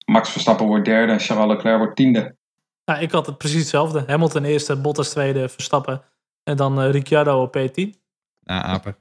Max 0.05 0.31
Verstappen 0.31 0.67
wordt 0.67 0.85
derde. 0.85 1.19
Charles 1.19 1.57
Leclerc 1.57 1.79
wordt 1.79 1.97
tiende. 1.97 2.37
Nou, 2.85 3.01
ik 3.01 3.11
had 3.11 3.27
het 3.27 3.39
precies 3.39 3.59
hetzelfde. 3.59 4.05
Hamilton 4.07 4.45
eerste, 4.45 4.77
Bottas 4.77 5.11
tweede, 5.11 5.49
Verstappen. 5.49 6.03
En 6.49 6.57
dan 6.57 6.81
eh, 6.81 6.91
Ricciardo 6.91 7.43
op 7.43 7.57
P10. 7.59 7.91
Nou, 8.41 8.63
apen. 8.65 8.97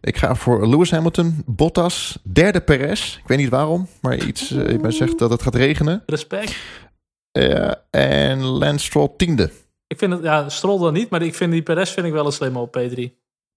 Ik 0.00 0.16
ga 0.16 0.34
voor 0.34 0.68
Lewis 0.68 0.90
Hamilton, 0.90 1.42
Bottas, 1.46 2.18
derde 2.22 2.60
Perez. 2.60 3.16
Ik 3.16 3.26
weet 3.26 3.38
niet 3.38 3.48
waarom, 3.48 3.88
maar 4.00 4.26
iets 4.26 4.50
uh, 4.50 4.80
mij 4.80 4.90
zegt 4.90 5.18
dat 5.18 5.30
het 5.30 5.42
gaat 5.42 5.54
regenen. 5.54 6.02
Respect. 6.06 6.56
Uh, 7.38 7.72
en 7.90 8.42
Lance 8.42 8.84
Stroll 8.84 9.08
tiende. 9.16 9.50
Ik 9.86 9.98
vind 9.98 10.12
het, 10.12 10.22
ja, 10.22 10.48
Stroll 10.48 10.78
dan 10.78 10.92
niet, 10.92 11.10
maar 11.10 11.22
ik 11.22 11.34
vind 11.34 11.52
die 11.52 11.62
Perez 11.62 11.92
vind 11.92 12.06
ik 12.06 12.12
wel 12.12 12.26
een 12.26 12.32
slimme 12.32 12.58
op 12.58 12.78
P3. 12.78 13.02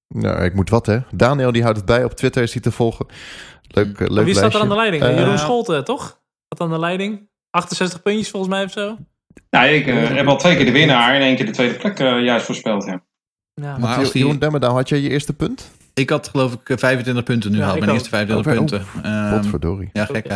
Nou, 0.08 0.44
ik 0.44 0.54
moet 0.54 0.70
wat 0.70 0.86
hè. 0.86 1.00
Daniel 1.14 1.52
die 1.52 1.62
houdt 1.62 1.78
het 1.78 1.86
bij 1.86 2.04
op 2.04 2.14
Twitter, 2.14 2.44
is 2.44 2.52
die 2.52 2.62
te 2.62 2.72
volgen. 2.72 3.06
Leuk, 3.62 3.86
uh, 3.86 4.00
leuk 4.00 4.10
maar 4.10 4.24
wie 4.24 4.34
staat 4.34 4.54
lijstje. 4.54 4.58
er 4.58 4.64
aan 4.64 4.70
de 4.70 4.76
leiding? 4.76 5.04
Uh, 5.04 5.18
Jeroen 5.18 5.38
Scholten, 5.38 5.84
toch? 5.84 6.22
Wat 6.48 6.60
aan 6.60 6.70
de 6.70 6.80
leiding? 6.80 7.30
68 7.50 8.02
puntjes 8.02 8.30
volgens 8.30 8.52
mij 8.54 8.64
of 8.64 8.72
zo. 8.72 8.98
Nou, 9.50 9.68
ik 9.68 9.88
uh, 9.88 10.10
heb 10.10 10.28
al 10.28 10.38
twee 10.38 10.56
keer 10.56 10.66
de 10.66 10.72
winnaar 10.72 11.16
en 11.16 11.22
één 11.22 11.36
keer 11.36 11.46
de 11.46 11.52
tweede 11.52 11.76
plek 11.76 12.00
uh, 12.00 12.24
juist 12.24 12.46
voorspeld. 12.46 12.86
Ja. 12.86 13.04
Ja. 13.54 13.78
Maar 13.78 13.98
als 13.98 14.12
die- 14.12 14.22
Jeroen 14.22 14.40
Demmerdaal, 14.40 14.76
had 14.76 14.90
jij 14.90 15.00
je 15.00 15.10
eerste 15.10 15.34
punt? 15.34 15.72
Ik 15.94 16.10
had 16.10 16.28
geloof 16.28 16.54
ik 16.54 16.70
eh, 16.70 16.78
25 16.78 17.24
punten 17.24 17.52
nu 17.52 17.58
Ja, 17.58 17.66
Mijn 17.74 17.84
ook. 17.90 17.94
eerste 17.94 18.10
25 18.10 18.52
Oh, 18.52 18.58
punten. 18.58 18.86
Ehm, 19.04 19.34
Godverdorie. 19.34 19.90
ja, 19.94 20.06
gek 20.06 20.28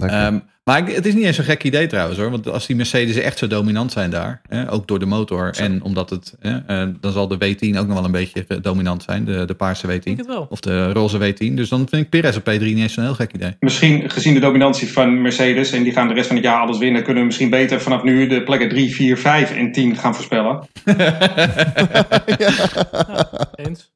Ehm, 0.00 0.38
maar 0.64 0.86
het 0.86 1.06
is 1.06 1.14
niet 1.14 1.24
eens 1.24 1.38
een 1.38 1.44
gek 1.44 1.64
idee 1.64 1.86
trouwens 1.86 2.18
hoor. 2.18 2.30
Want 2.30 2.48
als 2.48 2.66
die 2.66 2.76
Mercedes 2.76 3.16
echt 3.16 3.38
zo 3.38 3.46
dominant 3.46 3.92
zijn 3.92 4.10
daar, 4.10 4.40
hè, 4.48 4.72
ook 4.72 4.88
door 4.88 4.98
de 4.98 5.06
motor 5.06 5.54
en 5.58 5.82
omdat 5.82 6.10
het, 6.10 6.34
hè, 6.40 6.56
eh, 6.56 6.88
dan 7.00 7.12
zal 7.12 7.28
de 7.28 7.38
W10 7.38 7.78
ook 7.78 7.86
nog 7.86 7.96
wel 7.96 8.04
een 8.04 8.10
beetje 8.10 8.46
dominant 8.60 9.02
zijn, 9.02 9.24
de, 9.24 9.44
de 9.44 9.54
paarse 9.54 9.92
Ik 9.92 10.04
denk 10.04 10.16
W10. 10.16 10.18
het 10.18 10.26
wel. 10.26 10.46
Of 10.50 10.60
de 10.60 10.92
roze 10.92 11.18
W10. 11.18 11.54
Dus 11.54 11.68
dan 11.68 11.88
vind 11.88 12.02
ik 12.02 12.10
Perez 12.10 12.36
op 12.36 12.42
P3 12.42 12.60
niet 12.60 12.78
eens 12.78 12.92
zo'n 12.92 13.04
heel 13.04 13.14
gek 13.14 13.32
idee. 13.32 13.56
Misschien 13.60 14.10
gezien 14.10 14.34
de 14.34 14.40
dominantie 14.40 14.92
van 14.92 15.22
Mercedes 15.22 15.72
en 15.72 15.82
die 15.82 15.92
gaan 15.92 16.08
de 16.08 16.14
rest 16.14 16.26
van 16.26 16.36
het 16.36 16.44
jaar 16.44 16.60
alles 16.60 16.78
winnen, 16.78 17.02
kunnen 17.02 17.20
we 17.20 17.26
misschien 17.26 17.50
beter 17.50 17.80
vanaf 17.80 18.02
nu 18.02 18.26
de 18.26 18.42
plekken 18.42 18.68
3, 18.68 18.94
4, 18.94 19.18
5 19.18 19.50
en 19.50 19.72
10 19.72 19.96
gaan 19.96 20.14
voorspellen. 20.14 20.68
Eens. 23.66 23.92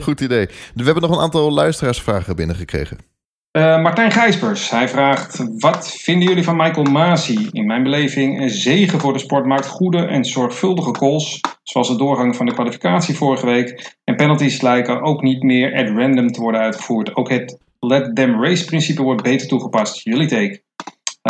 Goed 0.00 0.20
idee. 0.20 0.46
We 0.74 0.84
hebben 0.84 1.02
nog 1.02 1.10
een 1.16 1.22
aantal 1.22 1.52
luisteraarsvragen 1.52 2.36
binnengekregen. 2.36 3.15
Uh, 3.56 3.82
Martijn 3.82 4.10
Gijspers, 4.10 4.70
hij 4.70 4.88
vraagt: 4.88 5.44
Wat 5.58 5.96
vinden 5.96 6.28
jullie 6.28 6.44
van 6.44 6.56
Michael 6.56 6.90
Masi? 6.90 7.48
In 7.52 7.66
mijn 7.66 7.82
beleving 7.82 8.40
een 8.40 8.50
zegen 8.50 9.00
voor 9.00 9.12
de 9.12 9.18
sportmarkt. 9.18 9.66
Goede 9.66 10.06
en 10.06 10.24
zorgvuldige 10.24 10.90
calls, 10.90 11.40
zoals 11.62 11.88
de 11.88 11.96
doorgang 11.96 12.36
van 12.36 12.46
de 12.46 12.52
kwalificatie 12.52 13.14
vorige 13.14 13.46
week. 13.46 13.96
En 14.04 14.16
penalties 14.16 14.60
lijken 14.60 15.02
ook 15.02 15.22
niet 15.22 15.42
meer 15.42 15.74
at 15.74 15.96
random 15.96 16.32
te 16.32 16.40
worden 16.40 16.60
uitgevoerd. 16.60 17.16
Ook 17.16 17.30
het 17.30 17.58
let 17.80 18.16
them 18.16 18.42
race 18.42 18.64
principe 18.64 19.02
wordt 19.02 19.22
beter 19.22 19.48
toegepast. 19.48 20.04
Jullie 20.04 20.28
take. 20.28 20.62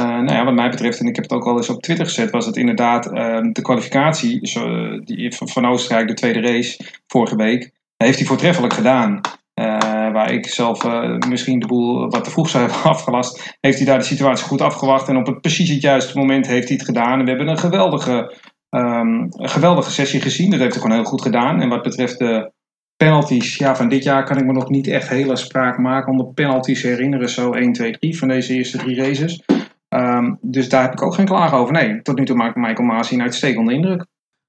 Uh, 0.01 0.07
nou 0.07 0.33
ja, 0.33 0.45
wat 0.45 0.55
mij 0.55 0.70
betreft, 0.70 1.01
en 1.01 1.07
ik 1.07 1.16
heb 1.16 1.24
het 1.24 1.35
ook 1.35 1.47
al 1.47 1.57
eens 1.57 1.68
op 1.68 1.83
Twitter 1.83 2.07
gezet, 2.07 2.31
was 2.31 2.47
het 2.47 2.57
inderdaad 2.57 3.07
uh, 3.07 3.39
de 3.53 3.62
kwalificatie 3.62 4.47
zo, 4.47 4.91
die, 5.01 5.33
van 5.37 5.66
Oostenrijk, 5.66 6.09
de 6.09 6.14
tweede 6.14 6.41
race 6.41 6.79
vorige 7.07 7.37
week. 7.37 7.70
Heeft 7.97 8.18
hij 8.18 8.27
voortreffelijk 8.27 8.72
gedaan. 8.72 9.20
Uh, 9.61 9.95
waar 10.12 10.32
ik 10.32 10.46
zelf 10.46 10.84
uh, 10.84 11.18
misschien 11.28 11.59
de 11.59 11.66
boel 11.66 12.11
wat 12.11 12.24
te 12.24 12.30
vroeg 12.30 12.48
zou 12.48 12.64
hebben 12.64 12.82
afgelast, 12.94 13.57
heeft 13.61 13.76
hij 13.76 13.86
daar 13.86 13.98
de 13.98 14.04
situatie 14.04 14.46
goed 14.46 14.61
afgewacht. 14.61 15.09
En 15.09 15.16
op 15.16 15.26
het 15.26 15.40
precies 15.40 15.68
het 15.68 15.80
juiste 15.80 16.18
moment 16.18 16.46
heeft 16.46 16.68
hij 16.68 16.76
het 16.76 16.86
gedaan. 16.86 17.18
En 17.18 17.24
we 17.24 17.28
hebben 17.30 17.48
een 17.48 17.59
geweldige, 17.59 18.34
um, 18.70 19.26
een 19.30 19.48
geweldige 19.48 19.90
sessie 19.90 20.20
gezien. 20.20 20.50
Dat 20.50 20.61
heeft 20.61 20.72
hij 20.72 20.82
gewoon 20.82 20.96
heel 20.96 21.07
goed 21.07 21.22
gedaan. 21.22 21.61
En 21.61 21.68
wat 21.68 21.82
betreft 21.82 22.18
de 22.18 22.52
penalties 22.96 23.57
ja, 23.57 23.76
van 23.76 23.88
dit 23.88 24.04
jaar 24.04 24.24
kan 24.24 24.38
ik 24.38 24.44
me 24.44 24.52
nog 24.52 24.68
niet 24.68 24.86
echt 24.86 25.09
hele 25.09 25.36
spraak 25.36 25.78
maken 25.78 26.12
om 26.12 26.18
de 26.18 26.32
penalties 26.34 26.80
te 26.80 26.88
herinneren. 26.88 27.28
Zo 27.28 27.52
1, 27.52 27.72
2, 27.72 27.92
3 27.92 28.18
van 28.18 28.28
deze 28.28 28.54
eerste 28.54 28.78
drie 28.78 28.96
races. 28.96 29.42
Um, 29.88 30.38
dus 30.40 30.68
daar 30.68 30.82
heb 30.82 30.92
ik 30.92 31.02
ook 31.02 31.14
geen 31.14 31.26
klagen 31.26 31.59
over. 31.59 31.72
Nee, 31.72 32.02
tot 32.02 32.18
nu 32.18 32.24
toe 32.24 32.36
maakt 32.36 32.57
Michael 32.57 32.88
Masi 32.88 33.14
een 33.14 33.22
uitstekende 33.22 33.72
indruk. 33.72 34.07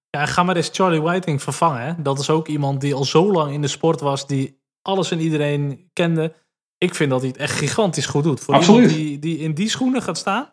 Ja, 0.10 0.26
ga 0.26 0.44
maar 0.44 0.56
eens 0.56 0.70
Charlie 0.74 1.02
Whiting 1.02 1.42
vervangen. 1.42 1.82
Hè? 1.82 2.02
Dat 2.02 2.20
is 2.20 2.30
ook 2.30 2.48
iemand 2.48 2.82
die 2.82 2.94
al 2.94 3.04
zo 3.04 3.32
lang 3.32 3.54
in 3.54 3.62
de 3.62 3.68
sport 3.68 4.02
was, 4.02 4.28
die 4.28 4.60
alles 4.88 5.12
en 5.12 5.20
iedereen 5.20 5.90
kende. 5.94 6.34
ik 6.78 6.96
vind 6.96 7.10
dat 7.10 7.20
hij 7.20 7.30
het 7.30 7.38
echt 7.38 7.58
gigantisch 7.58 8.06
goed 8.06 8.24
doet. 8.24 8.40
Voor 8.40 8.54
Absoluut. 8.54 8.92
iemand 8.92 8.98
die, 9.00 9.20
die 9.20 9.38
in 9.38 9.54
die 9.54 9.70
schoenen 9.70 10.02
gaat 10.02 10.18
staan, 10.18 10.50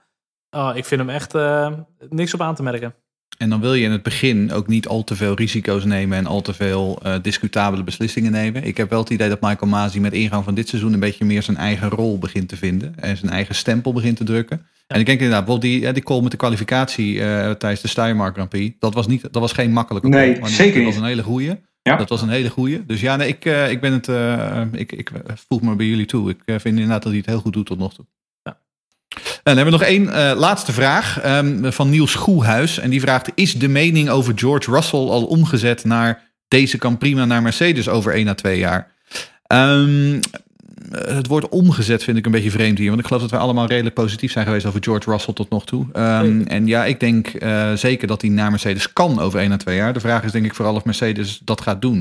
oh, 0.50 0.72
ik 0.74 0.84
vind 0.84 1.00
hem 1.00 1.10
echt 1.10 1.34
eh, 1.34 1.72
niks 2.08 2.34
op 2.34 2.40
aan 2.40 2.54
te 2.54 2.62
merken. 2.62 2.94
En 3.38 3.50
dan 3.50 3.60
wil 3.60 3.74
je 3.74 3.84
in 3.84 3.90
het 3.90 4.02
begin 4.02 4.52
ook 4.52 4.66
niet 4.66 4.88
al 4.88 5.04
te 5.04 5.16
veel 5.16 5.34
risico's 5.34 5.84
nemen 5.84 6.18
en 6.18 6.26
al 6.26 6.40
te 6.40 6.54
veel 6.54 6.98
eh, 7.02 7.14
discutabele 7.22 7.82
beslissingen 7.84 8.32
nemen. 8.32 8.64
Ik 8.64 8.76
heb 8.76 8.90
wel 8.90 9.00
het 9.00 9.10
idee 9.10 9.28
dat 9.28 9.40
Michael 9.40 9.70
Masi 9.70 10.00
met 10.00 10.12
ingang 10.12 10.44
van 10.44 10.54
dit 10.54 10.68
seizoen 10.68 10.92
een 10.92 11.00
beetje 11.00 11.24
meer 11.24 11.42
zijn 11.42 11.56
eigen 11.56 11.88
rol 11.88 12.18
begint 12.18 12.48
te 12.48 12.56
vinden 12.56 12.94
en 12.98 13.16
zijn 13.16 13.32
eigen 13.32 13.54
stempel 13.54 13.92
begint 13.92 14.16
te 14.16 14.24
drukken. 14.24 14.66
En 14.86 15.00
ik 15.00 15.06
denk 15.06 15.20
inderdaad, 15.20 15.44
bijvoorbeeld 15.44 15.82
die, 15.82 15.92
die 15.92 16.02
call 16.02 16.20
met 16.20 16.30
de 16.30 16.36
kwalificatie 16.36 17.20
eh, 17.20 17.50
tijdens 17.50 17.80
de 17.80 17.88
Steiermark 17.88 18.34
Grand 18.34 18.48
Prix, 18.48 18.76
dat 18.78 18.94
was, 18.94 19.06
niet, 19.06 19.22
dat 19.22 19.42
was 19.42 19.52
geen 19.52 19.72
makkelijke 19.72 20.08
Nee, 20.08 20.32
call, 20.32 20.40
maar 20.40 20.50
zeker 20.50 20.84
Dat 20.84 20.92
was 20.92 21.02
een 21.02 21.08
hele 21.08 21.22
goeie. 21.22 21.56
Ja. 21.90 21.96
Dat 21.96 22.08
was 22.08 22.22
een 22.22 22.28
hele 22.28 22.50
goeie. 22.50 22.86
Dus 22.86 23.00
ja, 23.00 23.16
nee, 23.16 23.28
ik, 23.28 23.44
eh, 23.44 23.70
ik 23.70 23.80
ben 23.80 23.92
het, 23.92 24.08
eh, 24.08 24.62
ik, 24.72 24.92
ik 24.92 25.10
voeg 25.48 25.60
me 25.60 25.74
bij 25.76 25.86
jullie 25.86 26.06
toe. 26.06 26.30
Ik 26.30 26.40
eh, 26.44 26.54
vind 26.58 26.74
inderdaad 26.74 27.02
dat 27.02 27.12
hij 27.12 27.20
het 27.20 27.30
heel 27.30 27.40
goed 27.40 27.52
doet 27.52 27.66
tot 27.66 27.78
nog 27.78 27.94
toe. 27.94 28.04
Ja. 28.42 28.56
En 29.08 29.20
dan 29.42 29.56
hebben 29.56 29.64
we 29.64 29.78
nog 29.78 29.88
één 29.88 30.36
laatste 30.36 30.72
vraag 30.72 31.20
ehm, 31.20 31.70
van 31.70 31.90
Niels 31.90 32.14
Goehuis. 32.14 32.78
En 32.78 32.90
die 32.90 33.00
vraagt: 33.00 33.30
Is 33.34 33.54
de 33.54 33.68
mening 33.68 34.08
over 34.08 34.32
George 34.36 34.70
Russell 34.70 34.98
al 34.98 35.24
omgezet 35.24 35.84
naar 35.84 36.22
deze 36.48 36.78
kan 36.78 36.98
prima 36.98 37.24
naar 37.24 37.42
Mercedes 37.42 37.88
over 37.88 38.14
1 38.14 38.28
à 38.28 38.34
2 38.34 38.58
jaar? 38.58 38.92
Ehm, 39.46 40.20
het 40.90 41.26
woord 41.26 41.48
omgezet 41.48 42.04
vind 42.04 42.16
ik 42.16 42.26
een 42.26 42.32
beetje 42.32 42.50
vreemd 42.50 42.78
hier. 42.78 42.88
Want 42.88 43.00
ik 43.00 43.06
geloof 43.06 43.22
dat 43.22 43.30
we 43.30 43.36
allemaal 43.36 43.66
redelijk 43.66 43.94
positief 43.94 44.32
zijn 44.32 44.46
geweest 44.46 44.66
over 44.66 44.82
George 44.82 45.10
Russell 45.10 45.34
tot 45.34 45.50
nog 45.50 45.66
toe. 45.66 45.86
Ehm, 45.92 46.40
en 46.46 46.66
ja, 46.66 46.84
ik 46.84 47.00
denk 47.00 47.26
eh, 47.28 47.72
zeker 47.72 48.06
dat 48.06 48.20
hij 48.20 48.30
naar 48.30 48.50
Mercedes 48.50 48.92
kan 48.92 49.20
over 49.20 49.40
1 49.40 49.52
à 49.52 49.56
2 49.56 49.76
jaar. 49.76 49.92
De 49.92 50.00
vraag 50.00 50.22
is 50.24 50.32
denk 50.32 50.44
ik 50.44 50.54
vooral 50.54 50.74
of 50.74 50.84
Mercedes 50.84 51.40
dat 51.44 51.60
gaat 51.60 51.80
doen. 51.82 51.96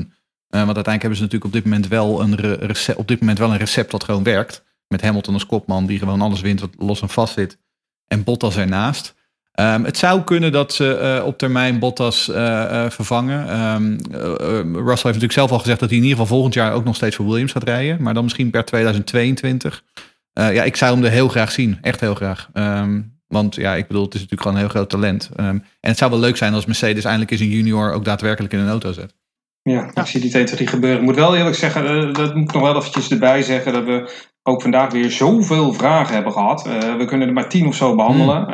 Eh, 0.48 0.60
want 0.64 0.76
uiteindelijk 0.76 1.02
hebben 1.02 1.16
ze 1.16 1.22
natuurlijk 1.22 1.44
op 1.44 1.52
dit 1.52 1.64
moment 1.64 1.88
wel 1.88 2.20
een 2.20 2.34
re- 2.36 2.66
recept, 2.66 2.98
op 2.98 3.08
dit 3.08 3.20
moment 3.20 3.38
wel 3.38 3.50
een 3.50 3.56
recept 3.58 3.90
dat 3.90 4.04
gewoon 4.04 4.22
werkt. 4.22 4.64
Met 4.88 5.02
Hamilton 5.02 5.34
als 5.34 5.46
kopman 5.46 5.86
die 5.86 5.98
gewoon 5.98 6.20
alles 6.20 6.40
wint 6.40 6.60
wat 6.60 6.70
los 6.78 7.02
en 7.02 7.08
vast 7.08 7.34
zit. 7.34 7.58
En 8.06 8.24
Bottas 8.24 8.56
ernaast. 8.56 9.14
Ehm, 9.54 9.84
het 9.84 9.96
zou 9.96 10.22
kunnen 10.22 10.52
dat 10.52 10.72
ze 10.72 10.96
eh, 10.96 11.26
op 11.26 11.38
termijn 11.38 11.78
Bottas 11.78 12.28
eh, 12.28 12.84
eh, 12.84 12.90
vervangen. 12.90 13.48
Ehm, 13.48 13.98
eh, 14.12 14.20
eh, 14.20 14.64
Russell 14.72 14.84
heeft 14.84 15.04
natuurlijk 15.04 15.32
zelf 15.32 15.50
al 15.50 15.58
gezegd 15.58 15.80
dat 15.80 15.88
hij 15.88 15.98
in 15.98 16.04
ieder 16.04 16.18
geval 16.18 16.34
volgend 16.34 16.54
jaar 16.54 16.72
ook 16.72 16.84
nog 16.84 16.94
steeds 16.94 17.16
voor 17.16 17.26
Williams 17.26 17.52
gaat 17.52 17.64
rijden. 17.64 18.02
Maar 18.02 18.14
dan 18.14 18.22
misschien 18.22 18.50
per 18.50 18.64
2022. 18.64 19.84
Eh, 20.32 20.54
ja, 20.54 20.62
ik 20.62 20.76
zou 20.76 20.94
hem 20.94 21.04
er 21.04 21.10
heel 21.10 21.28
graag 21.28 21.52
zien. 21.52 21.78
Echt 21.80 22.00
heel 22.00 22.14
graag. 22.14 22.48
Ehm, 22.52 23.00
want 23.26 23.54
ja, 23.54 23.74
ik 23.74 23.86
bedoel, 23.86 24.04
het 24.04 24.14
is 24.14 24.20
natuurlijk 24.20 24.48
gewoon 24.48 24.56
een 24.56 24.62
heel 24.62 24.74
groot 24.74 24.90
talent. 24.90 25.30
En 25.36 25.64
het 25.80 25.98
zou 25.98 26.10
wel 26.10 26.20
leuk 26.20 26.36
zijn 26.36 26.54
als 26.54 26.66
Mercedes 26.66 27.04
eindelijk 27.04 27.30
eens 27.30 27.40
een 27.40 27.48
junior 27.50 27.92
ook 27.92 28.04
daadwerkelijk 28.04 28.52
in 28.52 28.58
een 28.58 28.68
auto 28.68 28.92
zet. 28.92 29.14
Ja, 29.62 29.90
ik 29.94 30.06
zie 30.06 30.20
die 30.20 30.34
1, 30.34 30.44
2, 30.44 30.56
3 30.56 30.68
gebeuren. 30.68 30.98
Ik 30.98 31.04
moet 31.04 31.14
wel 31.14 31.36
eerlijk 31.36 31.56
zeggen, 31.56 32.12
dat 32.12 32.34
moet 32.34 32.48
ik 32.48 32.54
nog 32.54 32.62
wel 32.62 32.76
eventjes 32.76 33.10
erbij 33.10 33.42
zeggen, 33.42 33.72
dat 33.72 33.84
we 33.84 34.10
ook 34.46 34.62
vandaag 34.62 34.92
weer 34.92 35.10
zoveel 35.10 35.72
vragen 35.72 36.14
hebben 36.14 36.32
gehad. 36.32 36.66
Eh, 36.66 36.96
we 36.96 37.04
kunnen 37.04 37.28
er 37.28 37.34
maar 37.34 37.48
tien 37.48 37.66
of 37.66 37.74
zo 37.74 37.94
behandelen. 37.94 38.42
Eh, 38.42 38.48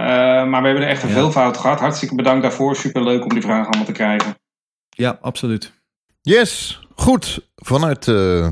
maar 0.49 0.61
we 0.63 0.67
hebben 0.69 0.85
er 0.85 0.89
echt 0.89 1.03
een 1.03 1.09
Ja. 1.09 1.15
veelvoud 1.15 1.57
gehad. 1.57 1.81
Hartstikke 1.81 2.15
bedankt 2.15 2.43
daarvoor. 2.43 2.77
Superleuk 2.77 3.23
om 3.23 3.29
die 3.29 3.43
vragen 3.43 3.67
allemaal 3.67 3.85
te 3.85 3.93
krijgen. 3.93 4.35
Ja, 4.89 5.19
absoluut. 5.21 5.73
Yes, 6.21 6.81
goed. 6.95 7.51
Vanuit 7.57 8.09
eh, 8.09 8.49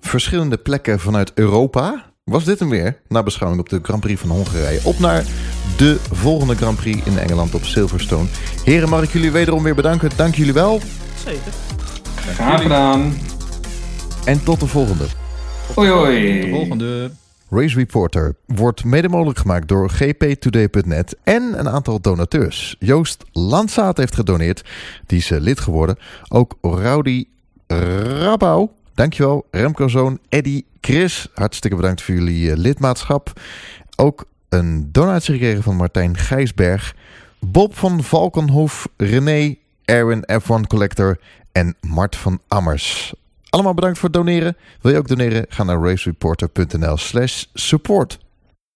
verschillende 0.00 0.56
plekken 0.56 1.00
vanuit 1.00 1.32
Europa 1.34 2.04
was 2.24 2.44
dit 2.44 2.58
hem 2.58 2.68
weer. 2.68 3.00
Na 3.08 3.22
beschouwing 3.22 3.62
op 3.62 3.68
de 3.68 3.78
Grand 3.82 4.00
Prix 4.00 4.20
van 4.20 4.30
Hongarije. 4.30 4.80
Op 4.84 4.98
naar 4.98 5.24
de 5.76 5.96
volgende 6.12 6.54
Grand 6.54 6.76
Prix 6.76 7.06
in 7.06 7.18
Engeland 7.18 7.54
op 7.54 7.64
Silverstone. 7.64 8.28
Heren, 8.64 8.88
mag 8.88 9.02
ik 9.02 9.12
jullie 9.12 9.30
wederom 9.30 9.62
weer 9.62 9.74
bedanken. 9.74 10.10
Dank 10.16 10.34
jullie 10.34 10.52
wel. 10.52 10.80
Zeker. 11.24 11.52
Graag 12.34 12.62
gedaan. 12.62 13.12
En 14.24 14.44
tot 14.44 14.60
de 14.60 14.66
volgende. 14.66 15.04
Hoi 15.74 15.88
Tot 15.88 16.42
de 16.42 16.48
volgende. 16.50 17.10
Race 17.50 17.76
Reporter 17.76 18.34
wordt 18.46 18.84
mede 18.84 19.08
mogelijk 19.08 19.38
gemaakt 19.38 19.68
door 19.68 19.90
gptoday.net 19.90 21.16
en 21.24 21.58
een 21.58 21.68
aantal 21.68 22.00
donateurs. 22.00 22.76
Joost 22.78 23.24
Landsaat 23.32 23.96
heeft 23.96 24.14
gedoneerd, 24.14 24.68
die 25.06 25.18
is 25.18 25.30
eh, 25.30 25.40
lid 25.40 25.60
geworden. 25.60 25.96
Ook 26.28 26.58
Rowdy 26.60 27.24
Rabau, 27.66 28.68
dankjewel. 28.94 29.46
Remco 29.50 29.88
Zoon, 29.88 30.18
Eddy, 30.28 30.62
Chris, 30.80 31.28
hartstikke 31.34 31.76
bedankt 31.76 32.02
voor 32.02 32.14
jullie 32.14 32.50
eh, 32.50 32.56
lidmaatschap. 32.56 33.40
Ook 33.96 34.24
een 34.48 34.88
donatie 34.92 35.32
gekregen 35.32 35.62
van 35.62 35.76
Martijn 35.76 36.16
Gijsberg. 36.16 36.94
Bob 37.40 37.76
van 37.76 38.02
Valkenhoef, 38.02 38.88
René, 38.96 39.56
Erwin 39.84 40.24
F1 40.32 40.66
Collector 40.66 41.18
en 41.52 41.76
Mart 41.80 42.16
van 42.16 42.40
Ammers. 42.48 43.14
Allemaal 43.50 43.74
bedankt 43.74 43.98
voor 43.98 44.08
het 44.08 44.16
doneren. 44.16 44.56
Wil 44.80 44.92
je 44.92 44.98
ook 44.98 45.08
doneren? 45.08 45.46
Ga 45.48 45.64
naar 45.64 45.82
racereporter.nl 45.82 46.96
slash 46.96 47.44
support. 47.54 48.18